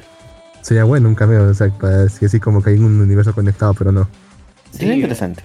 Sería 0.62 0.84
bueno 0.84 1.08
un 1.10 1.16
cameo, 1.16 1.48
o 1.50 1.54
sea, 1.54 1.70
para 1.70 1.98
decir 2.06 2.28
así 2.28 2.40
como 2.40 2.62
que 2.64 2.72
hay 2.72 2.78
un 2.78 3.00
universo 3.00 3.34
conectado, 3.34 3.74
pero 3.74 3.92
no. 3.92 4.08
Sería 4.72 4.94
Sí, 4.94 5.00
interesante. 5.00 5.44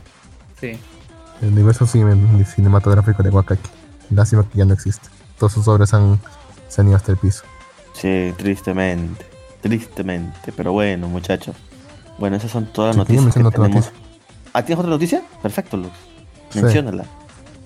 Sí. 0.61 0.79
El 1.43 1.49
universo 1.53 1.87
cine- 1.87 2.45
cinematográfico 2.45 3.23
de 3.23 3.31
Wakaki. 3.31 3.69
Lástima 4.11 4.45
que 4.49 4.59
ya 4.59 4.65
no 4.65 4.75
existe. 4.75 5.09
Todas 5.39 5.53
sus 5.53 5.69
obras 5.69 5.93
han, 5.95 6.19
se 6.69 6.81
han 6.81 6.89
ido 6.89 6.97
hasta 6.97 7.13
el 7.13 7.19
piso. 7.19 7.45
Sí, 7.95 8.33
tristemente. 8.37 9.25
Tristemente. 9.61 10.53
Pero 10.57 10.73
bueno, 10.73 11.09
muchachos. 11.09 11.55
Bueno, 12.19 12.37
esas 12.37 12.51
son 12.51 12.67
todas 12.73 12.97
las 12.97 13.09
noticias 13.09 13.27
que 13.35 13.41
tenemos. 13.41 13.59
noticia. 13.75 13.93
¿Ah, 14.53 14.63
tienes 14.65 14.81
otra 14.81 14.91
noticia? 14.91 15.23
Perfecto, 15.43 15.77
Luz. 15.77 15.91
Sí. 16.51 16.61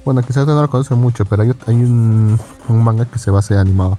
Bueno, 0.04 0.22
quizás 0.22 0.46
no 0.46 0.60
lo 0.60 0.68
conocen 0.68 0.98
mucho, 0.98 1.24
pero 1.24 1.42
hay, 1.42 1.52
hay 1.66 1.74
un, 1.76 2.38
un 2.68 2.84
manga 2.84 3.06
que 3.06 3.18
se 3.18 3.30
va 3.30 3.38
a 3.38 3.40
hacer 3.40 3.58
animado. 3.58 3.98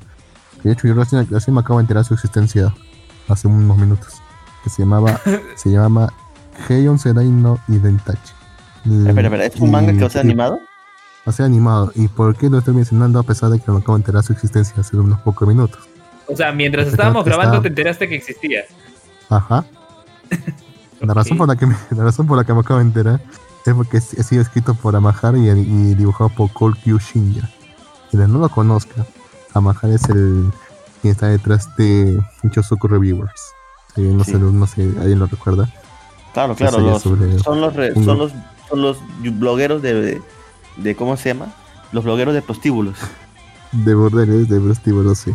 De 0.64 0.72
hecho, 0.72 0.88
yo 0.88 0.94
recién, 0.94 1.28
recién 1.30 1.54
me 1.54 1.62
acabo 1.62 1.80
de 1.80 1.84
enterar 1.84 2.04
de 2.04 2.08
su 2.08 2.14
existencia 2.14 2.74
hace 3.28 3.48
unos 3.48 3.78
minutos. 3.78 4.14
Que 4.64 4.70
se 4.70 4.84
llamaba, 4.84 5.20
se 5.56 5.70
llama 5.72 6.12
Heion 6.70 7.00
Serai 7.00 7.28
no 7.28 7.60
Identachi. 7.68 8.34
Espera, 9.08 9.22
espera, 9.28 9.46
¿es 9.46 9.56
un 9.58 9.72
manga 9.72 9.94
que 9.94 10.00
va 10.02 10.08
a 10.08 10.10
ser 10.12 10.22
animado? 10.22 10.56
Va 11.28 11.32
a 11.32 11.32
ser 11.32 11.46
animado. 11.48 11.92
¿Y 11.96 12.08
por 12.08 12.36
qué 12.36 12.50
lo 12.50 12.60
estoy 12.60 12.76
mencionando 12.76 13.18
a 13.20 13.24
pesar 13.24 13.50
de 13.50 13.60
que 13.60 13.72
me 13.72 13.80
acabo 13.80 13.94
de 13.98 14.02
enterar 14.02 14.22
de 14.22 14.28
su 14.28 14.34
existencia 14.34 14.76
hace 14.80 14.96
unos 14.98 15.20
pocos 15.22 15.48
minutos? 15.48 15.80
O 16.28 16.36
sea, 16.36 16.52
mientras 16.52 16.86
Está- 16.88 16.96
estábamos 16.98 17.26
está- 17.26 17.36
grabando 17.38 17.62
te 17.64 17.68
enteraste 17.70 18.08
que 18.08 18.16
existía. 18.16 18.62
Ajá. 19.30 19.66
La 21.02 21.14
razón, 21.14 21.38
por 21.38 21.48
la, 21.48 21.56
que 21.56 21.66
me, 21.68 21.76
la 21.92 22.04
razón 22.06 22.26
por 22.26 22.38
la 22.38 22.44
que 22.46 22.54
me 22.54 22.62
acabo 22.62 22.80
de 22.80 22.86
enterar 22.86 23.22
es 23.66 23.74
porque 23.74 23.98
ha 23.98 24.02
sido 24.02 24.42
escrito 24.42 24.74
por 24.76 24.96
Amahara 24.96 25.38
y, 25.38 25.50
y 25.50 25.96
dibujado 25.96 26.30
por 26.30 26.52
Kolkyu 26.54 26.98
Shinya. 27.00 27.50
Quien 28.12 28.32
no 28.32 28.40
lo 28.40 28.50
conozca, 28.50 29.06
Amahara 29.54 29.94
es 29.96 30.08
el 30.10 30.52
quien 31.02 31.12
está 31.14 31.28
detrás 31.28 31.76
de 31.78 32.20
Chosoku 32.52 32.88
Reviewers. 32.88 33.42
Si 33.96 34.02
no, 34.02 34.24
Sí. 34.24 34.32
sé, 34.34 34.40
no 34.40 34.68
sé, 34.68 34.82
alguien 35.00 35.20
lo 35.20 35.26
recuerda. 35.28 35.70
Claro, 36.34 36.56
claro. 36.56 36.80
Los, 36.80 37.02
sobre- 37.02 37.40
son, 37.40 37.62
los 37.62 37.74
re- 37.74 37.94
son, 37.94 38.18
los, 38.18 38.32
son 38.70 38.82
los 38.82 38.98
blogueros 39.20 39.82
de, 39.82 40.22
de. 40.78 40.96
¿Cómo 40.96 41.16
se 41.18 41.34
llama? 41.34 41.54
Los 41.92 42.04
blogueros 42.04 42.34
de 42.34 42.42
prostíbulos. 42.42 42.98
De 43.72 43.94
bordeles, 43.96 44.50
de 44.50 44.60
prostíbulos, 44.60 45.20
sí. 45.20 45.32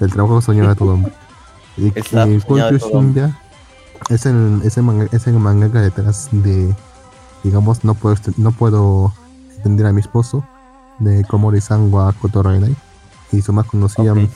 Del 0.00 0.10
trabajo 0.12 0.40
soñado 0.40 0.70
de 0.70 0.74
todo 0.76 0.94
hombre. 0.94 1.12
Y 1.76 1.90
que. 1.90 2.00
Shinya 2.02 3.38
es 4.08 4.26
el, 4.26 4.60
es, 4.64 4.76
el 4.76 4.82
manga, 4.82 5.06
es 5.12 5.26
el 5.26 5.34
mangaka 5.34 5.80
detrás 5.80 6.28
de, 6.32 6.74
digamos, 7.42 7.84
no 7.84 7.94
puedo, 7.94 8.16
no 8.36 8.52
puedo 8.52 9.12
entender 9.56 9.86
a 9.86 9.92
mi 9.92 10.00
esposo, 10.00 10.44
de 10.98 11.24
Komori-san 11.24 11.92
wa 11.92 12.12
Kotorainai, 12.12 12.74
y 13.32 13.42
su 13.42 13.52
más 13.52 13.66
conocida 13.66 14.12
Ok. 14.12 14.28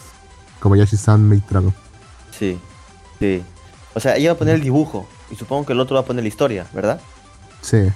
Kobayashi-san 0.61 1.29
Maid 1.29 1.43
Dragon. 1.49 1.75
Sí, 2.37 2.59
sí. 3.19 3.43
O 3.95 4.01
sea, 4.01 4.17
ella 4.17 4.31
va 4.31 4.35
a 4.35 4.39
poner 4.39 4.55
el 4.57 4.63
dibujo. 4.63 5.07
Y 5.31 5.37
supongo 5.37 5.67
que 5.67 5.73
el 5.73 5.81
otro 5.81 5.95
va 5.95 6.01
a 6.03 6.05
poner 6.05 6.23
la 6.23 6.29
historia, 6.29 6.67
¿verdad? 6.73 7.01
Sí. 7.61 7.89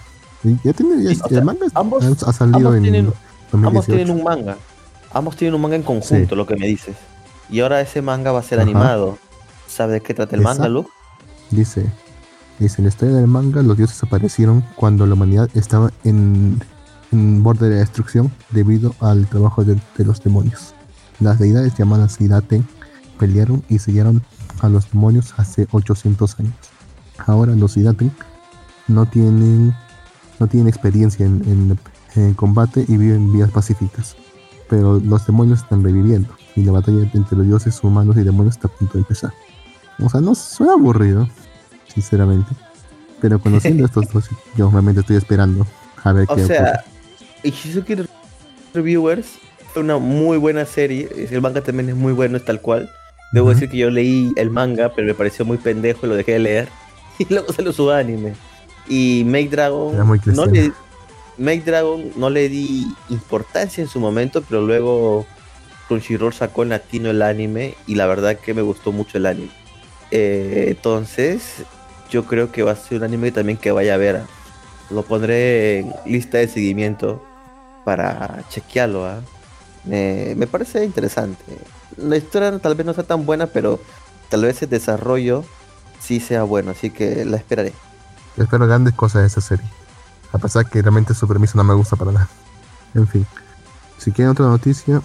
Y 0.44 0.56
ya 0.64 0.72
tiene, 0.72 1.02
ya- 1.02 1.10
Sí, 1.10 1.20
sea, 1.28 1.38
el 1.38 1.44
manga 1.44 1.66
ambos- 1.74 2.04
ha 2.04 2.32
salido 2.32 2.56
ambos 2.58 2.76
en 2.76 2.82
tienen- 2.82 3.04
2018. 3.52 3.68
Ambos 3.68 3.86
tienen 3.86 4.10
un 4.10 4.22
manga. 4.24 4.56
Ambos 5.12 5.36
tienen 5.36 5.54
un 5.54 5.60
manga 5.62 5.76
en 5.76 5.82
conjunto, 5.82 6.30
Sí. 6.30 6.36
lo 6.36 6.46
que 6.46 6.56
me 6.56 6.66
dices. 6.66 6.96
Y 7.50 7.60
ahora 7.60 7.80
ese 7.80 8.00
manga 8.02 8.32
va 8.32 8.40
a 8.40 8.42
ser 8.42 8.58
Ajá. 8.60 8.68
animado. 8.68 9.18
¿Sabe 9.68 9.94
de 9.94 10.00
qué 10.00 10.14
trata 10.14 10.34
el 10.36 10.42
manga. 10.42 10.68
Luke? 10.68 10.90
Dice, 11.50 11.86
dice, 12.64 12.76
en 12.78 12.84
la 12.84 12.88
historia 12.90 13.16
del 13.16 13.26
manga 13.26 13.62
los 13.62 13.76
dioses 13.76 14.02
aparecieron 14.02 14.64
cuando 14.76 15.06
la 15.06 15.14
humanidad 15.14 15.48
estaba 15.54 15.90
en, 16.04 16.60
en 17.12 17.42
borde 17.42 17.68
de 17.68 17.74
la 17.76 17.80
destrucción 17.80 18.30
debido 18.50 18.94
al 19.00 19.26
trabajo 19.26 19.64
de, 19.64 19.80
de 19.96 20.04
los 20.04 20.22
demonios. 20.22 20.74
Las 21.20 21.38
deidades 21.38 21.74
llamadas 21.76 22.20
Hidaten 22.20 22.66
pelearon 23.18 23.62
y 23.68 23.78
sellaron 23.78 24.22
a 24.60 24.68
los 24.68 24.90
demonios 24.90 25.34
hace 25.36 25.66
800 25.70 26.38
años. 26.40 26.54
Ahora 27.26 27.54
los 27.54 27.76
Hidaten 27.76 28.10
no 28.88 29.06
tienen, 29.06 29.74
no 30.38 30.46
tienen 30.46 30.68
experiencia 30.68 31.26
en, 31.26 31.42
en- 31.46 31.78
en 32.16 32.34
combate 32.34 32.84
y 32.88 32.96
viven 32.96 33.32
vidas 33.32 33.50
pacíficas. 33.50 34.16
Pero 34.68 34.98
los 35.00 35.26
demonios 35.26 35.60
están 35.62 35.82
reviviendo 35.84 36.28
y 36.56 36.62
la 36.64 36.72
batalla 36.72 37.08
entre 37.12 37.36
los 37.38 37.46
dioses 37.46 37.82
humanos 37.84 38.16
y 38.16 38.22
demonios 38.22 38.56
está 38.56 38.68
a 38.68 38.70
punto 38.72 38.94
de 38.94 39.00
empezar. 39.00 39.32
O 40.02 40.08
sea, 40.08 40.20
no 40.20 40.34
suena 40.34 40.72
aburrido, 40.72 41.28
sinceramente. 41.92 42.50
Pero 43.20 43.38
conociendo 43.38 43.84
estos 43.86 44.08
dos, 44.10 44.28
yo 44.56 44.68
obviamente 44.68 45.00
estoy 45.00 45.16
esperando 45.16 45.66
a 46.02 46.12
ver 46.12 46.26
O 46.28 46.36
qué 46.36 46.46
sea, 46.46 46.84
Ishizuki 47.42 47.96
Reviewers 48.74 49.38
fue 49.72 49.82
una 49.82 49.98
muy 49.98 50.38
buena 50.38 50.64
serie. 50.64 51.08
El 51.30 51.40
manga 51.40 51.60
también 51.60 51.88
es 51.88 51.96
muy 51.96 52.12
bueno, 52.12 52.36
es 52.36 52.44
tal 52.44 52.60
cual. 52.60 52.90
Debo 53.32 53.50
decir 53.50 53.68
que 53.68 53.76
yo 53.76 53.90
leí 53.90 54.32
el 54.36 54.50
manga, 54.50 54.92
pero 54.92 55.06
me 55.06 55.14
pareció 55.14 55.44
muy 55.44 55.56
pendejo 55.56 56.06
y 56.06 56.08
lo 56.08 56.16
dejé 56.16 56.32
de 56.32 56.38
leer. 56.40 56.68
Y 57.18 57.26
luego 57.28 57.52
salió 57.52 57.70
su 57.70 57.90
anime. 57.90 58.32
Y 58.88 59.24
Make 59.26 59.50
Dragon. 59.50 59.94
No 60.24 60.46
le, 60.46 60.72
Make 61.36 61.60
Dragon 61.60 62.12
no 62.16 62.30
le 62.30 62.48
di 62.48 62.86
importancia 63.10 63.82
en 63.82 63.88
su 63.88 64.00
momento, 64.00 64.42
pero 64.42 64.62
luego 64.62 65.26
Crunchyroll 65.86 66.32
sacó 66.32 66.62
en 66.62 66.70
latino 66.70 67.10
el 67.10 67.20
anime 67.20 67.74
y 67.86 67.96
la 67.96 68.06
verdad 68.06 68.38
que 68.38 68.54
me 68.54 68.62
gustó 68.62 68.90
mucho 68.90 69.18
el 69.18 69.26
anime. 69.26 69.50
Eh, 70.10 70.66
entonces, 70.68 71.64
yo 72.10 72.26
creo 72.26 72.52
que 72.52 72.62
va 72.62 72.72
a 72.72 72.76
ser 72.76 72.98
un 72.98 73.04
anime 73.04 73.32
también 73.32 73.56
que 73.56 73.72
vaya 73.72 73.94
a 73.94 73.98
ver. 73.98 74.22
Lo 74.90 75.02
pondré 75.02 75.78
en 75.78 75.94
lista 76.04 76.38
de 76.38 76.48
seguimiento 76.48 77.22
para 77.84 78.42
chequearlo. 78.50 79.06
¿ah? 79.06 79.20
Me, 79.84 80.46
parece 80.50 80.84
interesante. 80.84 81.42
La 81.96 82.16
historia 82.16 82.58
tal 82.58 82.74
vez 82.74 82.84
no 82.84 82.92
sea 82.92 83.04
tan 83.04 83.24
buena, 83.24 83.46
pero 83.46 83.80
tal 84.28 84.42
vez 84.42 84.62
el 84.62 84.68
desarrollo 84.68 85.44
sí 86.00 86.20
sea 86.20 86.42
bueno, 86.42 86.72
así 86.72 86.90
que 86.90 87.24
la 87.24 87.36
esperaré. 87.36 87.72
Espero 88.36 88.66
grandes 88.66 88.94
cosas 88.94 89.22
de 89.22 89.28
esa 89.28 89.40
serie. 89.40 89.66
A 90.32 90.38
pesar 90.38 90.68
que 90.68 90.82
realmente 90.82 91.14
su 91.14 91.26
premisa 91.26 91.54
no 91.56 91.64
me 91.64 91.74
gusta 91.74 91.96
para 91.96 92.12
nada. 92.12 92.28
En 92.94 93.06
fin. 93.06 93.26
Si 93.98 94.12
quieren 94.12 94.32
otra 94.32 94.46
noticia, 94.46 95.02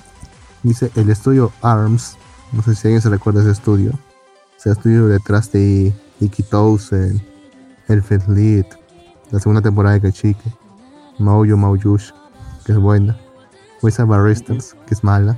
dice 0.63 0.91
el 0.95 1.09
estudio 1.09 1.51
ARMS. 1.61 2.17
No 2.51 2.61
sé 2.63 2.75
si 2.75 2.87
alguien 2.87 3.01
se 3.01 3.09
recuerda 3.09 3.41
ese 3.41 3.51
estudio. 3.51 3.91
Es 4.57 4.65
el 4.65 4.73
estudio 4.73 5.07
detrás 5.07 5.51
de 5.51 5.93
Iki 6.19 6.43
Townsend, 6.43 7.21
Elfred 7.87 8.23
Lead, 8.27 8.65
la 9.31 9.39
segunda 9.39 9.61
temporada 9.61 9.95
de 9.95 10.01
Kachike, 10.01 10.51
Maoyo 11.19 11.57
Maoyush, 11.57 12.11
que 12.65 12.71
es 12.71 12.77
buena, 12.77 13.17
Wisa 13.81 14.05
Barristans, 14.05 14.75
que 14.87 14.93
es 14.93 15.03
mala, 15.03 15.37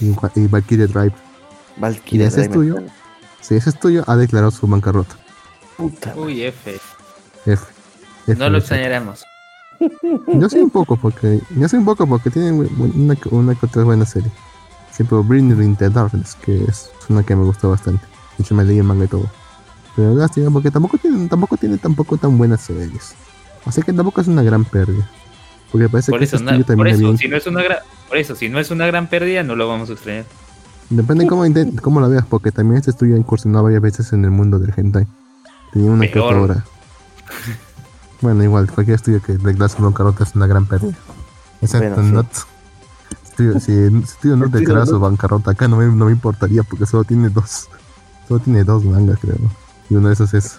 y, 0.00 0.14
y 0.36 0.46
Valkyrie 0.46 0.86
Drive. 0.86 1.14
Valkyria 1.76 2.24
¿Y 2.24 2.28
ese 2.28 2.36
Drive, 2.36 2.46
estudio? 2.50 2.84
Sí, 3.40 3.54
ese 3.56 3.70
estudio 3.70 4.04
ha 4.06 4.16
declarado 4.16 4.50
su 4.50 4.66
bancarrota. 4.66 5.16
Puta 5.76 6.14
Uy, 6.16 6.42
F. 6.42 6.74
F. 7.46 7.64
F 8.26 8.36
No 8.36 8.50
lo 8.50 8.58
extrañaremos. 8.58 9.24
Yo 10.28 10.48
sé 10.48 10.62
un 10.62 10.70
poco 10.70 10.96
porque. 10.96 11.40
Yo 11.56 11.68
sé 11.68 11.76
un 11.76 11.84
poco 11.84 12.06
porque 12.06 12.30
tienen 12.30 12.54
una, 12.78 13.16
una 13.30 13.54
que 13.54 13.66
otra 13.66 13.84
buena 13.84 14.06
serie. 14.06 14.30
Siempre 14.92 15.18
Bring 15.18 15.50
in 15.50 15.76
the 15.76 15.88
Darkness, 15.88 16.36
que 16.36 16.64
es 16.64 16.90
una 17.08 17.22
que 17.22 17.34
me 17.34 17.44
gustó 17.44 17.70
bastante. 17.70 18.04
De 18.36 18.44
hecho 18.44 18.54
me 18.54 18.64
leí 18.64 18.78
el 18.78 18.84
manga 18.84 19.06
y 19.06 19.08
todo. 19.08 19.28
Pero 19.96 20.14
lástima 20.14 20.50
porque 20.50 20.70
tampoco 20.70 20.98
tienen, 20.98 21.28
tampoco 21.28 21.56
tiene 21.56 21.78
tampoco 21.78 22.16
tan 22.16 22.38
buenas 22.38 22.62
series. 22.62 23.14
Así 23.66 23.82
que 23.82 23.92
tampoco 23.92 24.20
es 24.20 24.28
una 24.28 24.42
gran 24.42 24.64
pérdida. 24.64 25.08
Porque 25.70 25.88
parece 25.88 26.10
Por 26.10 26.18
que 26.18 26.24
eso, 26.26 26.36
este 26.36 26.76
por 26.76 26.88
eso, 26.88 26.98
bien. 26.98 27.18
si 27.18 27.28
no 27.28 27.36
es 27.36 27.46
una 27.46 27.62
gran, 27.62 27.78
por 28.08 28.18
eso, 28.18 28.34
si 28.34 28.48
no 28.48 28.58
es 28.58 28.70
una 28.70 28.86
gran 28.86 29.06
pérdida, 29.08 29.42
no 29.42 29.56
lo 29.56 29.68
vamos 29.68 29.88
a 29.90 29.94
extrañar. 29.94 30.24
Depende 30.90 31.26
cómo, 31.26 31.44
cómo 31.80 32.00
la 32.00 32.08
veas, 32.08 32.26
porque 32.26 32.52
también 32.52 32.78
este 32.78 32.90
estudio 32.90 33.14
ha 33.14 33.18
incursionado 33.18 33.64
varias 33.64 33.80
veces 33.80 34.12
en 34.12 34.24
el 34.24 34.30
mundo 34.30 34.58
del 34.58 34.74
hentai. 34.76 35.06
Tenía 35.72 35.90
una 35.90 36.06
que 36.08 36.18
obra. 36.18 36.64
Bueno, 38.20 38.44
igual, 38.44 38.70
cualquier 38.70 38.94
estudio 38.94 39.20
que 39.20 39.32
declare 39.32 39.68
su 39.68 39.82
bancarrota 39.82 40.22
es 40.22 40.36
una 40.36 40.46
gran 40.46 40.64
pérdida. 40.66 40.94
Excepto 41.60 42.00
Bueno, 42.00 42.24
sí. 42.30 42.42
Estudio, 43.24 43.58
si 43.58 43.72
Estudio 44.04 44.36
Norte 44.36 44.58
declara 44.58 44.86
su 44.86 45.00
bancarrota 45.00 45.50
acá 45.50 45.66
no 45.66 45.78
me, 45.78 45.86
no 45.86 46.04
me 46.04 46.12
importaría 46.12 46.62
porque 46.62 46.86
solo 46.86 47.02
tiene 47.02 47.30
dos. 47.30 47.68
Solo 48.28 48.38
tiene 48.38 48.62
dos 48.62 48.84
mangas, 48.84 49.18
creo. 49.18 49.34
Y 49.92 49.94
uno 49.94 50.08
de 50.08 50.14
esos 50.14 50.32
es. 50.32 50.58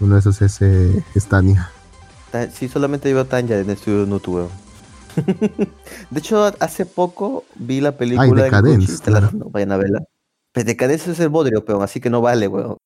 Uno 0.00 0.14
de 0.14 0.20
esos 0.20 0.42
es 0.42 0.60
eh, 0.60 1.04
Stania. 1.14 1.70
Ta- 2.32 2.50
Sí, 2.50 2.66
solamente 2.68 3.08
llevo 3.08 3.24
Tanya 3.24 3.56
en 3.60 3.70
Estudio 3.70 4.04
Nutu, 4.04 4.34
weón. 4.34 4.48
De 6.10 6.18
hecho, 6.18 6.52
hace 6.58 6.84
poco 6.84 7.44
vi 7.54 7.80
la 7.80 7.92
película 7.96 8.26
en 8.26 8.34
Decadence, 8.36 8.92
la- 9.10 9.20
claro. 9.20 9.30
no 9.32 9.44
vayan 9.50 9.70
a 9.70 9.76
verla. 9.76 10.02
Pero 10.50 10.66
Decadence 10.66 11.12
es 11.12 11.20
el 11.20 11.28
bodrio, 11.28 11.64
peón, 11.64 11.84
así 11.84 12.00
que 12.00 12.10
no 12.10 12.20
vale, 12.20 12.48
weón. 12.48 12.76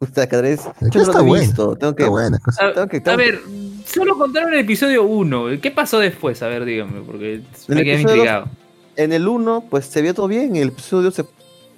Decadence, 0.14 0.68
Es 0.82 0.90
que 0.90 0.98
yo 0.98 1.04
no 1.06 1.10
está 1.10 1.22
lo 1.22 1.34
he 1.36 1.40
visto, 1.40 1.76
tengo 1.76 1.94
que... 1.94 2.04
Qué 2.04 2.10
buena 2.10 2.38
cosa. 2.38 2.66
A, 2.66 2.74
Tengo 2.74 2.88
que- 2.88 2.96
a 2.98 3.02
tengo 3.02 3.16
que- 3.16 3.24
ver, 3.24 3.40
solo 3.86 4.18
contaron 4.18 4.52
el 4.52 4.60
episodio 4.60 5.04
1. 5.04 5.44
¿Qué 5.62 5.70
pasó 5.70 5.98
después? 5.98 6.42
A 6.42 6.48
ver, 6.48 6.66
díganme, 6.66 7.00
porque 7.00 7.36
En 7.36 7.44
me 7.68 7.76
el 7.80 7.84
quedé 7.84 8.00
intrigado. 8.02 8.48
En 8.96 9.12
el 9.14 9.26
1, 9.26 9.64
pues 9.70 9.86
se 9.86 10.02
vio 10.02 10.12
todo 10.12 10.28
bien, 10.28 10.54
en 10.56 10.62
el 10.64 10.68
episodio 10.68 11.10
se 11.10 11.24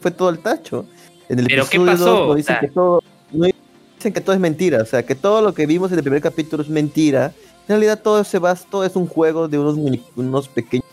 fue 0.01 0.11
todo 0.11 0.31
el 0.31 0.41
tacho. 0.41 0.87
En 1.29 1.39
el 1.39 1.47
¿Pero 1.47 1.65
qué 1.69 1.77
episodio 1.77 1.93
pasó? 1.93 2.05
2 2.17 2.27
nos 2.29 2.37
dicen 2.37 2.57
O 2.57 2.59
sea- 2.59 2.69
que 2.69 2.75
todo, 2.75 3.03
no 3.35 3.47
dicen 3.97 4.13
que 4.13 4.21
todo 4.21 4.35
es 4.35 4.41
mentira, 4.41 4.83
o 4.83 4.87
sea, 4.87 5.05
que 5.05 5.15
todo 5.15 5.43
lo 5.43 5.55
que 5.55 5.67
vimos 5.67 5.91
en 5.93 5.99
el 5.99 6.05
primer 6.05 6.21
capítulo 6.23 6.63
es 6.63 6.69
mentira. 6.69 7.33
En 7.67 7.69
realidad 7.69 8.01
todo 8.03 8.23
se 8.25 8.39
basa, 8.39 8.67
todo 8.71 8.85
es 8.85 8.95
un 8.97 9.07
juego 9.07 9.49
de 9.49 9.59
unos, 9.59 9.77
unos 10.17 10.49
pequeños 10.49 10.85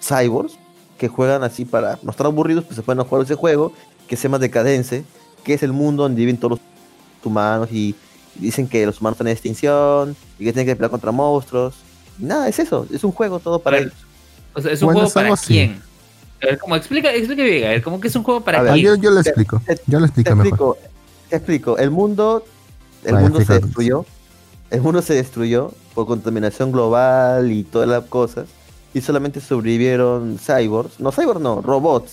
cyborgs 0.00 0.54
que 0.98 1.08
juegan 1.08 1.42
así 1.42 1.64
para 1.64 1.98
no 2.02 2.10
estar 2.10 2.26
aburridos, 2.26 2.64
pues 2.64 2.76
se 2.76 2.82
pueden 2.82 3.02
jugar 3.04 3.24
ese 3.24 3.34
juego 3.34 3.72
que 4.08 4.16
se 4.16 4.24
llama 4.24 4.38
Decadence, 4.38 5.04
que 5.44 5.54
es 5.54 5.62
el 5.62 5.72
mundo 5.72 6.04
donde 6.04 6.20
viven 6.20 6.36
todos 6.38 6.52
los 6.52 6.60
humanos 7.24 7.68
y 7.72 7.94
dicen 8.36 8.68
que 8.68 8.86
los 8.86 9.00
humanos 9.00 9.16
están 9.16 9.26
en 9.26 9.32
extinción 9.32 10.16
y 10.38 10.44
que 10.44 10.52
tienen 10.52 10.66
que 10.66 10.76
pelear 10.76 10.90
contra 10.90 11.10
monstruos. 11.12 11.74
Y 12.18 12.24
nada, 12.24 12.48
es 12.48 12.58
eso, 12.58 12.86
es 12.92 13.02
un 13.04 13.12
juego 13.12 13.40
todo 13.40 13.58
para 13.58 13.78
ellos. 13.78 13.92
O 14.54 14.60
sea, 14.60 14.72
es 14.72 14.80
un 14.80 14.86
Bueno, 14.86 15.00
juego 15.00 15.12
para 15.14 15.32
así. 15.34 15.48
quién. 15.54 15.82
A 16.42 16.46
ver, 16.46 16.58
como 16.58 16.76
explica, 16.76 17.12
explica 17.12 17.42
bien, 17.42 17.64
a 17.64 17.68
ver, 17.70 17.82
como 17.82 18.00
que 18.00 18.08
es 18.08 18.16
un 18.16 18.22
juego 18.22 18.42
para 18.42 18.60
A 18.60 18.62
ver, 18.62 18.72
quién. 18.74 18.84
yo, 18.86 18.94
yo 18.94 19.10
lo 19.10 19.22
Te- 19.22 19.30
explico. 19.30 19.60
te- 19.66 19.80
Yo 19.86 19.98
lo 20.00 20.06
Te 20.08 20.20
explico 20.20 20.36
mejor. 20.36 20.76
explico, 20.76 20.78
te 21.28 21.36
explico. 21.36 21.78
El 21.78 21.90
mundo, 21.90 22.44
el 23.04 23.14
Vaya, 23.14 23.28
mundo 23.28 23.44
se 23.44 23.60
destruyó. 23.60 24.04
El 24.70 24.82
mundo 24.82 25.00
se 25.02 25.14
destruyó 25.14 25.72
por 25.94 26.06
contaminación 26.06 26.72
global 26.72 27.50
y 27.52 27.62
todas 27.64 27.88
las 27.88 28.04
cosas. 28.04 28.46
Y 28.94 29.00
solamente 29.00 29.40
sobrevivieron 29.40 30.38
cyborgs. 30.38 30.98
No, 31.00 31.12
cyborgs 31.12 31.40
no, 31.40 31.60
robots. 31.62 32.12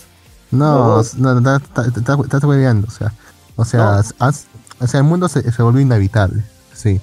No, 0.50 1.02
No. 1.18 1.40
no, 1.40 1.56
está- 1.56 1.82
está- 1.86 2.00
está- 2.00 2.16
estás 2.22 2.44
hueveando, 2.44 2.86
o 2.86 2.90
sea, 2.90 3.12
o 3.56 3.64
sea, 3.64 3.84
No. 3.84 3.90
has- 4.26 4.46
o 4.80 4.86
sea, 4.86 5.00
el 5.00 5.06
mundo 5.06 5.28
se, 5.28 5.50
se 5.50 5.62
volvió 5.62 5.80
inhabitable, 5.80 6.44
sí, 6.74 7.00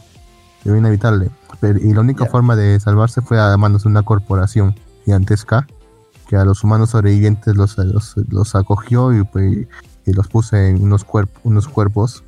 se 0.64 0.70
volvió 0.70 0.78
inhabitable, 0.80 1.32
pero, 1.60 1.80
y 1.80 1.92
la 1.94 2.00
única 2.02 2.26
Ya. 2.26 2.32
forma 2.32 2.56
de 2.56 2.80
salvarse 2.80 3.22
fue 3.22 3.40
a 3.42 3.58
manos 3.58 3.84
de 3.84 3.90
una 3.90 4.04
corporación 4.04 4.76
gigantesca 5.04 5.68
que 6.30 6.38
a 6.38 6.46
los 6.46 6.64
humanos 6.64 6.92
sobrevivientes 6.92 7.56
los, 7.58 7.78
los, 7.78 8.14
los 8.30 8.56
acogió 8.56 9.12
y, 9.14 9.24
pues, 9.26 9.68
y 10.12 10.14
los 10.14 10.28
puso 10.28 10.56
en 10.58 10.82
unos, 10.84 11.06
cuerp- 11.08 11.30
unos 11.44 11.68
cuerpos 11.68 12.24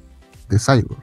de 0.49 0.57
cyborg. 0.59 1.01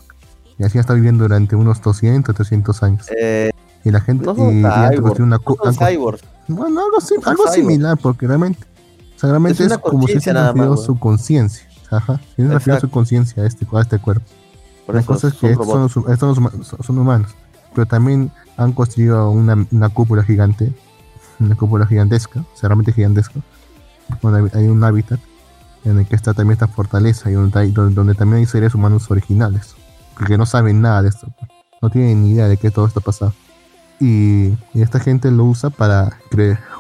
Y 0.59 0.65
así 0.65 0.79
está 0.79 0.95
viviendo 0.95 1.25
durante 1.25 1.57
unos 1.57 1.81
200, 1.83 2.35
300 2.35 2.83
años. 2.83 3.07
Eh, 3.17 3.51
Y 3.85 3.91
la 3.91 4.01
gente, 4.01 4.25
no 4.27 4.33
y, 4.37 4.63
han 4.65 4.91
cyborgs, 4.91 5.01
construido 5.01 5.25
una, 5.25 5.39
no 5.65 5.73
cyborgs. 5.73 6.23
bueno, 6.49 6.81
algo, 6.81 7.01
sim- 7.01 7.21
son 7.23 7.31
algo 7.31 7.49
similar, 7.53 7.97
porque 7.99 8.27
realmente, 8.27 8.65
o 9.17 9.19
sea, 9.19 9.31
realmente 9.31 9.65
Es 9.65 9.73
es, 9.73 9.79
como 9.79 10.07
si 10.07 10.21
se 10.21 10.33
weón. 10.33 10.79
su 10.79 10.99
conciencia. 10.99 11.67
Ajá, 11.91 12.21
tiene 12.37 12.51
transferido 12.51 12.77
Exacto. 12.77 12.87
su 12.87 12.91
conciencia 12.91 13.43
a 13.43 13.47
este, 13.47 13.67
a 13.73 13.81
este 13.81 13.99
cuerpo. 13.99 14.25
Por 14.87 14.95
La 14.97 15.01
eso 15.01 15.13
cosa 15.13 15.29
es 15.29 15.35
que 15.35 15.51
estos 15.53 15.67
son, 15.93 16.05
estos 16.11 16.19
son 16.19 16.29
los 16.29 16.39
huma- 16.39 16.83
son- 16.85 16.99
humanos, 16.99 17.35
pero 17.75 17.87
también 17.87 18.31
han 18.57 18.73
construido 18.73 19.31
una, 19.31 19.67
una 19.73 19.89
cúpula 19.89 20.23
gigante, 20.25 20.73
una 21.41 21.55
cúpula 21.57 21.87
gigantesca, 21.87 22.41
o 22.41 22.57
sea, 22.57 22.69
realmente 22.69 22.93
gigantesca, 22.93 23.41
donde 24.23 24.51
hay 24.59 24.67
un 24.69 24.85
hábitat 24.85 25.19
en 25.85 25.99
el 25.99 26.07
que 26.07 26.17
está 26.17 26.35
también 26.35 26.53
esta 26.55 26.69
fortaleza 26.69 27.31
y 27.31 27.35
donde, 27.35 27.71
donde, 27.71 27.95
donde 27.95 28.15
también 28.15 28.41
hay 28.41 28.47
seres 28.47 28.75
humanos 28.75 29.11
originales, 29.11 29.75
que 30.27 30.37
no 30.37 30.47
saben 30.47 30.81
nada 30.81 31.03
de 31.03 31.09
esto, 31.09 31.29
no 31.81 31.91
tienen 31.91 32.23
ni 32.23 32.33
idea 32.33 32.49
de 32.49 32.57
que 32.57 32.71
todo 32.71 32.87
esto 32.87 33.01
ha 33.01 33.03
pasado. 33.03 33.33
Y, 33.99 34.49
y 34.75 34.83
esta 34.83 34.99
gente 35.01 35.31
lo 35.31 35.45
usa 35.45 35.71
para 35.71 36.19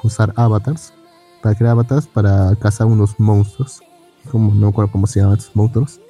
usar 0.02 0.32
avatars, 0.36 0.92
para 1.42 1.54
crear 1.54 1.72
avatars 1.72 2.06
para 2.06 2.54
cazar 2.56 2.86
unos 2.86 3.18
monstruos, 3.18 3.80
como 4.30 4.54
no 4.54 4.60
me 4.60 4.68
acuerdo 4.68 4.92
cómo 4.92 5.06
se 5.06 5.20
llaman 5.20 5.38
estos 5.38 5.54
monstruos. 5.56 6.00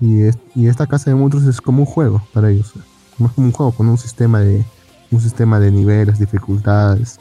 Y, 0.00 0.22
es- 0.22 0.38
y 0.54 0.66
esta 0.68 0.86
casa 0.86 1.10
de 1.10 1.16
monstruos 1.16 1.46
es 1.46 1.60
como 1.60 1.80
un 1.80 1.86
juego 1.86 2.22
para 2.32 2.50
ellos, 2.50 2.72
es 2.76 3.16
como 3.16 3.30
un 3.36 3.52
juego 3.52 3.72
con 3.72 3.88
un 3.88 3.98
sistema 3.98 4.40
de 4.40 4.64
un 5.12 5.20
sistema 5.20 5.60
de 5.60 5.70
niveles, 5.70 6.18
dificultades 6.18 7.20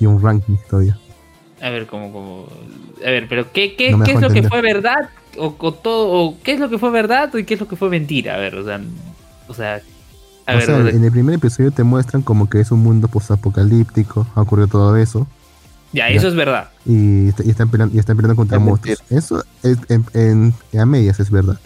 y 0.00 0.06
un 0.06 0.20
ranking 0.22 0.56
todavía. 0.70 0.98
A 1.60 1.70
ver, 1.70 1.86
como, 1.86 2.12
como. 2.12 2.46
A 3.06 3.10
ver, 3.10 3.26
pero 3.28 3.50
¿qué, 3.52 3.74
qué, 3.76 3.92
No 3.92 4.04
qué 4.04 4.12
es 4.12 4.20
lo 4.20 4.30
que 4.30 4.42
fue 4.42 4.60
verdad? 4.60 5.08
O, 5.38 5.54
o 5.58 5.72
todo, 5.72 6.08
o 6.12 6.36
qué 6.42 6.52
es 6.52 6.60
lo 6.60 6.68
que 6.70 6.78
fue 6.78 6.90
verdad 6.90 7.32
y 7.34 7.44
qué 7.44 7.54
es 7.54 7.60
lo 7.60 7.68
que 7.68 7.76
fue 7.76 7.88
mentira. 7.90 8.34
A 8.34 8.38
ver, 8.38 8.54
o 8.56 8.64
sea. 8.64 8.80
O 9.48 9.54
sea. 9.54 9.80
A 10.46 10.52
o 10.52 10.56
ver, 10.56 10.64
sea, 10.66 10.76
o 10.76 10.82
sea, 10.82 10.90
en 10.92 11.02
el 11.04 11.10
primer 11.10 11.34
episodio 11.34 11.70
te 11.72 11.82
muestran 11.82 12.22
como 12.22 12.48
que 12.48 12.60
es 12.60 12.70
un 12.70 12.80
mundo 12.80 13.08
postapocalíptico, 13.08 14.26
ha 14.34 14.42
ocurrido 14.42 14.68
todo 14.68 14.96
eso, 14.96 15.26
ya, 15.92 16.08
ya. 16.08 16.14
eso 16.16 16.28
es 16.28 16.34
verdad. 16.36 16.68
y, 16.84 17.26
y 17.26 17.50
están 17.50 17.68
peleando, 17.68 17.96
y 17.96 17.98
están 17.98 18.16
peleando 18.16 18.36
contra 18.36 18.58
Es 18.58 18.62
monstruos. 18.62 19.02
Eso 19.10 19.44
es, 19.64 19.78
en, 19.88 20.04
en- 20.14 20.80
a 20.80 20.86
medias 20.86 21.18
es 21.18 21.30
verdad. 21.32 21.58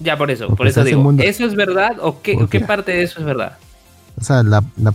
Ya, 0.00 0.18
por 0.18 0.30
eso, 0.30 0.54
por 0.54 0.66
eso 0.68 0.84
digo. 0.84 1.00
mundo- 1.00 1.22
¿Eso 1.22 1.44
es 1.46 1.54
verdad 1.54 1.96
o 2.02 2.20
qué, 2.20 2.34
o 2.34 2.40
Porque- 2.40 2.58
qué 2.60 2.64
parte 2.66 2.92
de 2.92 3.02
eso 3.04 3.18
es 3.18 3.24
verdad? 3.24 3.56
O 4.20 4.24
sea, 4.24 4.42
la, 4.42 4.62
la- 4.76 4.92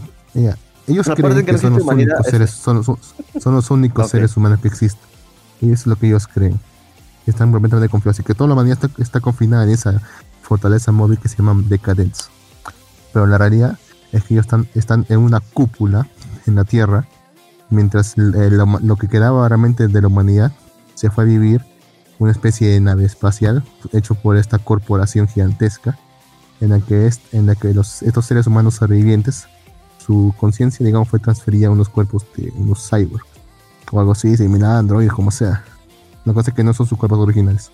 ellos 0.88 1.08
creen 1.16 1.46
que 1.46 1.58
son 1.58 1.74
los, 1.74 1.84
únicos 1.84 2.26
es- 2.26 2.32
seres, 2.32 2.50
son, 2.52 2.84
son- 2.84 2.98
son 3.42 3.56
los 3.56 3.70
únicos 3.72 4.10
seres 4.10 4.36
humanos 4.38 4.60
que 4.60 4.68
existen. 4.68 5.02
Y 5.62 5.68
eso 5.72 5.82
es 5.84 5.88
lo 5.88 5.96
que 5.96 6.08
ellos 6.08 6.28
creen. 6.28 6.60
Están 7.26 7.52
completamente 7.52 7.90
confiados. 7.90 8.18
Así 8.20 8.24
que 8.26 8.34
toda 8.34 8.50
la 8.50 8.54
humanidad 8.56 8.78
está, 8.84 9.02
está 9.02 9.20
confinada 9.22 9.64
en 9.64 9.70
esa 9.70 10.02
fortaleza 10.42 10.92
móvil 10.92 11.18
que 11.20 11.30
se 11.30 11.38
llama 11.38 11.62
Decadence. 11.68 12.24
Pero 13.14 13.28
la 13.28 13.38
realidad 13.38 13.78
es 14.12 14.24
que 14.24 14.34
ellos 14.34 14.46
están, 14.46 14.68
están 14.76 15.06
en 15.10 15.20
una 15.20 15.40
cúpula 15.40 16.08
en 16.48 16.56
la 16.56 16.66
Tierra, 16.66 17.08
mientras 17.70 18.18
lo, 18.18 18.66
lo 18.80 18.96
que 18.98 19.08
quedaba 19.08 19.48
realmente 19.48 19.88
de 19.88 20.02
la 20.02 20.08
humanidad 20.08 20.52
se 20.96 21.10
fue 21.10 21.24
a 21.24 21.28
vivir 21.28 21.64
una 22.20 22.32
especie 22.32 22.70
de 22.70 22.80
nave 22.80 23.06
espacial 23.06 23.64
hecho 23.94 24.16
por 24.16 24.38
esta 24.38 24.60
corporación 24.60 25.28
gigantesca 25.28 25.98
en 26.62 26.70
la 26.70 26.80
que, 26.80 27.08
es, 27.08 27.20
en 27.32 27.46
la 27.48 27.56
que 27.56 27.74
los, 27.74 28.04
estos 28.04 28.26
seres 28.26 28.48
humanos 28.48 28.76
sobrevivientes, 28.76 29.48
su 30.06 30.34
conciencia, 30.40 30.86
digamos, 30.86 31.08
fue 31.08 31.20
transferida 31.20 31.68
a 31.68 31.72
unos 31.72 31.90
cuerpos 31.90 32.26
de 32.36 32.52
unos 32.58 32.90
cyborgs 32.90 33.28
o 33.92 34.00
algo 34.00 34.14
así, 34.14 34.36
similar 34.36 34.72
a 34.72 34.80
androides, 34.80 35.14
como 35.14 35.32
sea. 35.32 35.64
La 36.26 36.34
cosa 36.34 36.50
es 36.50 36.56
que 36.56 36.64
no 36.64 36.74
son 36.74 36.88
sus 36.88 36.98
cuerpos 36.98 37.20
originales. 37.20 37.72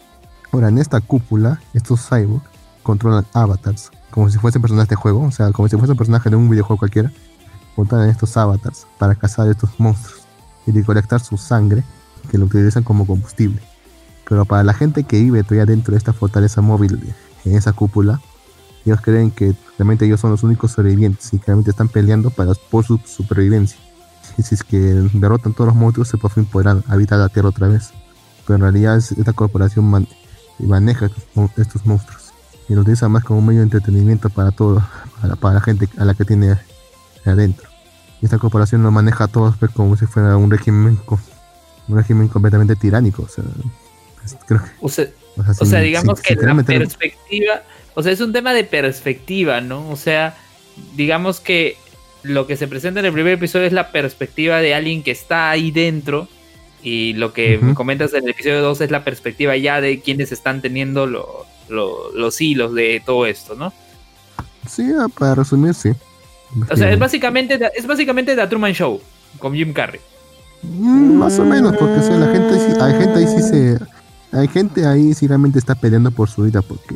Ahora, 0.52 0.70
en 0.70 0.78
esta 0.78 1.00
cúpula, 1.00 1.62
estos 1.74 2.08
cyborgs 2.08 2.46
controlan 2.84 3.26
avatars, 3.34 3.92
como 4.12 4.30
si 4.30 4.38
fuesen 4.38 4.62
personajes 4.62 4.90
de 4.90 4.96
juego, 4.96 5.22
o 5.22 5.32
sea, 5.32 5.52
como 5.52 5.68
si 5.68 5.78
fuesen 5.78 5.96
personajes 5.96 6.30
de 6.30 6.36
un 6.36 6.50
videojuego 6.50 6.80
cualquiera, 6.80 7.12
controlan 7.76 8.10
estos 8.10 8.36
avatars 8.36 8.86
para 8.98 9.16
cazar 9.16 9.48
estos 9.50 9.70
monstruos 9.80 10.24
y 10.66 10.72
recolectar 10.72 11.20
su 11.22 11.38
sangre, 11.38 11.84
que 12.30 12.38
lo 12.38 12.46
utilizan 12.46 12.84
como 12.84 13.08
combustible. 13.08 13.62
Pero 14.28 14.46
para 14.46 14.64
la 14.64 14.74
gente 14.74 15.04
que 15.04 15.20
vive 15.20 15.44
todavía 15.44 15.66
dentro 15.66 15.94
de 15.94 15.98
esta 15.98 16.14
fortaleza 16.14 16.62
móvil, 16.62 17.14
en 17.46 17.56
esa 17.56 17.74
cúpula, 17.74 18.20
ellos 18.86 19.00
creen 19.02 19.32
que 19.32 19.54
realmente 19.78 20.06
ellos 20.06 20.20
son 20.20 20.32
los 20.32 20.44
únicos 20.44 20.72
sobrevivientes 20.72 21.34
y 21.34 21.40
que 21.40 21.46
realmente 21.48 21.72
están 21.72 21.88
peleando 21.90 22.30
para, 22.30 22.54
por 22.70 22.86
su 22.86 23.00
supervivencia. 23.06 23.78
Y 24.38 24.44
si 24.44 24.56
es 24.56 24.64
que 24.64 24.78
derrotan 24.78 25.54
todos 25.54 25.68
los 25.68 25.76
monstruos, 25.76 26.08
se 26.08 26.18
por 26.18 26.32
fin 26.32 26.46
podrán 26.46 26.84
habitar 26.88 27.20
la 27.20 27.30
Tierra 27.30 27.50
otra 27.50 27.68
vez. 27.68 27.90
Pero 28.46 28.56
en 28.56 28.62
realidad 28.62 28.98
es- 28.98 29.12
esta 29.12 29.34
corporación 29.34 29.86
man- 29.90 30.08
maneja 30.60 31.08
estos, 31.08 31.24
mon- 31.36 31.52
estos 31.58 31.86
monstruos 31.86 32.32
y 32.68 32.74
lo 32.76 32.82
utiliza 32.82 33.10
más 33.10 33.24
como 33.24 33.42
medio 33.42 33.60
de 33.60 33.64
entretenimiento 33.66 34.30
para 34.30 34.52
todo, 34.52 34.82
para, 35.22 35.36
para 35.36 35.56
la 35.56 35.62
gente 35.62 35.90
a 35.98 36.06
la 36.06 36.14
que 36.14 36.24
tiene 36.26 36.56
adentro. 37.26 37.68
Y 38.22 38.26
esta 38.26 38.38
corporación 38.38 38.84
lo 38.84 38.92
maneja 38.92 39.26
a 39.26 39.28
todos 39.28 39.56
pues, 39.58 39.72
como 39.72 39.96
si 39.98 40.06
fuera 40.06 40.36
un 40.38 40.52
régimen, 40.52 41.00
un 41.88 41.96
régimen 41.96 42.28
completamente 42.28 42.76
tiránico. 42.76 43.24
O 43.24 43.28
sea, 43.28 43.44
es- 44.26 44.38
creo 44.48 44.62
que, 44.64 44.70
O 44.82 44.90
sea, 44.90 45.06
o 45.38 45.44
sea, 45.44 45.52
O 45.52 45.54
sin- 45.56 45.68
sea, 45.68 45.80
digamos 45.80 46.20
que 46.22 46.36
la 46.36 46.54
meter- 46.54 46.80
perspectiva, 46.80 47.62
o 48.00 48.04
sea, 48.04 48.12
es 48.12 48.22
un 48.22 48.32
tema 48.34 48.54
de 48.54 48.64
perspectiva, 48.64 49.62
¿no? 49.62 49.90
O 49.90 49.96
sea, 49.96 50.38
digamos 50.96 51.40
que 51.40 51.76
lo 52.24 52.48
que 52.48 52.58
se 52.58 52.68
presenta 52.68 53.00
en 53.00 53.06
el 53.06 53.14
primer 53.14 53.34
episodio 53.34 53.66
es 53.68 53.74
la 53.74 53.92
perspectiva 53.92 54.58
de 54.60 54.74
alguien 54.74 55.04
que 55.04 55.12
está 55.12 55.50
ahí 55.50 55.72
dentro 55.72 56.28
y 56.82 57.14
lo 57.14 57.34
que 57.34 57.58
me 57.58 57.74
comentas 57.74 58.14
en 58.14 58.24
el 58.24 58.30
episodio 58.30 58.62
2 58.62 58.82
es 58.82 58.92
la 58.92 59.04
perspectiva 59.04 59.56
ya 59.58 59.82
de 59.82 60.00
quienes 60.00 60.32
están 60.32 60.62
teniendo 60.62 61.06
lo- 61.08 61.46
lo- 61.68 62.12
los 62.14 62.40
hilos 62.42 62.74
de 62.74 63.02
todo 63.06 63.26
esto, 63.26 63.56
¿no? 63.56 63.74
Sí, 64.68 64.90
ah, 64.98 65.08
para 65.18 65.36
resumir, 65.36 65.74
sí. 65.74 65.90
O 66.72 66.76
sea, 66.76 66.92
es 66.92 66.98
básicamente, 67.00 67.60
es 67.76 67.86
básicamente 67.86 68.36
The 68.36 68.48
Truman 68.48 68.74
Show 68.74 69.02
con 69.40 69.54
Jim 69.54 69.74
Carrey. 69.74 70.00
Mm, 70.64 71.16
más 71.16 71.38
o 71.40 71.46
menos, 71.46 71.76
porque 71.78 72.00
o 72.00 72.04
sea, 72.04 72.16
la 72.18 72.28
gente 72.32 72.56
hay 72.82 72.94
gente 72.94 73.18
ahí 73.20 73.28
sí 73.28 73.42
se 73.44 73.78
hay 74.32 74.48
gente 74.48 74.86
ahí 74.86 75.14
sí 75.14 75.26
realmente 75.28 75.58
está 75.60 75.74
peleando 75.76 76.12
por 76.12 76.30
su 76.30 76.44
vida 76.44 76.62
porque 76.62 76.96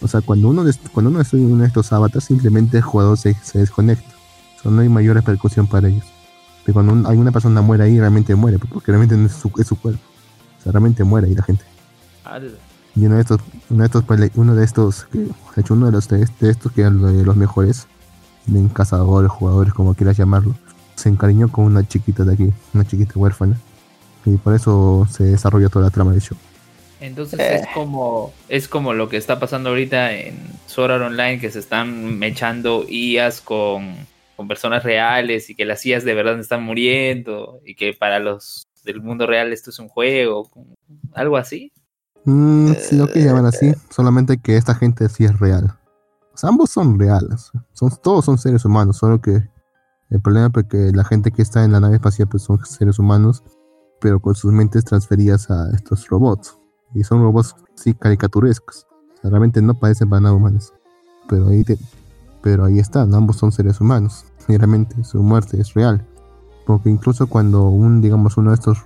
o 0.00 0.08
sea, 0.08 0.20
cuando 0.20 0.48
uno 0.48 0.64
cuando 0.92 1.10
uno 1.10 1.20
estudia 1.20 1.46
uno 1.46 1.62
de 1.62 1.68
estos 1.68 1.92
avatars 1.92 2.24
simplemente 2.24 2.76
el 2.78 2.82
jugador 2.82 3.16
se, 3.18 3.34
se 3.42 3.58
desconecta. 3.58 4.08
O 4.58 4.62
sea, 4.62 4.70
no 4.70 4.80
hay 4.82 4.88
mayor 4.88 5.16
repercusión 5.16 5.66
para 5.66 5.88
ellos. 5.88 6.04
Pero 6.64 6.74
cuando 6.74 6.92
un- 6.92 7.06
hay 7.06 7.16
una 7.16 7.30
persona 7.32 7.60
muere 7.62 7.84
ahí, 7.84 7.98
realmente 7.98 8.34
muere, 8.34 8.58
porque 8.58 8.90
realmente 8.92 9.16
no 9.16 9.26
es 9.26 9.32
su, 9.32 9.50
es 9.58 9.66
su 9.66 9.76
cuerpo. 9.76 10.00
O 10.58 10.62
sea, 10.62 10.72
realmente 10.72 11.04
muere 11.04 11.28
ahí 11.28 11.34
la 11.34 11.42
gente. 11.44 11.64
Y 12.94 13.06
uno 13.06 13.16
de 13.16 13.20
estos, 13.20 13.40
uno 13.70 13.80
de 13.82 13.86
estos, 13.86 14.04
uno 14.34 14.54
de 14.54 14.64
estos, 14.64 15.04
que, 15.12 15.18
de 15.18 15.30
hecho 15.58 15.74
uno 15.74 15.86
de 15.86 15.92
los 15.92 16.08
de, 16.08 16.26
estos 16.40 16.72
que 16.72 16.80
eran 16.80 17.00
de 17.02 17.24
los 17.24 17.36
mejores, 17.36 17.86
cazadores, 18.72 19.30
jugadores, 19.30 19.74
como 19.74 19.94
quieras 19.94 20.16
llamarlo, 20.16 20.54
se 20.94 21.08
encariñó 21.08 21.48
con 21.48 21.64
una 21.66 21.86
chiquita 21.86 22.24
de 22.24 22.34
aquí, 22.34 22.52
una 22.74 22.84
chiquita 22.84 23.18
huérfana. 23.18 23.56
Y 24.24 24.36
por 24.38 24.54
eso 24.54 25.06
se 25.10 25.24
desarrolló 25.24 25.68
toda 25.70 25.84
la 25.84 25.90
trama 25.90 26.12
del 26.12 26.20
show. 26.20 26.36
Entonces 27.00 27.38
Eh. 27.38 27.56
es 27.56 27.66
como 27.74 28.32
es 28.48 28.68
como 28.68 28.92
lo 28.94 29.08
que 29.08 29.16
está 29.16 29.38
pasando 29.38 29.70
ahorita 29.70 30.12
en 30.12 30.38
Sword 30.66 30.92
Art 30.92 31.02
Online 31.04 31.38
que 31.38 31.50
se 31.50 31.58
están 31.58 32.18
mechando 32.18 32.84
IAs 32.88 33.40
con, 33.40 33.94
con 34.36 34.48
personas 34.48 34.82
reales 34.82 35.50
y 35.50 35.54
que 35.54 35.64
las 35.64 35.84
IAs 35.84 36.04
de 36.04 36.14
verdad 36.14 36.38
están 36.38 36.62
muriendo 36.62 37.60
y 37.64 37.74
que 37.74 37.92
para 37.92 38.18
los 38.18 38.66
del 38.84 39.02
mundo 39.02 39.26
real 39.26 39.52
esto 39.52 39.70
es 39.70 39.78
un 39.78 39.88
juego, 39.88 40.50
algo 41.12 41.36
así. 41.36 41.72
Mm, 42.24 42.72
si 42.74 42.96
lo 42.96 43.06
que 43.06 43.22
llaman 43.22 43.46
así, 43.46 43.72
solamente 43.90 44.38
que 44.38 44.56
esta 44.56 44.74
gente 44.74 45.08
sí 45.08 45.24
es 45.24 45.38
real. 45.38 45.76
O 46.32 46.36
sea, 46.36 46.50
ambos 46.50 46.70
son 46.70 46.98
reales. 46.98 47.50
Son, 47.72 47.90
todos 48.02 48.24
son 48.24 48.36
seres 48.38 48.64
humanos, 48.64 48.98
solo 48.98 49.20
que 49.20 49.48
el 50.10 50.20
problema 50.20 50.50
es 50.54 50.64
que 50.64 50.92
la 50.92 51.04
gente 51.04 51.30
que 51.30 51.42
está 51.42 51.64
en 51.64 51.72
la 51.72 51.80
nave 51.80 51.96
espacial 51.96 52.28
pues 52.28 52.42
son 52.42 52.64
seres 52.64 52.98
humanos, 52.98 53.42
pero 54.00 54.20
con 54.20 54.34
sus 54.34 54.52
mentes 54.52 54.84
transferidas 54.84 55.50
a 55.50 55.70
estos 55.74 56.08
robots. 56.08 56.58
Y 56.96 57.04
son 57.04 57.20
robots 57.22 57.54
sí 57.74 57.94
caricaturescos. 57.94 58.86
O 59.18 59.20
sea, 59.20 59.30
realmente 59.30 59.60
no 59.62 59.74
parecen 59.74 60.08
para 60.08 60.20
nada 60.20 60.34
humanos. 60.34 60.72
Pero 61.28 61.48
ahí, 61.48 61.62
te- 61.64 61.78
pero 62.42 62.64
ahí 62.64 62.78
están, 62.78 63.14
ambos 63.14 63.36
son 63.36 63.52
seres 63.52 63.80
humanos. 63.80 64.24
Y 64.48 64.56
realmente 64.56 65.02
su 65.04 65.22
muerte 65.22 65.60
es 65.60 65.74
real. 65.74 66.04
Porque 66.66 66.90
incluso 66.90 67.26
cuando 67.28 67.68
un, 67.68 68.00
digamos, 68.00 68.36
uno 68.36 68.50
de 68.50 68.54
estos, 68.56 68.78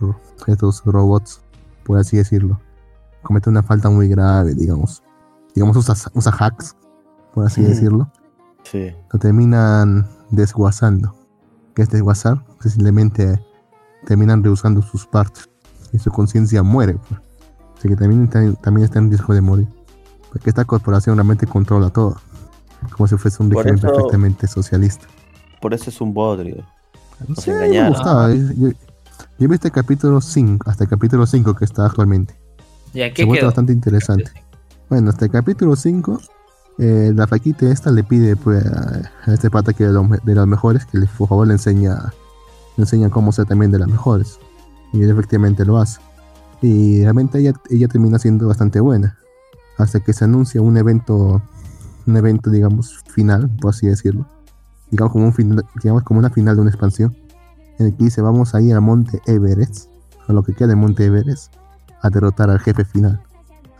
estos 0.47 0.83
robots, 0.85 1.41
por 1.85 1.99
así 1.99 2.17
decirlo, 2.17 2.61
comete 3.23 3.49
una 3.49 3.63
falta 3.63 3.89
muy 3.89 4.09
grave, 4.09 4.55
digamos. 4.55 5.03
Digamos, 5.55 5.77
usa, 5.77 5.95
usa 6.15 6.33
hacks, 6.39 6.77
por 7.35 7.47
así 7.47 7.63
decirlo. 7.63 8.11
Sí. 8.65 8.93
Lo 9.13 9.19
terminan 9.19 10.07
desguazando. 10.31 11.15
Que 11.75 11.83
es 11.83 11.89
desguazar? 11.89 12.45
Simplemente 12.61 13.41
terminan 14.07 14.43
rehusando 14.45 14.83
sus 14.83 15.07
partes. 15.07 15.49
Y 15.93 15.99
su 15.99 16.11
conciencia 16.11 16.63
muere. 16.63 16.99
pues. 17.09 17.21
Así 17.81 17.89
que 17.89 17.97
también, 17.97 18.25
está- 18.25 18.53
también 18.61 18.85
está 18.85 18.99
en 18.99 19.09
riesgo 19.09 19.33
de 19.33 19.41
morir. 19.41 19.67
Porque 20.31 20.51
esta 20.51 20.67
corporación 20.67 21.17
realmente 21.17 21.47
controla 21.47 21.89
todo. 21.89 22.17
Como 22.95 23.07
si 23.09 23.17
fuese 23.17 23.43
un 23.43 23.49
régimen 23.51 23.81
perfectamente 23.97 24.47
socialista. 24.47 25.07
Por 25.63 25.73
eso 25.73 25.89
es 25.89 25.99
un 26.03 26.13
bodrio. 26.13 26.63
No 27.27 27.35
sé, 27.37 27.53
me 27.83 27.89
gustaba. 27.89 28.33
Yo, 28.35 28.53
yo- 28.53 28.69
yo 29.39 29.49
vi 29.49 29.55
este 29.55 29.71
capítulo 29.71 30.21
5, 30.21 30.69
hasta 30.71 30.85
el 30.85 30.91
capítulo 30.91 31.27
5 31.27 31.55
que 31.55 31.65
está 31.65 31.87
actualmente. 31.87 32.39
¿Ya 32.93 33.07
Se 33.07 33.15
qué 33.15 33.25
vuelve 33.25 33.41
bastante 33.47 33.73
interesante. 33.73 34.31
Bueno, 34.91 35.09
hasta 35.11 35.25
el 35.25 35.31
capítulo 35.31 35.75
5, 35.77 36.21
eh, 36.79 37.13
la 37.15 37.27
faquita 37.27 37.67
esta 37.71 37.91
le 37.91 38.05
pide 38.05 38.37
pues, 38.37 38.63
a 38.67 39.33
este 39.33 39.49
pata 39.51 39.73
que 39.73 39.85
es 39.85 39.89
de 39.91 39.95
los, 39.95 40.09
de 40.25 40.35
los 40.35 40.47
mejores 40.47 40.85
que 40.87 40.99
le, 40.99 41.07
por 41.07 41.29
favor 41.29 41.47
le 41.47 41.55
enseña, 41.55 42.13
le 42.77 42.83
enseña 42.83 43.09
cómo 43.11 43.33
ser 43.33 43.47
también 43.47 43.71
de 43.73 43.79
las 43.79 43.89
mejores. 43.89 44.39
Y 44.93 45.03
él 45.03 45.11
efectivamente 45.11 45.65
lo 45.65 45.79
hace. 45.79 46.01
Y 46.63 47.03
realmente 47.03 47.39
ella, 47.39 47.53
ella 47.71 47.89
termina 47.89 48.19
siendo 48.19 48.49
bastante 48.49 48.81
buena. 48.81 49.19
Hasta 49.79 50.01
que 50.01 50.13
se 50.13 50.25
anuncia 50.25 50.61
un 50.61 50.77
evento, 50.77 51.43
un 52.07 52.17
evento 52.17 52.51
digamos 52.51 53.03
final, 53.09 53.51
por 53.61 53.71
así 53.71 53.87
decirlo. 53.87 54.27
Digamos 54.91 55.13
como, 55.13 55.27
un 55.27 55.33
final, 55.33 55.65
digamos 55.83 56.03
como 56.03 56.21
una 56.21 56.31
final 56.31 56.57
de 56.57 56.63
una 56.63 56.71
expansión. 56.71 57.17
En 57.79 57.87
el 57.87 57.97
que 57.97 58.05
dice 58.05 58.21
vamos 58.21 58.55
a 58.55 58.61
ir 58.61 58.75
al 58.75 58.83
monte 58.83 59.23
Everest, 59.27 59.89
a 60.29 60.33
lo 60.33 60.43
que 60.43 60.53
queda 60.53 60.69
del 60.69 60.77
monte 60.77 61.05
Everest, 61.05 61.55
a 62.03 62.11
derrotar 62.11 62.51
al 62.51 62.61
jefe 62.61 62.85
final 62.85 63.23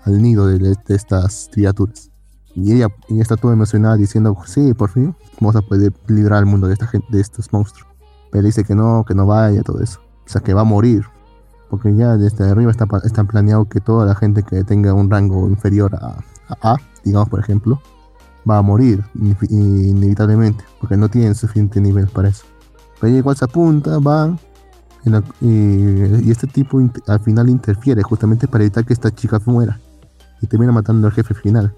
al 0.05 0.21
nido 0.21 0.47
de, 0.47 0.59
de 0.59 0.95
estas 0.95 1.49
criaturas. 1.53 2.11
Y 2.55 2.73
ella, 2.73 2.89
ella 3.09 3.23
está 3.23 3.37
toda 3.37 3.55
emocionada 3.55 3.97
diciendo, 3.97 4.37
sí, 4.47 4.75
por 4.75 4.91
fin 4.91 5.15
vamos 5.41 5.57
a 5.57 5.63
poder 5.63 5.93
librar 6.09 6.41
al 6.41 6.47
mundo 6.47 6.67
de, 6.67 6.75
esta 6.75 6.87
gente, 6.87 7.07
de 7.11 7.21
estos 7.21 7.53
monstruos. 7.53 7.89
Pero 8.31 8.45
dice 8.45 8.65
que 8.65 8.75
no, 8.75 9.05
que 9.07 9.15
no 9.15 9.27
vaya, 9.27 9.63
todo 9.63 9.81
eso. 9.83 10.01
O 10.27 10.29
sea, 10.29 10.41
que 10.41 10.55
va 10.55 10.63
a 10.63 10.65
morir. 10.65 11.05
Porque 11.71 11.95
ya 11.95 12.17
desde 12.17 12.51
arriba 12.51 12.71
está, 12.71 12.87
está 13.05 13.25
planeado 13.25 13.65
que 13.67 13.81
toda 13.81 14.05
la 14.05 14.15
gente 14.15 14.43
que 14.43 14.65
tenga 14.65 14.93
un 14.93 15.09
rango 15.09 15.49
inferior 15.49 15.95
a, 15.95 16.17
a 16.49 16.77
digamos 17.05 17.29
por 17.29 17.41
ejemplo, 17.41 17.81
va 18.49 18.59
a 18.59 18.63
morir 18.63 19.05
inevitablemente. 19.49 20.65
Porque 20.81 20.97
no 20.97 21.09
tienen 21.09 21.35
suficiente 21.35 21.81
nivel 21.81 22.09
para 22.09 22.29
eso. 22.29 22.45
Pero 23.01 23.17
igual 23.17 23.37
se 23.37 23.45
apunta, 23.45 23.99
va, 23.99 24.37
en 25.05 25.25
y, 25.41 26.31
este 26.31 26.47
tipo 26.47 26.81
al 27.07 27.21
final 27.21 27.49
interfiere 27.49 28.03
justamente 28.03 28.47
para 28.47 28.65
evitar 28.65 28.85
que 28.85 28.93
esta 28.93 29.11
chica 29.11 29.41
muera 29.47 29.79
y 30.43 30.47
termina 30.47 30.73
matando 30.73 31.07
al 31.07 31.13
jefe 31.13 31.35
final. 31.35 31.75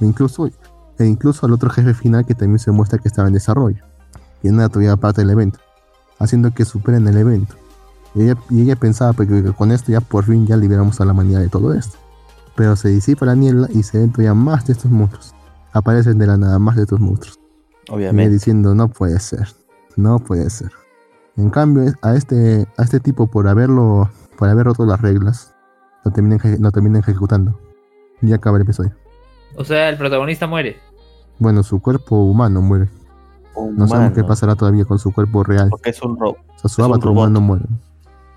E 0.00 0.06
incluso, 0.06 0.46
e 0.46 1.04
incluso 1.04 1.46
al 1.46 1.52
otro 1.52 1.70
jefe 1.70 1.94
final 1.94 2.24
que 2.24 2.34
también 2.34 2.58
se 2.58 2.70
muestra 2.70 2.98
que 2.98 3.08
estaba 3.08 3.28
en 3.28 3.34
desarrollo 3.34 3.84
y 4.42 4.48
no 4.50 4.60
era 4.60 4.68
todavía 4.68 4.96
parte 4.96 5.22
del 5.22 5.30
evento, 5.30 5.58
haciendo 6.18 6.52
que 6.52 6.64
superen 6.64 7.06
el 7.06 7.16
evento. 7.16 7.54
Y 8.14 8.24
ella, 8.24 8.36
y 8.50 8.62
ella 8.62 8.76
pensaba 8.76 9.12
pues, 9.12 9.28
que 9.28 9.52
con 9.52 9.70
esto 9.70 9.92
ya 9.92 10.00
por 10.00 10.24
fin 10.24 10.46
ya 10.46 10.56
liberamos 10.56 11.00
a 11.00 11.04
la 11.04 11.12
humanidad 11.12 11.40
de 11.40 11.48
todo 11.48 11.72
esto. 11.72 11.98
Pero 12.54 12.76
se 12.76 12.88
disipa 12.88 13.24
la 13.26 13.34
niebla 13.34 13.68
y 13.70 13.82
se 13.82 13.98
ven 13.98 14.10
todavía 14.10 14.34
más 14.34 14.66
de 14.66 14.74
estos 14.74 14.90
monstruos. 14.90 15.34
Aparecen 15.72 16.18
de 16.18 16.26
la 16.26 16.36
nada 16.36 16.58
más 16.58 16.76
de 16.76 16.82
estos 16.82 17.00
monstruos. 17.00 17.40
Y 17.88 17.92
Obviamente. 17.92 18.34
diciendo, 18.34 18.74
no 18.74 18.88
puede 18.88 19.18
ser, 19.20 19.48
no 19.96 20.18
puede 20.18 20.50
ser. 20.50 20.70
En 21.36 21.48
cambio, 21.48 21.92
a 22.02 22.14
este, 22.14 22.66
a 22.76 22.82
este 22.82 23.00
tipo, 23.00 23.26
por 23.26 23.48
haberlo, 23.48 24.10
por 24.36 24.48
haber 24.50 24.66
roto 24.66 24.84
las 24.84 25.00
reglas, 25.00 25.54
lo 26.04 26.10
terminan, 26.10 26.38
lo 26.60 26.70
terminan 26.70 27.00
ejecutando. 27.00 27.58
Y 28.20 28.32
acaba 28.34 28.58
el 28.58 28.62
episodio. 28.62 28.92
O 29.56 29.64
sea, 29.64 29.88
el 29.88 29.96
protagonista 29.96 30.46
muere. 30.46 30.76
Bueno, 31.38 31.62
su 31.62 31.80
cuerpo 31.80 32.16
humano 32.22 32.60
muere. 32.60 32.88
No 33.74 33.88
sabemos 33.88 34.12
qué 34.14 34.24
pasará 34.24 34.54
todavía 34.54 34.84
con 34.84 34.98
su 34.98 35.12
cuerpo 35.12 35.42
real. 35.42 35.70
Porque 35.70 35.90
es 35.90 36.02
un 36.02 36.18
robo. 36.18 36.36
O 36.54 36.58
sea, 36.58 36.68
su 36.68 36.82
avatar 36.82 37.04
robot. 37.04 37.18
humano 37.18 37.40
muere. 37.40 37.64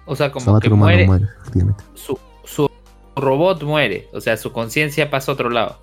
O 0.05 0.15
sea, 0.15 0.31
como 0.31 0.51
avatar 0.51 0.67
que 0.69 0.73
humano 0.73 0.85
muere, 0.91 1.05
muere, 1.07 1.25
efectivamente. 1.41 1.83
su, 1.95 2.17
su 2.43 2.69
robot 3.15 3.63
muere. 3.63 4.07
O 4.13 4.21
sea, 4.21 4.37
su 4.37 4.51
conciencia 4.51 5.09
pasa 5.09 5.31
a 5.31 5.33
otro 5.33 5.49
lado. 5.49 5.77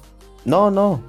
No, 0.44 0.70
no. 0.70 1.00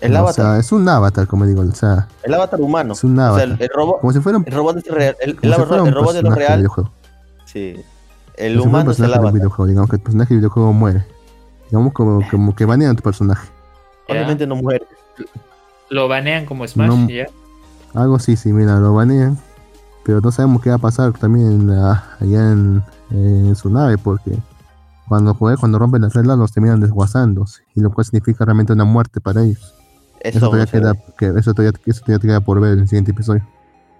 El 0.00 0.12
No, 0.12 0.18
o 0.18 0.22
avatar. 0.22 0.34
sea, 0.46 0.58
es 0.58 0.70
un 0.72 0.88
avatar, 0.88 1.26
como 1.26 1.44
digo. 1.46 1.62
O 1.62 1.74
sea, 1.74 2.08
el 2.22 2.34
avatar 2.34 2.60
humano. 2.60 2.92
es 2.94 3.02
un 3.04 3.12
O 3.12 3.22
sea, 3.22 3.26
avatar. 3.28 3.48
el, 3.48 3.62
el 3.62 3.68
robot. 3.74 4.00
como 4.00 4.12
si 4.12 4.20
fuera 4.20 4.38
un, 4.38 4.44
El 4.46 4.52
robot 4.54 4.76
es 4.78 4.86
real. 4.86 5.16
El, 5.20 5.36
como 5.36 5.42
el 5.42 5.48
si 5.54 5.54
avatar- 5.60 5.66
fuera 5.68 5.82
un 5.82 5.88
el 5.88 5.94
robot 5.94 6.16
es 6.16 6.22
lo 6.22 6.30
real. 6.30 6.68
Sí. 7.44 7.72
Como 7.74 7.84
El 8.36 8.52
si 8.52 8.58
fuera 8.58 8.62
un 8.62 8.68
humano 8.68 8.90
es 8.92 9.00
el 9.00 9.12
avatar. 9.14 9.32
videojuego. 9.32 9.66
Digamos 9.68 9.90
que 9.90 9.96
el 9.96 10.02
personaje 10.02 10.34
de 10.34 10.38
videojuego 10.38 10.72
muere. 10.72 11.04
Digamos 11.70 11.92
como, 11.92 12.20
como 12.30 12.54
que 12.54 12.64
banean 12.64 12.92
a 12.92 12.94
tu 12.96 13.02
personaje. 13.02 13.48
Obviamente 14.08 14.46
no 14.46 14.56
muere. 14.56 14.86
Lo 15.90 16.08
banean 16.08 16.46
como 16.46 16.66
Smash, 16.66 16.88
No. 16.88 17.08
¿ya? 17.08 17.26
Algo 17.94 18.16
así, 18.16 18.36
sí, 18.36 18.52
mira, 18.52 18.76
lo 18.78 18.94
banean. 18.94 19.38
Pero 20.08 20.22
no 20.22 20.32
sabemos 20.32 20.62
qué 20.62 20.70
va 20.70 20.76
a 20.76 20.78
pasar 20.78 21.12
también 21.12 21.48
en 21.48 21.66
la- 21.66 22.02
allá 22.18 22.50
en, 22.52 22.82
en 23.10 23.54
su 23.54 23.68
nave, 23.68 23.98
porque 23.98 24.32
cuando 25.06 25.34
juegan, 25.34 25.58
cuando 25.58 25.78
rompen 25.78 26.00
las 26.00 26.14
reglas 26.14 26.38
los 26.38 26.50
terminan 26.50 26.80
desguazando, 26.80 27.44
y 27.74 27.80
lo 27.82 27.90
cual 27.92 28.06
significa 28.06 28.46
realmente 28.46 28.72
una 28.72 28.84
muerte 28.86 29.20
para 29.20 29.42
ellos. 29.44 29.74
Eso, 30.20 30.38
Eso 30.38 30.46
todavía 30.46 30.64
queda, 30.64 30.94
que, 31.18 31.26
eso, 31.38 31.52
todavía, 31.52 31.78
eso 31.84 32.00
todavía 32.00 32.20
queda 32.26 32.40
por 32.40 32.58
ver 32.58 32.72
en 32.72 32.78
el 32.80 32.88
siguiente 32.88 33.10
episodio. 33.10 33.46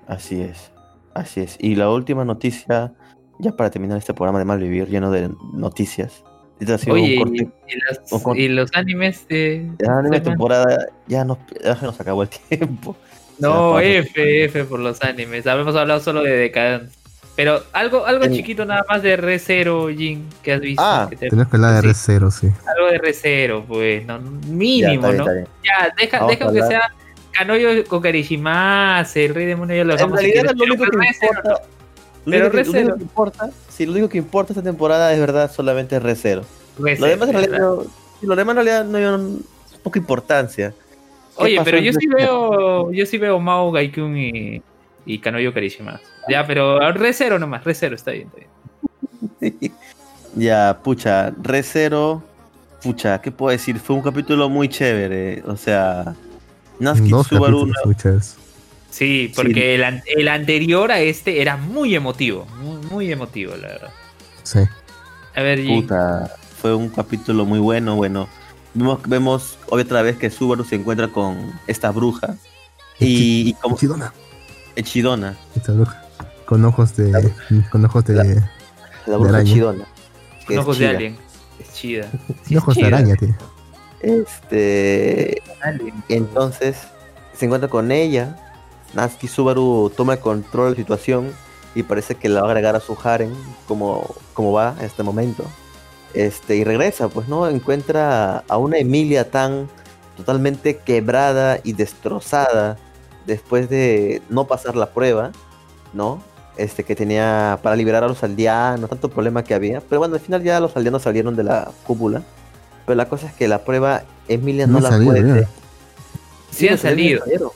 Así 0.06 0.40
es. 0.40 0.72
Así 1.12 1.40
es. 1.42 1.56
Y 1.60 1.74
la 1.74 1.90
última 1.90 2.24
noticia, 2.24 2.94
ya 3.38 3.52
para 3.54 3.68
terminar 3.70 3.98
este 3.98 4.14
programa 4.14 4.38
de 4.38 4.46
Malvivir, 4.46 4.88
lleno 4.88 5.10
de 5.10 5.30
noticias. 5.52 6.24
Este 6.58 6.72
ha 6.72 6.78
sido 6.78 6.94
Oye, 6.94 7.02
un 7.04 7.10
y, 7.10 7.18
corte. 7.18 7.52
y 7.68 7.80
las- 7.86 8.12
un 8.12 8.20
corte. 8.20 8.40
y 8.40 8.48
los 8.48 8.70
animes 8.74 9.28
de... 9.28 9.70
Ya 9.78 9.92
en 9.98 10.04
de 10.10 10.16
la 10.18 10.22
temporada 10.22 10.86
ya 11.06 11.22
nos, 11.26 11.36
ya 11.62 11.76
se 11.76 11.84
nos 11.84 12.00
acabó 12.00 12.22
el 12.22 12.28
tiempo. 12.48 12.96
No. 13.38 13.78
F, 13.80 14.44
F 14.44 14.64
por 14.64 14.80
los 14.80 15.02
animes. 15.02 15.46
Habíamos 15.46 15.74
hablado 15.76 16.00
solo 16.00 16.22
de 16.22 16.30
Decadence. 16.36 16.96
Pero 17.36 17.62
algo, 17.72 18.04
algo 18.04 18.24
En- 18.24 18.34
chiquito 18.34 18.64
nada 18.64 18.84
más 18.88 19.00
de 19.00 19.16
ReZero, 19.16 19.88
Jin, 19.90 20.28
que 20.42 20.52
has 20.54 20.60
visto. 20.60 20.82
Ah, 20.84 21.06
que 21.08 21.14
te- 21.16 21.28
Tenemos 21.28 21.48
que 21.50 21.56
hablar 21.56 21.84
de 21.84 21.94
Sí. 21.94 22.10
R0, 22.12 22.30
sí. 22.32 22.48
Algo 22.76 22.90
de 22.90 22.98
ReZero, 22.98 23.64
pues, 23.64 24.04
no, 24.06 24.18
Ya, 24.18 24.48
mínimo, 24.48 24.92
está 24.94 25.08
bien, 25.08 25.16
¿no? 25.18 25.22
está 25.22 25.32
bien. 25.34 25.46
Ya, 25.64 25.94
deja, 25.96 26.18
Vamos 26.18 26.32
deja 26.36 26.52
que 26.52 26.62
sea 26.66 26.82
Kanoyo 27.32 27.84
Kokarishimase, 27.86 29.26
el 29.26 29.34
rey 29.36 29.46
demonio 29.46 29.76
ya 29.76 29.84
lo 29.84 29.92
En 29.92 29.98
si 30.00 30.04
realidad 30.06 30.32
quieres, 30.32 30.52
lo 30.56 30.64
único 30.64 30.84
que 30.84 30.96
importa. 30.96 31.50
Lo 32.24 32.30
Pero 32.32 32.46
único, 32.46 32.50
que, 32.50 32.64
lo 32.64 32.70
único 32.70 32.72
Re:Zero. 32.72 32.96
que 32.96 33.02
importa, 33.02 33.50
sí, 33.68 33.86
lo 33.86 33.92
único 33.92 34.08
que 34.08 34.18
importa 34.18 34.52
esta 34.52 34.62
temporada 34.62 35.12
es 35.14 35.20
verdad 35.20 35.50
solamente 35.52 35.94
es 35.96 36.02
Re:Zero. 36.02 36.42
Lo 36.78 36.84
Re:Zero, 36.86 37.06
demás 37.06 37.28
en 37.28 37.34
realidad, 37.36 37.58
no- 37.60 37.84
lo 38.22 38.36
demás 38.36 38.56
en 38.56 38.64
realidad 38.64 38.84
no 38.84 38.98
hay 38.98 39.38
poca 39.84 39.98
importancia. 40.00 40.74
¿Qué 41.38 41.44
Oye, 41.44 41.60
pero 41.64 41.78
yo 41.78 41.92
sí 41.92 42.06
veo, 42.06 42.92
yo 42.92 43.06
sí 43.06 43.16
veo 43.18 43.38
Mao 43.38 43.70
Gaikun 43.70 44.16
y, 44.16 44.62
y 45.06 45.18
Kanoyo 45.18 45.54
Karishimas. 45.54 46.00
Ya, 46.28 46.46
pero 46.46 46.78
Re:Zero 46.92 47.38
nomás, 47.38 47.64
Re:Zero 47.64 47.94
está 47.94 48.10
bien, 48.10 48.28
está 48.28 48.48
bien. 49.40 49.72
ya, 50.34 50.78
pucha, 50.82 51.32
Re:Zero, 51.42 52.22
pucha, 52.82 53.20
¿qué 53.20 53.30
puedo 53.30 53.52
decir? 53.52 53.78
Fue 53.78 53.94
un 53.96 54.02
capítulo 54.02 54.48
muy 54.48 54.68
chévere, 54.68 55.42
o 55.46 55.56
sea, 55.56 56.14
Natsuki 56.80 57.10
Dos 57.10 57.26
Subaru. 57.28 57.72
Sí, 58.90 59.32
porque 59.36 59.74
El, 59.74 59.84
an- 59.84 60.02
el 60.06 60.28
anterior 60.28 60.90
a 60.90 61.00
este 61.00 61.40
era 61.40 61.56
muy 61.56 61.94
emotivo, 61.94 62.46
muy, 62.60 62.78
muy 62.86 63.12
emotivo, 63.12 63.54
la 63.54 63.68
verdad. 63.68 63.90
Sí. 64.42 64.60
A 65.34 65.42
ver. 65.42 65.64
Puta, 65.64 66.34
fue 66.60 66.74
un 66.74 66.88
capítulo 66.88 67.44
muy 67.44 67.58
bueno, 67.58 67.96
bueno. 67.96 68.28
Vemos, 68.78 69.00
vemos 69.06 69.58
otra 69.70 70.02
vez 70.02 70.16
que 70.16 70.30
Subaru 70.30 70.64
se 70.64 70.76
encuentra 70.76 71.08
con 71.08 71.52
esta 71.66 71.90
bruja 71.90 72.36
y, 73.00 73.50
y 73.50 73.52
como 73.54 73.76
Chidona, 73.76 74.12
Echidona, 74.76 75.36
esta 75.56 75.72
bruja. 75.72 76.02
Con 76.46 76.64
ojos 76.64 76.94
de. 76.96 77.32
Con 77.70 77.84
ojos 77.84 78.04
de. 78.04 78.14
La- 78.14 78.22
de 78.22 78.42
la 79.06 79.16
bruja 79.16 79.30
araña. 79.30 79.50
Echidona. 79.50 79.84
que 80.40 80.46
Con 80.46 80.54
es 80.56 80.60
ojos 80.62 80.78
de 80.78 80.84
chida. 80.86 80.96
alien. 80.96 81.16
Es 81.58 81.72
chida. 81.74 82.08
Sí, 82.44 82.56
ojos 82.56 82.76
es 82.76 82.82
de 82.82 82.86
chida. 82.88 82.96
araña, 82.98 83.16
tío. 83.16 83.34
Este, 84.00 85.42
Alien. 85.60 85.94
entonces 86.08 86.76
se 87.36 87.44
encuentra 87.46 87.68
con 87.68 87.90
ella. 87.90 88.36
Natsuki 88.94 89.28
Subaru 89.28 89.92
toma 89.96 90.14
el 90.14 90.18
control 90.20 90.66
de 90.66 90.70
la 90.70 90.76
situación 90.76 91.32
y 91.74 91.82
parece 91.82 92.14
que 92.14 92.28
la 92.28 92.42
va 92.42 92.48
a 92.48 92.50
agregar 92.50 92.74
a 92.76 92.80
su 92.80 92.96
harem 93.02 93.30
como, 93.66 94.14
como 94.34 94.52
va 94.52 94.74
en 94.78 94.86
este 94.86 95.02
momento. 95.02 95.44
Este, 96.14 96.56
y 96.56 96.64
regresa, 96.64 97.08
pues 97.08 97.28
no 97.28 97.48
encuentra 97.48 98.44
a 98.48 98.56
una 98.56 98.78
Emilia 98.78 99.30
tan 99.30 99.68
totalmente 100.16 100.78
quebrada 100.78 101.60
y 101.62 101.74
destrozada 101.74 102.76
después 103.26 103.68
de 103.68 104.22
no 104.28 104.46
pasar 104.46 104.74
la 104.74 104.90
prueba, 104.90 105.32
¿no? 105.92 106.22
Este 106.56 106.82
que 106.82 106.96
tenía 106.96 107.60
para 107.62 107.76
liberar 107.76 108.02
a 108.02 108.08
los 108.08 108.22
aldeanos, 108.24 108.90
tanto 108.90 109.10
problema 109.10 109.44
que 109.44 109.54
había. 109.54 109.80
Pero 109.80 110.00
bueno, 110.00 110.14
al 110.14 110.20
final 110.20 110.42
ya 110.42 110.58
los 110.58 110.76
aldeanos 110.76 111.02
salieron 111.02 111.36
de 111.36 111.44
la 111.44 111.70
cúpula. 111.86 112.22
Pero 112.84 112.96
la 112.96 113.08
cosa 113.08 113.28
es 113.28 113.34
que 113.34 113.46
la 113.46 113.64
prueba 113.64 114.02
Emilia 114.26 114.66
no, 114.66 114.74
No 114.74 114.80
la 114.80 114.90
salió, 114.90 115.10
puede. 115.10 115.46
Sí 116.50 116.68
han 116.68 116.78
salido. 116.78 117.20
salieron. 117.20 117.50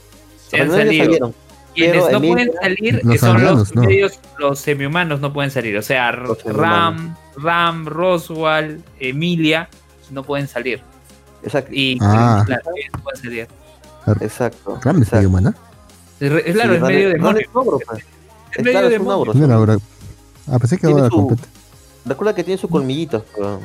Sí 0.48 0.56
han 0.56 0.70
salido. 0.70 1.04
salieron. 1.04 1.34
Quienes 1.74 2.02
no 2.10 2.18
Emilia- 2.18 2.32
pueden 2.32 2.52
salir 2.60 3.00
Los 3.04 3.20
son 3.20 3.42
los 3.44 3.74
no. 3.74 3.82
medios, 3.82 4.18
los 4.38 4.58
semihumanos 4.58 5.20
no 5.20 5.32
pueden 5.32 5.50
salir. 5.50 5.76
O 5.76 5.82
sea, 5.82 6.12
Los 6.12 6.42
Ram, 6.44 7.16
Ram, 7.36 7.86
Roswell, 7.86 8.82
Emilia 9.00 9.68
no 10.10 10.22
pueden 10.22 10.48
salir. 10.48 10.82
Exacto. 11.42 11.70
Y 11.74 11.98
Ah. 12.02 12.42
claro, 12.46 12.62
no 12.94 13.02
pueden 13.02 13.22
salir. 13.22 13.48
Exacto. 14.20 14.78
Ram 14.82 15.02
es 15.02 15.12
medio 15.12 15.28
humana. 15.28 15.54
Es 16.20 16.30
claro, 16.54 16.70
Sí, 16.70 16.76
es 16.76 16.82
medio 16.82 17.08
demonio. 17.10 17.40
es 17.40 17.48
pues. 17.52 18.04
Es 18.56 18.64
medio 18.64 18.88
demonio. 18.88 19.54
ahora. 19.54 19.76
Ah, 20.50 20.58
pensé 20.58 20.76
que 20.76 20.86
Tiene 20.86 21.00
ahora 21.00 21.10
su- 21.10 21.16
completa. 21.16 21.48
Recuerda 22.04 22.34
que 22.34 22.44
tiene 22.44 22.58
sus 22.60 22.70
colmillitos, 22.70 23.22
pero 23.34 23.60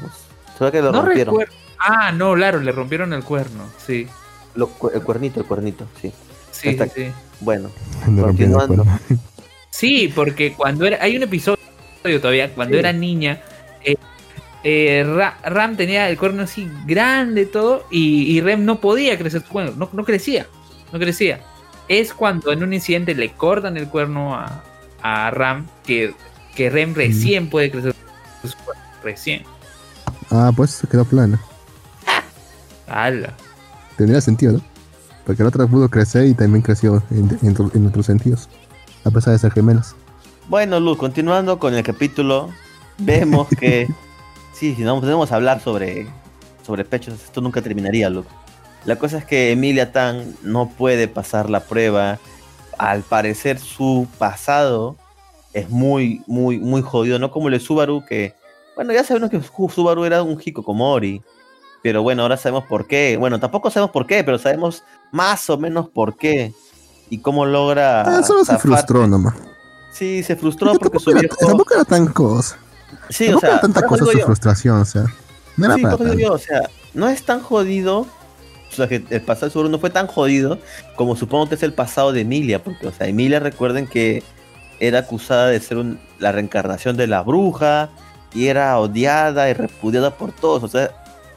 solo 0.57 0.71
que 0.71 0.81
lo 0.81 0.91
No 0.91 1.01
rompieron. 1.01 1.33
recuerdo. 1.35 1.53
Ah, 1.79 2.11
no, 2.11 2.33
claro, 2.35 2.59
le 2.61 2.71
rompieron 2.71 3.13
el 3.13 3.23
cuerno. 3.23 3.63
Sí. 3.85 4.07
Lo 4.55 4.69
el 4.93 5.01
cuernito, 5.01 5.39
el 5.39 5.45
cuernito, 5.45 5.85
sí. 6.01 6.11
Sí, 6.61 6.77
sí. 6.95 7.11
Bueno, 7.39 7.69
Continuando. 8.03 8.85
Sí, 9.69 10.11
porque 10.13 10.53
cuando 10.53 10.85
era. 10.85 10.97
Hay 11.03 11.15
un 11.15 11.23
episodio 11.23 11.57
todavía, 12.19 12.53
cuando 12.53 12.73
Sí. 12.75 12.79
era 12.79 12.93
niña. 12.93 13.41
eh, 13.83 13.95
eh, 14.63 15.03
Ra- 15.07 15.37
Ram 15.43 15.77
tenía 15.77 16.09
el 16.09 16.17
cuerno 16.17 16.43
así 16.43 16.67
grande 16.85 17.45
todo. 17.45 17.85
Y, 17.91 18.23
y 18.35 18.41
Rem 18.41 18.65
no 18.65 18.79
podía 18.81 19.17
crecer 19.17 19.41
su 19.43 19.47
cuerno. 19.49 19.73
No, 19.77 19.89
no 19.93 20.03
crecía. 20.03 20.47
No 20.91 20.99
crecía. 20.99 21.41
Es 21.87 22.13
cuando 22.13 22.51
en 22.51 22.63
un 22.63 22.73
incidente 22.73 23.13
le 23.15 23.31
cortan 23.33 23.77
el 23.77 23.87
cuerno 23.87 24.35
a, 24.35 24.63
a 25.01 25.29
Ram. 25.31 25.67
Que, 25.85 26.13
que 26.55 26.69
Rem 26.69 26.93
recién 26.95 27.49
puede 27.49 27.69
crecer 27.71 27.93
su 28.43 28.57
cuerno. 28.65 28.83
Recién. 29.03 29.43
Ah, 30.31 30.51
pues 30.55 30.71
se 30.71 30.87
quedó 30.87 31.05
plano. 31.05 31.39
¡Hala! 32.87 33.33
Tendría 33.95 34.21
sentido, 34.21 34.53
¿no? 34.53 34.61
Porque 35.27 35.43
la 35.43 35.49
otra 35.49 35.67
pudo 35.67 35.89
crecer 35.89 36.25
y 36.25 36.33
también 36.33 36.61
creció 36.63 37.03
en, 37.11 37.37
en, 37.43 37.51
otro- 37.51 37.69
en 37.75 37.85
otros 37.85 38.05
sentidos. 38.07 38.47
A 39.03 39.11
pesar 39.11 39.33
de 39.33 39.39
ser 39.39 39.51
gemelos. 39.51 39.93
bueno, 40.49 40.79
Luz, 40.79 40.97
continuando 40.97 41.59
con 41.59 41.73
el 41.75 41.83
capítulo, 41.83 42.49
vemos 42.97 43.47
que 43.49 43.87
sí, 44.53 44.73
si 44.73 44.81
no 44.83 44.99
podemos 45.01 45.31
hablar 45.33 45.59
sobre, 45.61 46.07
sobre 46.65 46.85
pechos, 46.85 47.13
esto 47.15 47.41
nunca 47.41 47.61
terminaría, 47.61 48.09
Luz. 48.09 48.25
La 48.85 48.95
cosa 48.95 49.17
es 49.17 49.25
que 49.25 49.51
Emilia 49.51 49.91
Tan 49.91 50.33
no 50.43 50.69
puede 50.69 51.07
pasar 51.09 51.49
la 51.49 51.59
prueba. 51.59 52.19
Al 52.77 53.01
parecer 53.01 53.59
su 53.59 54.07
pasado 54.17 54.95
es 55.51 55.69
muy, 55.69 56.21
muy, 56.27 56.57
muy 56.59 56.81
jodido, 56.81 57.19
no 57.19 57.31
como 57.31 57.47
el 57.49 57.53
de 57.55 57.59
Subaru, 57.59 58.05
que, 58.05 58.33
bueno, 58.75 58.93
ya 58.93 59.03
sabemos 59.03 59.29
que 59.29 59.41
Su- 59.41 59.69
Subaru 59.69 60.05
era 60.05 60.21
un 60.23 60.39
Hikikomori, 60.39 61.21
pero 61.87 62.03
bueno, 62.03 62.23
ahora 62.23 62.35
sabemos 62.35 62.65
por 62.65 62.85
qué. 62.85 63.15
Bueno, 63.17 63.39
tampoco 63.39 63.71
sabemos 63.71 63.91
por 63.91 64.05
qué, 64.05 64.21
pero 64.21 64.37
sabemos 64.37 64.83
más 65.13 65.49
o 65.49 65.57
menos 65.57 65.87
por 65.87 66.17
qué 66.17 66.51
y 67.09 67.19
cómo 67.19 67.45
logra. 67.45 68.01
Ah, 68.01 68.21
solo 68.23 68.43
se 68.43 68.57
frustró 68.57 69.07
nomás. 69.07 69.35
Sí, 69.93 70.21
se 70.21 70.35
frustró 70.35 70.73
porque 70.73 70.99
su 70.99 71.11
era, 71.11 71.21
viejo. 71.21 71.37
tampoco 71.39 71.73
era 71.75 71.85
tan 71.85 72.07
cosa. 72.07 72.57
Sí, 73.09 73.29
o 73.31 73.39
sea, 73.39 73.51
era 73.51 73.61
tanta 73.61 73.83
cosa 73.83 74.03
su 74.03 74.11
yo. 74.11 74.25
frustración, 74.25 74.81
o 74.81 74.83
sea. 74.83 75.05
No 75.55 75.67
era 75.67 75.75
Sí, 75.75 75.81
para 75.83 76.13
yo, 76.13 76.33
o 76.33 76.37
sea, 76.37 76.63
no 76.93 77.07
es 77.07 77.23
tan 77.23 77.39
jodido. 77.39 77.99
O 78.69 78.75
sea, 78.75 78.89
que 78.89 79.05
el 79.09 79.21
pasado 79.21 79.45
de 79.47 79.53
Subaru 79.53 79.69
no 79.69 79.79
fue 79.79 79.89
tan 79.89 80.07
jodido 80.07 80.59
como 80.97 81.15
supongo 81.15 81.47
que 81.47 81.55
es 81.55 81.63
el 81.63 81.71
pasado 81.71 82.11
de 82.11 82.19
Emilia, 82.19 82.61
porque, 82.61 82.85
o 82.87 82.91
sea, 82.91 83.07
Emilia, 83.07 83.39
recuerden 83.39 83.87
que 83.87 84.23
era 84.81 84.99
acusada 84.99 85.47
de 85.47 85.61
ser 85.61 85.77
un- 85.77 86.01
la 86.19 86.33
reencarnación 86.33 86.97
de 86.97 87.07
la 87.07 87.21
bruja 87.21 87.87
y 88.33 88.47
era 88.47 88.77
odiada 88.77 89.49
y 89.49 89.53
repudiada 89.53 90.17
por 90.17 90.33
todos. 90.33 90.63
O 90.63 90.67
sea, 90.67 90.91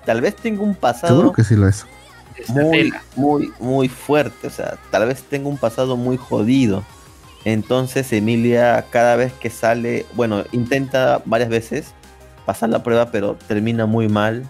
tal 0.05 0.21
vez 0.21 0.37
tenga 0.37 0.63
un 0.63 0.75
pasado 0.75 1.17
Seguro 1.17 1.33
que 1.33 1.45
sí 1.45 1.57
lo 1.57 1.69
es. 1.69 1.87
Esta 2.37 2.53
muy, 2.53 2.93
muy, 3.17 3.53
muy 3.61 3.89
fuerte. 3.89 4.47
O 4.47 4.51
sea, 4.51 4.79
tal 4.91 5.07
vez 5.07 5.23
tenga 5.23 5.49
un 5.49 5.59
pasado 5.59 5.97
muy 5.97 6.17
jodido. 6.17 6.85
Entonces 7.45 8.13
Emilia 8.13 8.87
cada 8.91 9.17
vez 9.17 9.33
que 9.33 9.51
sale, 9.51 10.07
bueno, 10.15 10.45
intenta 10.53 11.23
varias 11.25 11.49
veces 11.49 11.95
pasar 12.45 12.69
la 12.69 12.83
prueba, 12.83 13.11
pero 13.11 13.37
termina 13.47 13.87
muy 13.87 14.09
mal. 14.09 14.45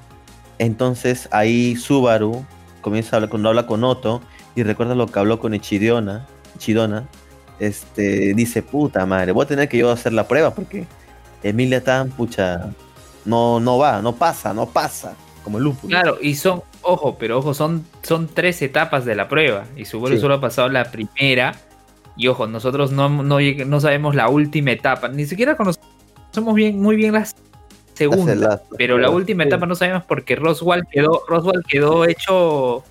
Entonces 0.59 1.28
ahí 1.30 1.76
Subaru 1.76 2.44
comienza 2.80 3.14
a 3.14 3.16
hablar 3.16 3.30
cuando 3.30 3.48
habla 3.48 3.66
con 3.66 3.84
Otto 3.84 4.20
y 4.55 4.62
recuerda 4.62 4.94
lo 4.94 5.07
que 5.07 5.18
habló 5.18 5.38
con 5.38 5.55
Ichidiona, 5.55 6.26
Ichidona. 6.57 7.07
Este 7.59 8.34
dice, 8.34 8.62
puta 8.62 9.05
madre, 9.07 9.32
voy 9.32 9.44
a 9.44 9.48
tener 9.48 9.68
que 9.68 9.78
yo 9.78 9.90
hacer 9.90 10.12
la 10.12 10.26
prueba 10.26 10.55
porque 10.55 10.86
Emilia 11.42 11.84
tan 11.84 12.11
pucha 12.11 12.70
no, 13.24 13.61
no 13.61 13.78
va, 13.78 14.01
no 14.03 14.14
pasa, 14.14 14.55
no 14.55 14.66
pasa, 14.66 15.14
como 15.51 15.59
el 15.59 15.64
lúpulo. 15.64 15.90
Claro, 15.90 16.18
y 16.22 16.36
son, 16.36 16.62
ojo, 16.82 17.16
pero 17.18 17.38
ojo, 17.38 17.55
son, 17.55 17.84
son 18.03 18.28
tres 18.32 18.62
etapas 18.62 19.05
de 19.05 19.16
la 19.16 19.26
prueba. 19.26 19.64
Y 19.76 19.84
Subaru 19.84 20.14
Sí. 20.14 20.20
solo 20.20 20.34
ha 20.34 20.40
pasado 20.40 20.68
la 20.68 20.90
primera. 20.92 21.57
Y 22.16 22.28
ojo, 22.28 22.46
nosotros 22.46 22.92
no, 22.92 23.09
no, 23.09 23.38
no 23.40 23.80
sabemos 23.80 24.14
la 24.14 24.28
última 24.28 24.70
etapa. 24.70 25.09
Ni 25.09 25.26
siquiera 25.26 25.57
conocemos 25.57 26.55
bien, 26.55 26.80
muy 26.80 26.94
bien 26.94 27.14
la 27.14 27.26
segunda. 27.94 28.34
Las- 28.36 28.48
las- 28.48 28.62
pero 28.78 28.96
la 28.98 29.11
última 29.11 29.42
sí, 29.42 29.48
etapa 29.48 29.66
no 29.66 29.74
sabemos 29.74 30.05
porque 30.05 30.36
Roswell 30.36 30.84
quedó, 30.90 31.22
Roswell 31.26 31.62
quedó 31.66 32.05
hecho, 32.05 32.84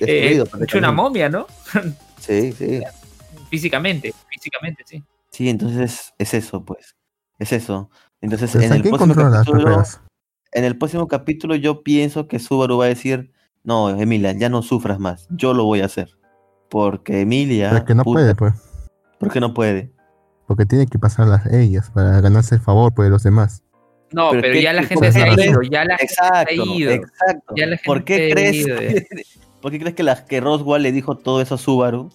eh, 0.00 0.42
hecho 0.62 0.78
una 0.78 0.92
momia, 0.92 1.28
¿no? 1.28 1.46
Sí, 2.20 2.52
sí. 2.52 2.80
Físicamente, 3.50 4.14
físicamente, 4.30 4.82
sí. 4.86 5.02
Sí, 5.30 5.48
entonces 5.48 6.14
es 6.18 6.34
eso, 6.34 6.64
pues. 6.64 6.94
Es 7.38 7.52
eso. 7.52 7.90
Entonces, 8.20 8.50
Pero 8.52 8.64
en 8.64 8.72
el, 8.72 8.82
¿quién 8.82 8.94
próximo 8.96 9.14
capítulo, 9.30 9.62
pruebas? 9.62 10.00
En 10.52 10.64
el 10.64 10.76
próximo 10.78 11.08
capítulo 11.08 11.54
yo 11.56 11.82
pienso 11.82 12.26
que 12.28 12.38
Subaru 12.38 12.78
va 12.78 12.86
a 12.86 12.88
decir, 12.88 13.32
no, 13.64 13.90
Emilia, 13.90 14.32
ya 14.32 14.48
no 14.48 14.62
sufras 14.62 14.98
más, 14.98 15.26
yo 15.30 15.54
lo 15.54 15.64
voy 15.64 15.80
a 15.80 15.86
hacer. 15.86 16.10
Porque 16.70 17.20
Emilia... 17.22 17.70
Pero 17.70 17.84
que 17.84 17.94
no 17.94 18.02
puta, 18.04 18.20
puede, 18.20 18.34
pues. 18.34 18.54
¿Por 19.18 19.32
qué 19.32 19.40
no 19.40 19.54
puede? 19.54 19.90
Porque 20.46 20.64
tiene 20.66 20.86
que 20.86 20.98
pasarlas 20.98 21.46
ellas 21.52 21.90
para 21.90 22.20
ganarse 22.20 22.54
el 22.56 22.60
favor 22.60 22.94
pues, 22.94 23.06
de 23.06 23.10
los 23.10 23.22
demás. 23.22 23.62
No, 24.12 24.30
Pero 24.30 24.42
pero, 24.42 24.54
¿qué- 24.54 24.62
ya 24.62 24.72
la 24.72 24.80
qué 24.82 24.86
gente 24.88 25.12
se 25.12 25.22
ha 25.22 25.32
ido, 25.44 25.60
ya 25.62 25.84
la 25.84 25.96
gente 25.98 26.12
Exacto, 26.14 26.54
se 26.54 26.60
ha 26.70 26.74
ido. 26.74 26.90
exacto. 26.92 27.54
Ya 27.56 27.66
la 27.66 27.76
¿Por 27.84 27.98
gente 27.98 28.04
qué 28.16 28.26
ha 28.26 28.34
crees, 28.34 28.56
ido, 28.56 28.80
ya. 28.80 29.02
¿Por 29.60 29.72
qué 29.72 29.78
crees 29.80 29.94
que, 29.94 30.02
la, 30.02 30.24
que 30.24 30.40
Roswell 30.40 30.82
le 30.82 30.92
dijo 30.92 31.16
todo 31.16 31.40
eso 31.42 31.56
a 31.56 31.58
Subaru? 31.58 32.10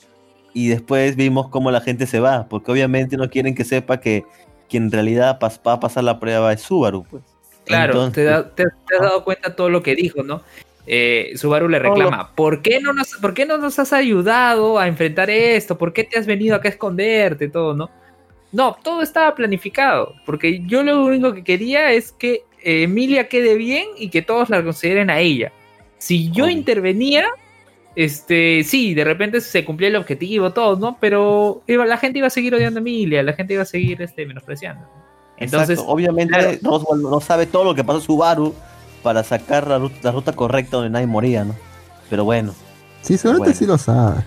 Y 0.55 0.69
después 0.69 1.15
vimos 1.15 1.49
cómo 1.49 1.71
la 1.71 1.81
gente 1.81 2.05
se 2.07 2.19
va, 2.19 2.47
porque 2.47 2.71
obviamente 2.71 3.17
no 3.17 3.29
quieren 3.29 3.53
que 3.53 3.63
sepa 3.65 3.99
que 3.99 4.23
quien 4.69 4.83
en 4.85 4.91
realidad 4.91 5.39
va 5.43 5.73
a 5.73 5.79
pasar 5.79 6.03
la 6.03 6.19
prueba 6.19 6.53
es 6.53 6.61
Subaru, 6.61 7.03
pues. 7.03 7.23
Claro, 7.65 7.93
Entonces- 7.93 8.13
te, 8.15 8.23
da- 8.23 8.49
te- 8.49 8.63
te 8.87 8.95
has 8.95 9.01
dado 9.01 9.23
cuenta 9.23 9.55
todo 9.55 9.69
lo 9.69 9.81
que 9.83 9.95
dijo, 9.95 10.23
¿no? 10.23 10.41
Eh, 10.85 11.31
Subaru 11.35 11.69
le 11.69 11.79
reclama, 11.79 12.31
¿por 12.35 12.61
qué, 12.61 12.79
no 12.81 12.91
nos, 12.91 13.13
¿por 13.13 13.33
qué 13.33 13.45
no 13.45 13.57
nos 13.57 13.79
has 13.79 13.93
ayudado 13.93 14.77
a 14.79 14.87
enfrentar 14.87 15.29
esto? 15.29 15.77
¿Por 15.77 15.93
qué 15.93 16.03
te 16.03 16.19
has 16.19 16.25
venido 16.25 16.55
acá 16.57 16.67
a 16.67 16.71
esconderte? 16.71 17.47
Todo, 17.47 17.73
¿no? 17.73 17.89
No, 18.51 18.77
todo 18.83 19.01
estaba 19.01 19.33
planificado, 19.33 20.13
porque 20.25 20.61
yo 20.65 20.83
lo 20.83 21.03
único 21.05 21.33
que 21.33 21.43
quería 21.43 21.91
es 21.93 22.11
que 22.11 22.43
eh, 22.63 22.83
Emilia 22.83 23.27
quede 23.29 23.55
bien 23.55 23.87
y 23.97 24.09
que 24.09 24.21
todos 24.21 24.49
la 24.49 24.61
consideren 24.63 25.09
a 25.09 25.19
ella. 25.19 25.51
Si 25.97 26.29
yo 26.31 26.49
intervenía, 26.49 27.27
este, 27.95 28.63
sí, 28.65 28.93
de 28.93 29.03
repente 29.05 29.39
se 29.41 29.63
cumplía 29.63 29.87
el 29.89 29.95
objetivo, 29.95 30.51
todo, 30.51 30.75
¿no? 30.77 30.97
Pero 30.99 31.63
iba- 31.67 31.85
la 31.85 31.97
gente 31.97 32.17
iba 32.19 32.27
a 32.27 32.31
seguir 32.31 32.53
odiando 32.55 32.79
a 32.79 32.81
Emilia, 32.81 33.23
la 33.23 33.33
gente 33.33 33.53
iba 33.53 33.63
a 33.63 33.65
seguir 33.65 34.01
este, 34.01 34.25
menospreciando. 34.25 34.85
Entonces, 35.43 35.71
Exacto. 35.71 35.91
obviamente 35.91 36.37
claro. 36.37 36.57
Roswell 36.79 37.01
no 37.01 37.19
sabe 37.21 37.45
todo 37.45 37.63
lo 37.63 37.75
que 37.75 37.83
pasó 37.83 38.01
Subaru 38.01 38.53
para 39.01 39.23
sacar 39.23 39.67
la 39.67 39.77
ruta, 39.79 39.95
la 40.01 40.11
ruta 40.11 40.33
correcta 40.33 40.77
donde 40.77 40.89
nadie 40.89 41.07
moría, 41.07 41.43
¿no? 41.43 41.55
Pero 42.09 42.23
bueno, 42.25 42.53
Sí, 43.01 43.17
seguramente 43.17 43.49
Bueno. 43.49 43.59
sí 43.59 43.65
lo 43.65 43.77
sabe. 43.77 44.23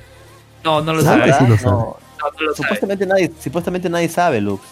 No, 0.63 0.81
no 0.83 0.93
lo 0.93 1.01
¿Sabe? 1.03 1.33
Sí 1.33 1.47
lo 1.47 1.57
sabe. 1.57 1.71
No, 1.77 1.97
no 2.21 2.31
lo 2.41 2.55
sabe. 2.55 2.57
supuestamente 2.57 3.07
nadie, 3.07 3.33
supuestamente 3.41 3.89
nadie 3.89 4.09
sabe, 4.09 4.41
Lux. 4.41 4.63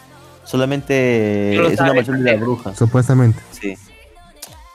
Solamente 0.45 1.55
es 1.72 1.80
una 1.80 1.92
versión 1.95 2.22
de 2.22 2.32
la 2.32 2.38
bruja. 2.38 2.74
Supuestamente. 2.74 3.40
Sí. 3.51 3.74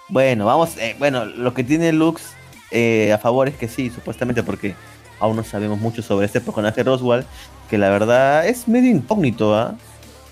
Bueno, 0.08 0.46
vamos, 0.46 0.76
eh, 0.78 0.96
bueno, 0.98 1.26
lo 1.26 1.54
que 1.54 1.64
tiene 1.64 1.92
Lux 1.94 2.24
eh, 2.72 3.12
a 3.14 3.20
favor 3.20 3.48
es 3.48 3.56
que 3.56 3.68
sí, 3.68 3.92
supuestamente, 3.92 4.42
porque 4.42 4.74
aún 5.20 5.36
no 5.36 5.44
sabemos 5.44 5.80
mucho 5.80 6.02
sobre 6.02 6.26
este 6.26 6.42
personaje 6.42 6.82
Roswell, 6.82 7.26
que 7.70 7.78
la 7.78 7.90
verdad 7.90 8.48
es 8.48 8.68
medio 8.68 8.90
incógnito, 8.90 9.56
¿ah? 9.56 9.76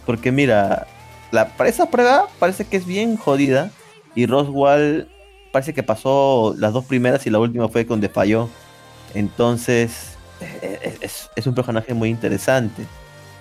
Porque 0.08 0.32
mira, 0.32 0.88
la, 1.32 1.50
para 1.50 1.70
esa 1.70 1.90
prueba 1.90 2.28
parece 2.40 2.66
que 2.66 2.78
es 2.78 2.86
bien 2.86 3.18
jodida, 3.18 3.72
y 4.16 4.26
Roswell 4.26 5.08
parece 5.52 5.74
que 5.74 5.84
pasó 5.84 6.56
las 6.58 6.74
dos 6.74 6.86
primeras 6.86 7.26
y 7.28 7.30
la 7.30 7.40
última 7.40 7.68
fue 7.70 7.84
donde 7.84 8.10
falló. 8.10 8.50
Entonces, 9.14 10.18
eh, 10.42 10.80
eh, 10.82 10.98
es, 11.02 11.30
es 11.36 11.48
un 11.48 11.56
personaje 11.56 11.94
muy 11.94 12.10
interesante. 12.10 12.84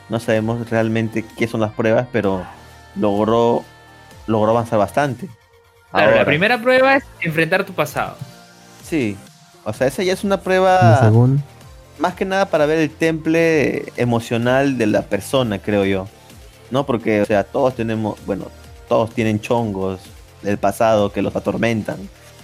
No 0.08 0.20
sabemos 0.20 0.68
realmente 0.70 1.24
qué 1.36 1.48
son 1.48 1.60
las 1.60 1.72
pruebas, 1.72 2.06
pero 2.12 2.44
logró, 2.94 3.64
logró 4.26 4.50
avanzar 4.50 4.78
bastante. 4.78 5.28
Claro, 5.90 6.06
Ahora, 6.08 6.16
la 6.18 6.24
primera 6.24 6.60
prueba 6.60 6.96
es 6.96 7.04
enfrentar 7.20 7.64
tu 7.64 7.72
pasado. 7.72 8.16
Sí, 8.84 9.16
o 9.64 9.72
sea, 9.72 9.86
esa 9.86 10.02
ya 10.02 10.12
es 10.12 10.22
una 10.24 10.40
prueba 10.40 11.10
más 11.98 12.14
que 12.14 12.24
nada 12.24 12.46
para 12.46 12.66
ver 12.66 12.78
el 12.78 12.90
temple 12.90 13.92
emocional 13.96 14.78
de 14.78 14.86
la 14.86 15.02
persona, 15.02 15.58
creo 15.58 15.84
yo. 15.84 16.06
No, 16.70 16.84
porque, 16.86 17.22
o 17.22 17.24
sea, 17.24 17.44
todos 17.44 17.74
tenemos, 17.74 18.18
bueno, 18.26 18.46
todos 18.88 19.10
tienen 19.10 19.40
chongos 19.40 20.00
del 20.42 20.58
pasado 20.58 21.12
que 21.12 21.22
los 21.22 21.34
atormentan 21.36 21.96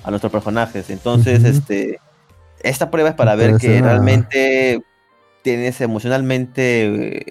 a 0.04 0.10
nuestros 0.10 0.32
personajes. 0.32 0.90
Entonces, 0.90 1.44
este, 1.44 1.98
esta 2.62 2.90
prueba 2.90 3.10
es 3.10 3.14
para 3.14 3.34
ver 3.34 3.56
que 3.56 3.80
realmente 3.80 4.82
tienes 5.42 5.80
emocionalmente 5.80 7.16
eh, 7.18 7.26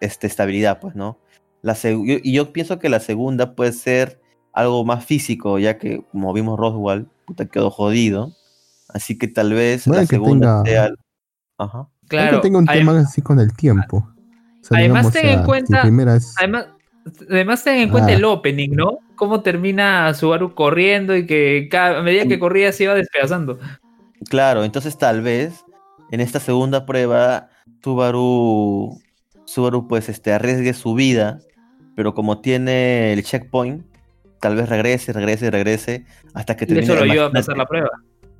este, 0.00 0.26
estabilidad, 0.26 0.80
pues, 0.80 0.94
¿no? 0.94 1.18
La 1.62 1.76
y 1.84 2.32
yo 2.32 2.52
pienso 2.52 2.78
que 2.78 2.88
la 2.88 3.00
segunda 3.00 3.54
puede 3.54 3.72
ser 3.72 4.20
algo 4.52 4.84
más 4.84 5.04
físico, 5.04 5.58
ya 5.58 5.78
que 5.78 6.02
como 6.10 6.32
vimos 6.32 6.58
Roswell, 6.58 7.06
puta, 7.26 7.46
quedó 7.46 7.70
jodido. 7.70 8.32
Así 8.88 9.18
que 9.18 9.28
tal 9.28 9.52
vez 9.52 9.86
la 9.86 10.04
segunda 10.06 10.62
tenga- 10.62 10.70
sea... 10.70 10.90
Ajá. 11.58 11.88
Claro, 12.08 12.28
Claro. 12.28 12.36
que 12.38 12.42
tenga 12.42 12.58
un 12.58 12.66
tema 12.66 12.98
así 12.98 13.20
con 13.22 13.38
el 13.38 13.54
tiempo. 13.54 14.08
Además, 14.70 15.10
ten 15.12 15.26
en 15.28 15.36
la- 15.40 15.44
cuenta-. 15.44 15.82
Además, 15.82 16.34
además 17.30 17.64
ten 17.64 17.76
en 17.78 17.88
cuenta 17.90 18.10
Ah. 18.10 18.14
el 18.14 18.24
opening, 18.24 18.70
¿no? 18.70 18.98
Cómo 19.16 19.40
termina 19.42 20.12
Subaru 20.14 20.54
corriendo 20.54 21.16
y 21.16 21.26
que 21.26 21.68
cada, 21.70 21.98
a 21.98 22.02
medida 22.02 22.26
que 22.26 22.38
corría 22.38 22.72
se 22.72 22.84
iba 22.84 22.94
despedazando. 22.94 23.58
Claro, 24.28 24.64
entonces 24.64 24.96
tal 24.98 25.22
vez 25.22 25.64
en 26.10 26.20
esta 26.20 26.40
segunda 26.40 26.84
prueba 26.86 27.48
Subaru, 27.82 29.00
Subaru 29.46 29.88
pues 29.88 30.08
este, 30.08 30.32
arriesgue 30.32 30.72
su 30.74 30.94
vida, 30.94 31.38
pero 31.96 32.14
como 32.14 32.40
tiene 32.40 33.12
el 33.12 33.22
checkpoint, 33.22 33.84
tal 34.40 34.56
vez 34.56 34.68
regrese, 34.68 35.12
regrese, 35.12 35.50
regrese 35.50 36.04
hasta 36.34 36.56
que 36.56 36.64
Y 36.64 36.68
termine. 36.68 36.84
eso 36.92 36.94
lo 37.04 37.10
ayuda 37.12 37.26
a 37.26 37.30
pasar 37.32 37.56
la 37.56 37.66
prueba. 37.66 37.90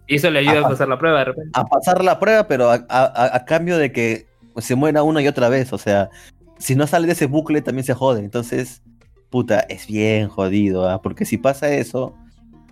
Y 0.06 0.16
eso 0.16 0.30
le 0.30 0.40
ayuda 0.40 0.60
a 0.60 0.68
pasar 0.68 0.88
la 0.88 0.98
prueba 0.98 1.18
de 1.20 1.24
repente. 1.26 1.50
a 1.54 1.64
pasar 1.64 2.02
la 2.04 2.18
prueba, 2.18 2.46
pero 2.48 2.70
a, 2.70 2.74
a- 2.88 3.04
a- 3.04 3.36
a 3.36 3.44
cambio 3.44 3.76
de 3.78 3.92
que 3.92 4.26
se 4.58 4.74
muera 4.74 5.02
una 5.02 5.22
y 5.22 5.28
otra 5.28 5.48
vez. 5.48 5.72
O 5.72 5.78
sea, 5.78 6.10
si 6.58 6.74
no 6.74 6.86
sale 6.86 7.06
de 7.06 7.12
ese 7.12 7.26
bucle 7.26 7.62
también 7.62 7.84
se 7.84 7.94
jode. 7.94 8.20
Entonces, 8.20 8.82
puta, 9.30 9.60
es 9.60 9.86
bien 9.86 10.28
jodido, 10.28 10.88
¿ah? 10.88 11.00
porque 11.02 11.24
si 11.24 11.36
pasa 11.38 11.70
eso, 11.70 12.14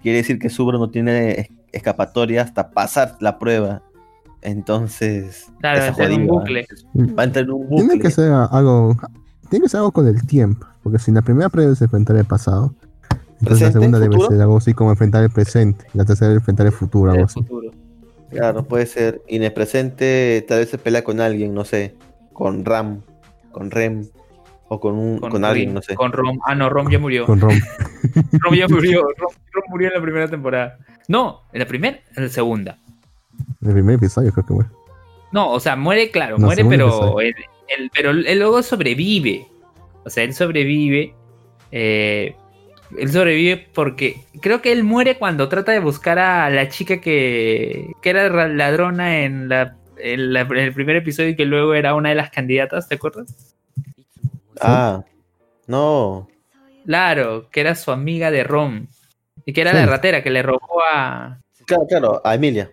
quiere 0.03 0.19
decir 0.19 0.39
que 0.39 0.51
Subaru 0.51 0.79
no 0.79 0.91
tiene 0.91 1.41
es- 1.41 1.49
escapatoria 1.73 2.43
hasta 2.43 2.71
pasar 2.71 3.17
la 3.21 3.39
prueba. 3.39 3.83
Entonces, 4.43 5.47
Claro, 5.61 5.81
en 5.99 6.31
un 6.31 6.41
¿ah? 6.41 6.45
Va 7.19 7.23
a 7.23 7.27
entrar 7.27 7.45
en 7.45 7.51
un 7.51 7.69
bucle. 7.69 7.87
Tiene 7.87 8.01
que 8.01 8.11
ser 8.11 8.33
algo. 8.33 8.97
Tiene 9.51 9.65
que 9.65 9.69
ser 9.69 9.79
algo 9.79 9.93
con 9.93 10.07
el 10.07 10.27
tiempo. 10.27 10.67
Porque 10.83 10.99
si 10.99 11.11
la 11.13 11.23
primera 11.23 11.49
prueba 11.49 11.73
es 11.73 11.83
enfrentar 11.83 12.17
el 12.17 12.25
pasado. 12.25 12.75
Entonces 13.41 13.67
la 13.69 13.73
segunda 13.73 13.99
debe 13.99 14.15
¿Futuro? 14.17 14.31
ser 14.33 14.41
algo 14.43 14.57
así 14.57 14.75
como 14.75 14.91
enfrentar 14.91 15.23
el 15.23 15.31
presente. 15.31 15.87
y 15.95 15.99
La 15.99 16.05
tercera 16.05 16.33
enfrentar 16.33 16.67
el 16.67 16.73
futuro, 16.73 17.11
algo 17.11 17.21
El 17.23 17.27
así. 17.27 17.41
futuro. 17.41 17.71
Claro, 18.31 18.65
puede 18.65 18.87
ser. 18.87 19.23
Y 19.29 19.37
en 19.37 19.45
el 19.45 19.53
presente 19.53 20.45
tal 20.47 20.59
vez 20.59 20.69
se 20.71 20.79
pelea 20.79 21.03
con 21.05 21.21
alguien, 21.21 21.55
no 21.55 21.65
sé, 21.65 21.95
con 22.33 22.65
Ram, 22.65 23.03
con 23.53 23.71
Rem, 23.71 24.07
o 24.69 24.79
con, 24.81 24.99
un, 24.99 25.19
con, 25.19 25.45
alguien, 25.45 25.73
no 25.73 25.81
sé. 25.81 25.95
Con 25.95 26.13
Rom. 26.13 26.39
Ah, 26.45 26.55
no, 26.55 26.69
Rom 26.69 26.91
ya 26.91 26.99
murió. 26.99 27.25
Con 27.25 27.41
Rom. 27.41 27.55
Rom 28.41 28.55
ya 28.55 28.69
murió. 28.69 29.03
Rom, 29.17 29.33
Rom 29.53 29.65
murió 29.71 29.89
en 29.89 29.95
la 29.95 30.03
primera 30.03 30.29
temporada. 30.29 30.79
No, 31.09 31.41
en 31.53 31.61
la 31.61 31.67
primera, 31.67 31.99
en 32.17 32.25
la 32.25 32.29
segunda. 32.29 32.77
El 33.65 33.73
primer 33.73 33.95
episodio 33.97 34.31
creo 34.33 34.45
que 34.47 34.55
fue. 34.55 34.65
No, 35.33 35.51
o 35.53 35.61
sea, 35.61 35.75
muere, 35.77 36.11
claro, 36.11 36.37
No, 36.39 36.47
muere, 36.47 36.65
pero 36.67 37.19
él, 37.21 37.35
él- 37.69 37.91
pero 37.95 38.11
él 38.11 38.39
luego 38.39 38.63
sobrevive. 38.63 39.47
O 40.05 40.11
sea, 40.11 40.25
él 40.25 40.35
sobrevive. 40.35 41.15
eh, 41.71 42.35
él 42.97 43.11
sobrevive 43.13 43.69
porque 43.75 44.23
creo 44.41 44.63
que 44.63 44.73
él 44.73 44.85
muere 44.85 45.19
cuando 45.19 45.49
trata 45.49 45.73
de 45.73 45.81
buscar 45.81 46.19
a 46.19 46.49
la 46.51 46.69
chica 46.69 47.01
que, 47.01 47.93
que 48.01 48.11
era 48.11 48.29
ra- 48.29 48.49
ladrona 48.49 49.21
en, 49.25 49.49
la, 49.49 49.77
en, 49.99 50.33
la- 50.33 50.41
en 50.43 50.57
el 50.57 50.73
primer 50.73 50.97
episodio 50.97 51.31
y 51.31 51.37
que 51.37 51.45
luego 51.45 51.75
era 51.75 51.95
una 51.95 52.09
de 52.11 52.15
las 52.15 52.31
candidatas, 52.31 52.89
¿te 52.89 52.95
acuerdas? 52.95 53.57
Ah, 54.61 55.05
no. 55.67 56.29
Claro, 56.87 57.49
que 57.51 57.61
era 57.61 57.75
su 57.75 57.91
amiga 57.91 58.31
de 58.31 58.45
Rom. 58.45 58.87
Y 59.45 59.53
que 59.53 59.61
era 59.63 59.73
la 59.73 59.83
Sí. 59.83 59.87
ratera 59.87 60.23
que 60.23 60.31
le 60.31 60.43
robó 60.43 60.81
a 60.93 61.39
Claro, 61.67 61.87
claro, 61.87 62.21
a 62.25 62.35
Emilia. 62.35 62.71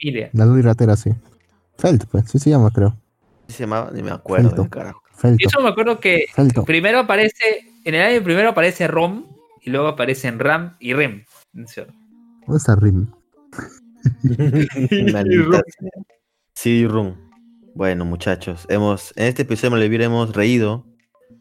Emilia. 0.00 0.30
La 0.32 0.46
Luli 0.46 0.62
Ratera, 0.62 0.96
sí. 0.96 1.10
Felt, 1.76 2.04
pues. 2.10 2.30
Sí 2.30 2.38
se 2.38 2.50
llama, 2.50 2.70
creo. 2.70 2.90
¿Cómo 2.90 3.48
se 3.48 3.62
llamaba? 3.64 3.90
Ni 3.92 4.02
me 4.02 4.10
acuerdo, 4.12 4.50
Felto. 4.50 5.02
Felto. 5.16 5.44
eso 5.46 5.60
me 5.60 5.68
acuerdo 5.68 5.98
que 6.00 6.26
Felto. 6.32 6.64
Primero 6.64 7.00
aparece, 7.00 7.68
en 7.84 7.94
el 7.94 8.02
año 8.02 8.22
primero 8.24 8.50
aparece 8.50 8.86
Rom 8.88 9.26
y 9.60 9.70
luego 9.70 9.88
aparecen 9.88 10.38
Ram 10.38 10.76
y 10.80 10.92
Rem. 10.94 11.24
¿Dónde 11.52 11.70
está 11.70 12.76
sea. 15.70 15.90
Sí, 16.54 16.86
Rum. 16.86 17.14
Bueno, 17.74 18.04
muchachos, 18.04 18.66
hemos 18.68 19.12
en 19.16 19.26
este 19.26 19.42
episodio 19.42 19.70
de 19.70 20.04
hemos 20.04 20.34
reído, 20.34 20.84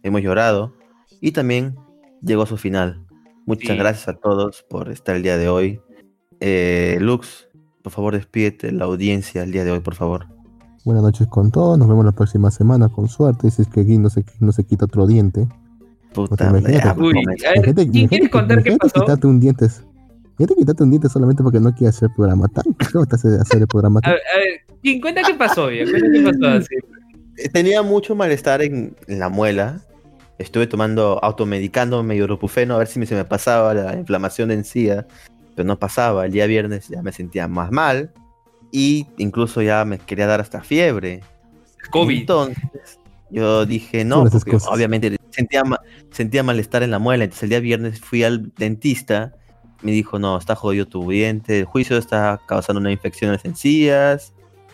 hemos 0.04 0.22
llorado 0.22 0.74
y 1.20 1.32
también 1.32 1.76
llegó 2.22 2.44
a 2.44 2.48
su 2.48 2.58
final. 2.58 3.06
Muchas 3.46 3.72
Sí. 3.72 3.78
gracias 3.78 4.08
a 4.08 4.14
todos 4.14 4.64
por 4.70 4.90
estar 4.90 5.16
el 5.16 5.24
día 5.24 5.38
de 5.38 5.50
hoy. 5.50 5.82
Eh, 6.40 6.98
Lux, 7.02 7.50
por 7.84 7.92
favor, 7.92 8.14
despídete 8.14 8.72
la 8.72 8.86
audiencia 8.86 9.44
el 9.44 9.52
día 9.52 9.64
de 9.66 9.72
hoy, 9.72 9.80
por 9.82 9.96
favor. 9.96 10.28
Buenas 10.86 11.04
noches 11.04 11.28
con 11.28 11.52
todos. 11.52 11.78
Nos 11.78 11.88
vemos 11.88 12.06
la 12.06 12.12
próxima 12.12 12.50
semana 12.50 12.90
con 12.90 13.08
suerte. 13.08 13.52
Si 13.52 13.64
es 13.64 13.68
que 13.68 13.82
aquí 13.82 13.98
no 13.98 14.10
se, 14.10 14.24
no 14.40 14.52
se 14.52 14.64
quita 14.64 14.86
otro 14.86 15.06
diente. 15.08 15.48
Puta, 16.14 16.50
imagínate. 16.50 16.86
ya, 16.86 16.96
Uy, 16.98 17.14
Imagínate- 17.22 17.74
¿quién 17.90 18.08
quiere 18.08 18.26
imagínate- 18.26 18.30
contar 18.30 18.64
qué 18.64 18.78
pasó? 18.78 18.94
quitarte 19.02 19.28
un 19.28 19.40
diente. 19.40 19.66
Imagínate 19.66 20.56
quitarte 20.56 20.84
un 20.84 20.90
diente 20.90 21.10
solamente 21.10 21.44
porque 21.44 21.60
no 21.60 21.74
quieres 21.74 21.96
hacer 21.96 22.10
el 22.10 22.16
programa. 22.16 22.48
¿Tan 22.50 22.64
feo 22.90 23.06
te 23.10 23.16
hace 23.16 23.28
hacer 23.40 23.62
el 23.62 23.68
programa? 23.68 24.00
A 24.04 24.10
ver, 24.12 24.20
a 24.36 24.38
ver, 24.40 24.78
¿quién 24.82 25.00
cuenta 25.02 25.22
qué 25.26 25.34
pasó? 25.36 25.66
Cuenta 25.68 26.08
qué 26.12 26.22
pasó 26.22 26.48
así. 26.58 26.76
Tenía 27.54 27.82
mucho 27.82 28.16
malestar 28.16 28.62
en, 28.62 28.96
en 29.08 29.20
la 29.20 29.30
muela. 29.30 29.82
Estuve 30.38 30.66
tomando, 30.68 31.20
automedicándome 31.24 32.16
ibuprofeno 32.16 32.76
a 32.76 32.80
ver 32.80 32.88
si 32.88 33.00
me- 33.00 33.06
se 33.06 33.16
me 33.16 33.24
pasaba 33.26 33.74
la 33.74 33.96
inflamación 33.96 34.50
de 34.50 34.56
encía, 34.56 35.06
pero 35.56 35.68
no 35.68 35.78
pasaba. 35.80 36.26
El 36.26 36.32
día 36.32 36.46
viernes 36.48 36.88
ya 36.90 37.02
me 37.04 37.12
sentía 37.12 37.48
más 37.48 37.72
mal 37.72 38.12
y 38.72 39.06
incluso 39.18 39.62
ya 39.62 39.86
me 39.86 40.00
quería 40.00 40.26
dar 40.28 40.42
hasta 40.42 40.62
fiebre. 40.62 41.22
COVID. 41.92 42.20
Entonces 42.22 42.58
yo 43.30 43.66
dije 43.66 44.04
no, 44.04 44.26
porque 44.26 44.58
obviamente 44.68 45.18
sentía, 45.32 45.64
ma- 45.64 45.80
sentía 46.12 46.44
malestar 46.44 46.84
en 46.84 46.92
la 46.92 47.00
muela. 47.00 47.24
Entonces 47.24 47.44
el 47.44 47.50
día 47.50 47.60
viernes 47.60 48.00
fui 48.00 48.24
al 48.24 48.52
dentista. 48.56 49.34
Me 49.82 49.92
dijo, 49.92 50.20
no, 50.20 50.38
está 50.38 50.56
jodido 50.56 50.86
tu 50.88 51.10
diente, 51.10 51.60
el 51.60 51.66
juicio 51.66 51.98
está 51.98 52.40
causando 52.48 52.80
una 52.80 52.92
infección 52.92 53.30
en 53.30 53.34
las 53.38 53.46
encías. 53.46 54.34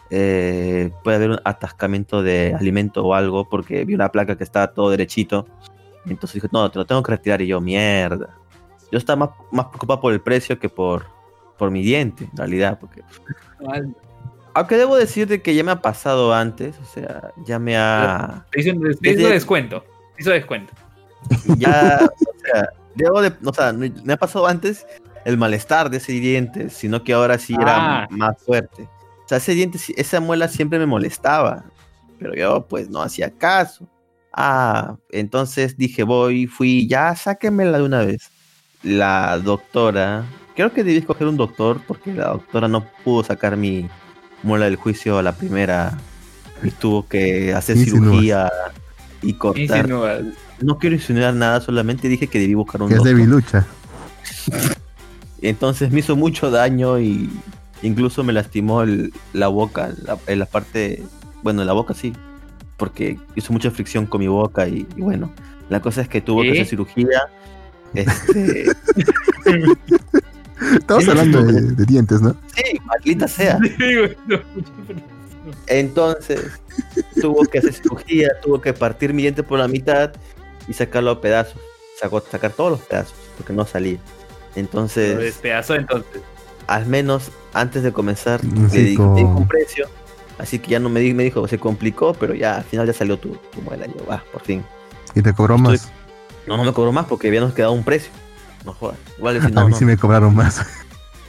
eh, 0.10 0.89
puede 1.03 1.18
haber 1.18 1.30
un 1.32 1.39
atascamiento 1.43 2.22
de 2.24 2.55
alimento 2.58 3.03
o 3.05 3.14
algo, 3.14 3.47
porque 3.49 3.84
vi 3.86 3.93
una 3.93 4.10
placa 4.12 4.38
que 4.38 4.43
estaba 4.43 4.68
todo 4.74 4.89
derechito. 4.89 5.45
Entonces 6.05 6.36
dijo, 6.41 6.47
no, 6.51 6.70
te 6.72 6.80
lo 6.80 6.86
tengo 6.86 7.03
que 7.03 7.12
retirar. 7.12 7.41
Y 7.41 7.47
yo, 7.47 7.60
mierda. 7.62 8.30
Yo 8.91 8.97
estaba 8.97 9.28
más, 9.28 9.30
más 9.51 9.66
preocupado 9.68 9.99
por 9.99 10.14
el 10.14 10.22
precio 10.22 10.58
que 10.60 10.70
por, 10.70 11.05
por 11.58 11.72
mi 11.72 11.82
diente, 11.84 12.24
en 12.32 12.38
realidad. 12.38 12.78
Porque 12.80 13.01
aunque 14.53 14.78
debo 14.78 14.95
decir 14.95 15.28
de 15.28 15.41
que 15.41 15.53
ya 15.53 15.64
me 15.64 15.72
ha 15.72 15.82
pasado 15.82 16.34
antes, 16.34 16.80
o 16.80 16.86
sea, 16.86 17.32
ya 17.45 17.60
me 17.60 17.78
ha... 17.78 18.45
Te 19.01 19.12
hizo, 19.12 19.24
un- 19.28 19.34
descuento. 19.34 19.86
Hizo 20.18 20.32
descuento. 20.32 20.74
Ya, 21.57 21.99
o 22.01 22.39
sea, 22.43 22.70
debo 22.95 23.22
de... 23.22 23.34
O 23.43 23.53
sea, 23.53 23.74
me 23.74 24.13
ha 24.13 24.18
pasado 24.18 24.47
antes 24.47 24.86
el 25.26 25.38
malestar 25.38 25.89
de 25.89 25.97
ese 25.97 26.13
diente, 26.13 26.70
sino 26.70 27.03
que 27.03 27.13
ahora 27.13 27.38
sí 27.38 27.53
era 27.59 28.03
Ah. 28.03 28.07
más 28.09 28.41
fuerte. 28.41 28.84
O 28.84 29.28
sea, 29.28 29.39
ese 29.39 29.53
diente, 29.53 29.78
esa 29.97 30.20
muela 30.22 30.47
siempre 30.47 30.80
me 30.80 30.86
molestaba, 30.86 31.65
pero 32.18 32.34
yo 32.34 32.65
pues 32.68 32.89
no 32.89 33.01
hacía 33.01 33.30
caso. 33.30 33.88
Ah, 34.32 34.95
entonces 35.11 35.78
dije, 35.78 36.03
voy, 36.03 36.47
fui, 36.47 36.88
ya 36.88 37.15
sáquenmela 37.15 37.80
de 37.80 37.84
una 37.84 38.05
vez. 38.05 38.30
La 38.84 39.38
doctora, 39.39 40.24
creo 40.55 40.72
que 40.72 40.84
debí 40.84 40.97
escoger 40.97 41.28
un 41.28 41.36
doctor 41.36 41.82
porque 41.88 42.13
la 42.13 42.28
doctora 42.28 42.68
no 42.68 42.86
pudo 43.03 43.24
sacar 43.24 43.57
mi 43.57 43.89
muela 44.43 44.65
del 44.65 44.76
juicio 44.78 45.18
a 45.18 45.24
la 45.24 45.34
primera, 45.34 45.97
y 46.63 46.72
tuvo 46.72 47.07
que 47.07 47.53
hacer 47.53 47.78
cirugía 47.78 48.49
y 49.22 49.34
cortar. 49.34 49.88
No 50.61 50.78
quiero 50.78 50.95
insinuar 50.95 51.34
nada, 51.34 51.61
solamente 51.61 52.07
dije 52.07 52.28
que 52.28 52.39
debí 52.39 52.53
buscar 52.55 52.82
un 52.82 52.89
Que 52.89 52.95
es 52.95 53.03
debilucha. 53.03 53.65
Entonces 55.41 55.91
me 55.91 55.99
hizo 55.99 56.15
mucho 56.15 56.49
daño 56.49 56.99
y 56.99 57.30
incluso 57.84 58.24
me 58.24 58.34
lastimó 58.34 58.82
el- 58.84 59.13
la 59.34 59.47
boca, 59.47 59.91
la, 60.03 60.18
en 60.28 60.39
la 60.39 60.45
parte, 60.45 61.03
bueno, 61.43 61.63
la 61.63 61.74
boca 61.74 61.93
sí, 61.93 62.13
porque 62.76 63.20
hizo 63.36 63.53
mucha 63.53 63.70
fricción 63.72 64.05
con 64.07 64.20
mi 64.20 64.28
boca 64.28 64.68
y, 64.68 64.88
y 64.95 65.01
bueno, 65.01 65.32
la 65.70 65.80
cosa 65.80 66.01
es 66.01 66.07
que 66.09 66.22
tuvo 66.22 66.41
que 66.41 66.51
hacer 66.53 66.65
cirugía. 66.65 67.22
Este, 67.93 68.65
Estamos 70.74 71.07
hablando 71.07 71.43
de 71.45 71.86
dientes, 71.86 72.20
¿no? 72.22 72.36
sí, 72.55 72.80
maldita 72.86 73.28
sea. 73.28 73.59
Sí, 73.61 73.74
bueno. 73.78 74.43
Entonces 75.68 76.43
tuvo 77.22 77.43
que 77.45 77.60
hacer 77.60 77.74
cirugía, 77.74 78.30
tuvo 78.41 78.62
que 78.62 78.74
partir 78.74 79.14
mi 79.14 79.22
diente 79.24 79.43
por 79.43 79.60
la 79.60 79.68
mitad 79.68 80.12
y 80.68 80.74
sacarlo 80.74 81.12
a 81.12 81.22
pedazos, 81.22 81.60
sacó, 82.00 82.22
sacar 82.22 82.52
todos 82.52 82.72
los 82.72 82.82
pedazos, 82.82 83.14
porque 83.38 83.54
no 83.54 83.66
salía. 83.66 83.98
Entonces, 84.56 85.39
entonces. 85.43 86.22
al 86.68 86.86
menos 86.88 87.32
antes 87.54 87.84
de 87.84 87.91
comenzar 87.93 88.43
le 88.43 88.68
di, 88.84 88.95
con- 88.95 89.16
le 89.16 89.22
di 89.22 89.28
un 89.28 89.48
precio. 89.48 89.88
Así 90.39 90.60
que 90.60 90.72
ya 90.72 90.80
no 90.80 90.89
me, 90.89 91.00
di- 91.00 91.14
me 91.14 91.24
dijo 91.24 91.48
se 91.48 91.58
complicó 91.58 92.14
pero 92.14 92.34
ya 92.36 92.58
al 92.58 92.64
final 92.64 92.86
ya 92.88 92.93
salió 92.93 93.18
tu, 93.18 93.36
tu 93.54 93.62
muela. 93.62 93.86
Yo 93.88 94.06
va 94.06 94.24
por 94.32 94.41
fin. 94.43 94.64
Y 95.16 95.22
te 95.22 95.34
cobró 95.34 95.56
Estoy- 95.56 95.78
más. 95.78 95.91
no 96.48 96.58
no 96.58 96.64
me 96.64 96.74
cobró 96.74 96.91
más 96.91 97.06
porque 97.08 97.28
habíamos 97.28 97.54
quedado 97.54 97.72
un 97.74 97.84
precio. 97.84 98.12
No 98.66 98.74
jodas. 98.74 98.98
Igual 99.18 99.39
si 99.41 99.45
a 99.56 99.64
mí 99.66 99.72
no. 99.72 99.78
sí 99.78 99.86
me 99.86 99.98
cobraron 99.98 100.36
más. 100.36 100.62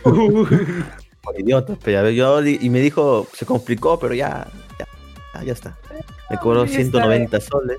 por 1.22 1.38
idiotas 1.38 1.78
pero 1.82 1.92
ya 1.98 2.02
ve, 2.02 2.14
yo 2.14 2.44
y 2.46 2.70
me 2.70 2.80
dijo 2.80 3.26
se 3.34 3.44
complicó 3.46 3.98
pero 3.98 4.14
ya 4.14 4.46
ya, 4.78 4.86
ya, 5.34 5.44
ya 5.44 5.52
está 5.52 5.76
me 6.30 6.38
cobró 6.38 6.64
ya 6.64 6.70
está. 6.78 6.82
190 6.82 7.40
soles 7.40 7.78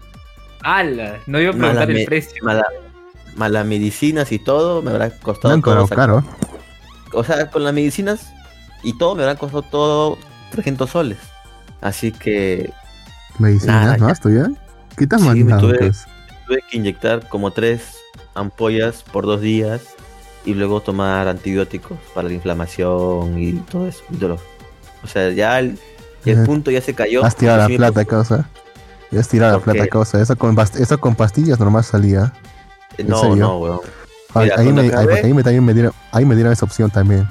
¡Hala! 0.61 1.19
No 1.25 1.39
iba 1.39 1.51
a 1.51 1.53
Mala 1.53 1.85
preguntar 1.85 1.91
el 1.91 2.05
precio. 2.05 2.43
más, 2.43 2.55
la- 2.57 2.65
más 3.35 3.49
las 3.51 3.65
medicinas 3.65 4.31
y 4.33 4.39
todo 4.39 4.81
me 4.81 4.91
habrá 4.91 5.09
costado 5.19 5.53
han 5.53 5.61
todo 5.61 5.87
caro. 5.87 6.23
o 7.13 7.23
sea 7.23 7.49
con 7.49 7.63
las 7.63 7.73
medicinas 7.73 8.31
y 8.83 8.97
todo 8.97 9.15
me 9.15 9.23
habrá 9.23 9.35
costado 9.35 9.61
todo 9.63 10.17
300 10.51 10.89
soles 10.89 11.17
así 11.81 12.11
que 12.11 12.71
Medicinas, 13.37 13.97
Nada, 13.97 13.97
¿no? 13.97 14.07
ya. 14.29 14.49
¿Qué 14.97 15.07
has 15.09 15.21
Sí, 15.21 15.27
me 15.45 15.53
pues? 15.77 16.05
tuve 16.45 16.59
que 16.69 16.77
inyectar 16.77 17.29
como 17.29 17.51
tres 17.51 17.95
ampollas 18.33 19.01
por 19.03 19.25
dos 19.25 19.39
días 19.39 19.81
y 20.49 20.53
luego 20.55 20.81
tomar 20.81 21.27
antibióticos 21.27 21.97
para 22.13 22.27
la 22.27 22.33
inflamación 22.33 23.37
y 23.37 23.53
todo 23.53 23.87
eso, 23.87 24.01
y 24.09 24.17
dolor. 24.17 24.39
O 25.03 25.07
sea, 25.07 25.29
ya 25.31 25.59
el, 25.59 25.77
el 26.25 26.39
Eh, 26.41 26.45
punto 26.45 26.71
ya 26.71 26.81
se 26.81 26.93
cayó. 26.93 27.23
Has 27.23 27.35
tirado 27.35 27.59
la 27.59 27.67
Sí 27.67 27.77
plata, 27.77 28.03
causa. 28.05 28.49
Ya 29.11 29.19
has 29.19 29.27
tirado 29.27 29.53
la 29.57 29.63
¿Por 29.63 29.73
plata, 29.73 29.87
causa. 29.89 30.21
Eso 30.21 30.35
con, 30.37 30.57
eso 30.59 30.99
con 30.99 31.15
pastillas 31.15 31.59
normal 31.59 31.83
salía. 31.83 32.33
¿en 32.97 33.07
No, 33.07 33.21
serio? 33.21 33.35
no, 33.37 33.59
weón. 33.59 33.79
Ahí, 34.33 34.43
Mira, 34.43 34.55
ahí 34.59 34.63
cuando 34.65 34.83
me, 34.83 34.87
ahí- 35.17 35.33
me, 35.33 35.43
también 35.43 35.65
me 35.65 35.73
dieron, 35.73 35.93
ahí 36.11 36.25
me 36.25 36.35
dieron 36.35 36.51
esa 36.53 36.65
opción 36.65 36.89
también. 36.91 37.27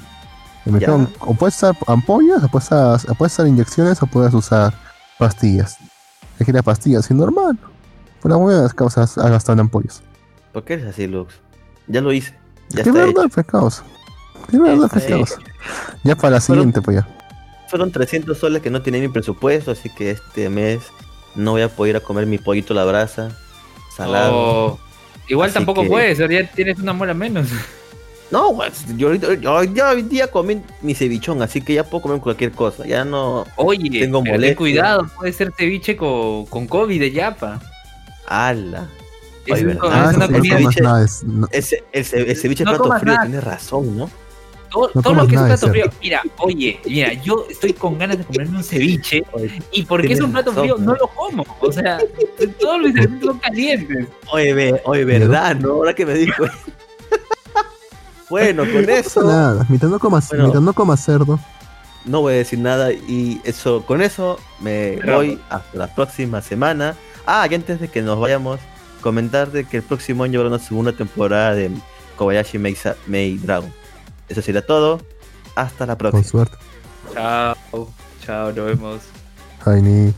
Y 0.65 0.71
me 0.71 0.79
Ya. 0.79 0.87
dijeron, 0.87 1.09
o 1.19 1.33
puedes 1.33 1.55
usar 1.57 1.75
ampollas, 1.87 2.43
o 2.43 2.47
puedes 2.49 2.65
usar, 2.67 2.99
o 3.09 3.15
puedes 3.15 3.33
usar 3.33 3.47
inyecciones, 3.47 4.01
o 4.01 4.07
puedes 4.07 4.33
usar 4.33 4.73
pastillas. 5.17 5.77
Es 6.39 6.45
que 6.45 6.51
las 6.53 6.63
pastillas, 6.63 7.05
sí, 7.05 7.13
normal. 7.13 7.57
Por 8.21 8.31
las 8.31 8.39
buenas 8.39 8.73
causas, 8.73 9.17
has 9.17 9.29
gastado 9.31 9.53
en 9.53 9.59
ampollas. 9.61 10.01
¿Por 10.51 10.63
qué 10.63 10.73
eres 10.73 10.87
así, 10.87 11.07
Lux? 11.07 11.35
Ya 11.87 12.01
lo 12.01 12.11
hice. 12.11 12.33
Ya 12.69 12.83
¿Qué 12.83 12.89
está 12.89 13.05
verdad, 13.05 13.45
causa? 13.47 13.83
¿Qué 14.49 14.57
verdad, 14.59 14.89
causa? 15.07 15.35
Ya 16.03 16.15
para 16.15 16.31
la 16.35 16.41
Fueron- 16.41 16.41
siguiente, 16.65 16.81
pues 16.81 16.97
ya. 16.97 17.07
Fueron 17.67 17.91
300 17.91 18.37
soles 18.37 18.61
que 18.61 18.69
no 18.69 18.81
tenía 18.81 18.99
mi 19.01 19.09
presupuesto, 19.09 19.71
así 19.71 19.89
que 19.89 20.11
este 20.11 20.49
mes 20.49 20.79
no 21.35 21.51
voy 21.51 21.61
a 21.61 21.69
poder 21.69 21.91
ir 21.91 21.97
a 21.97 21.99
comer 21.99 22.25
mi 22.25 22.37
pollito 22.37 22.73
a 22.73 22.77
la 22.77 22.85
brasa, 22.85 23.29
salado. 23.95 24.33
Oh, 24.35 24.79
Igual 25.27 25.49
Así 25.49 25.53
tampoco 25.55 25.83
que- 25.83 25.89
puedes, 25.89 26.19
ahora 26.19 26.41
ya 26.41 26.51
tienes 26.51 26.79
una 26.79 26.93
muela 26.93 27.13
menos. 27.13 27.47
No, 28.31 28.55
yo, 28.95 29.07
ahorita- 29.07 29.33
yo 29.41 29.63
ya 29.63 29.89
hoy 29.89 30.03
día 30.03 30.27
comí 30.29 30.61
mi 30.83 30.93
cevichón, 30.93 31.41
así 31.41 31.61
que 31.61 31.73
ya 31.73 31.83
puedo 31.83 32.03
comer 32.03 32.19
cualquier 32.19 32.51
cosa. 32.51 32.85
Ya 32.85 33.03
no. 33.03 33.43
Oye, 33.55 34.01
Tengo 34.01 34.21
pero 34.23 34.39
ten 34.39 34.53
cuidado, 34.53 35.07
puede 35.17 35.33
ser 35.33 35.51
ceviche 35.57 35.97
con, 35.97 36.45
con 36.45 36.67
COVID 36.67 36.99
de 36.99 37.11
yapa. 37.11 37.59
¡Hala! 38.27 38.87
Es, 39.45 39.61
ceviche- 39.63 40.81
nada. 40.81 41.03
es- 41.05 41.23
no- 41.23 41.47
Ese, 41.51 41.83
No 42.65 42.71
plato 42.77 42.99
frío, 42.99 43.13
nada. 43.13 43.25
tienes 43.25 43.43
razón, 43.43 43.97
¿no? 43.97 44.09
todo, 44.69 44.91
no 44.93 45.01
todo 45.01 45.13
lo 45.15 45.27
que 45.27 45.33
es 45.33 45.41
un 45.41 45.47
plato 45.47 45.67
frío. 45.69 45.85
Mira, 45.99 46.21
oye, 46.37 46.79
mira, 46.85 47.13
yo 47.13 47.45
estoy 47.49 47.73
con 47.73 47.97
ganas 47.97 48.19
de 48.19 48.23
comerme 48.23 48.57
un 48.57 48.63
ceviche 48.63 49.23
Oye, 49.31 49.59
y 49.71 49.81
porque 49.83 50.13
es 50.13 50.21
un 50.21 50.31
plato 50.31 50.51
razón, 50.51 50.63
frío 50.63 50.77
¿no? 50.77 50.93
lo 50.93 51.07
como. 51.07 51.43
O 51.59 51.71
sea, 51.71 51.97
todos 52.59 52.77
mis 52.79 52.95
alimentos 52.95 53.29
son 53.29 53.39
calientes. 53.39 54.07
oye, 54.31 54.53
ve- 54.53 54.81
oye, 54.85 55.05
verdad, 55.05 55.55
¿no? 55.55 55.69
Ahora 55.71 55.93
que 55.95 56.05
me 56.05 56.13
dijo. 56.13 56.43
bueno, 58.29 58.63
con 58.71 58.87
eso 58.89 59.23
nada. 59.23 59.65
Mientras 59.69 59.91
no 59.91 59.99
comas, 59.99 60.27
Bueno. 60.29 60.43
mientras 60.43 60.63
no 60.63 60.73
comas 60.73 61.03
cerdo. 61.03 61.39
no 62.05 62.21
voy 62.21 62.33
a 62.33 62.37
decir 62.37 62.59
nada 62.59 62.91
y 62.93 63.41
eso, 63.43 63.83
con 63.85 64.01
eso 64.01 64.39
me 64.59 64.97
voy 64.97 65.39
hasta 65.49 65.77
la 65.77 65.93
próxima 65.93 66.41
semana. 66.41 66.95
Ah, 67.25 67.47
y 67.49 67.55
antes 67.55 67.79
de 67.79 67.87
que 67.87 68.01
nos 68.01 68.19
vayamos, 68.19 68.59
comentar 69.01 69.51
de 69.51 69.65
que 69.65 69.77
el 69.77 69.83
próximo 69.83 70.23
año 70.23 70.39
habrá 70.39 70.49
una 70.55 70.63
segunda 70.63 70.91
temporada 70.93 71.53
de 71.55 71.71
Kobayashi 72.17 72.57
Maid 72.57 72.77
Maid 73.07 73.39
Dragon. 73.41 73.73
Eso 74.27 74.41
será 74.41 74.61
todo. 74.61 75.01
Hasta 75.55 75.85
la 75.85 75.95
Con 75.97 76.11
próxima. 76.11 76.23
suerte. 76.45 76.57
Chao, 77.13 77.55
chao, 78.25 78.51
nos 78.53 78.65
vemos. 78.65 79.01
Ni. 79.81 80.13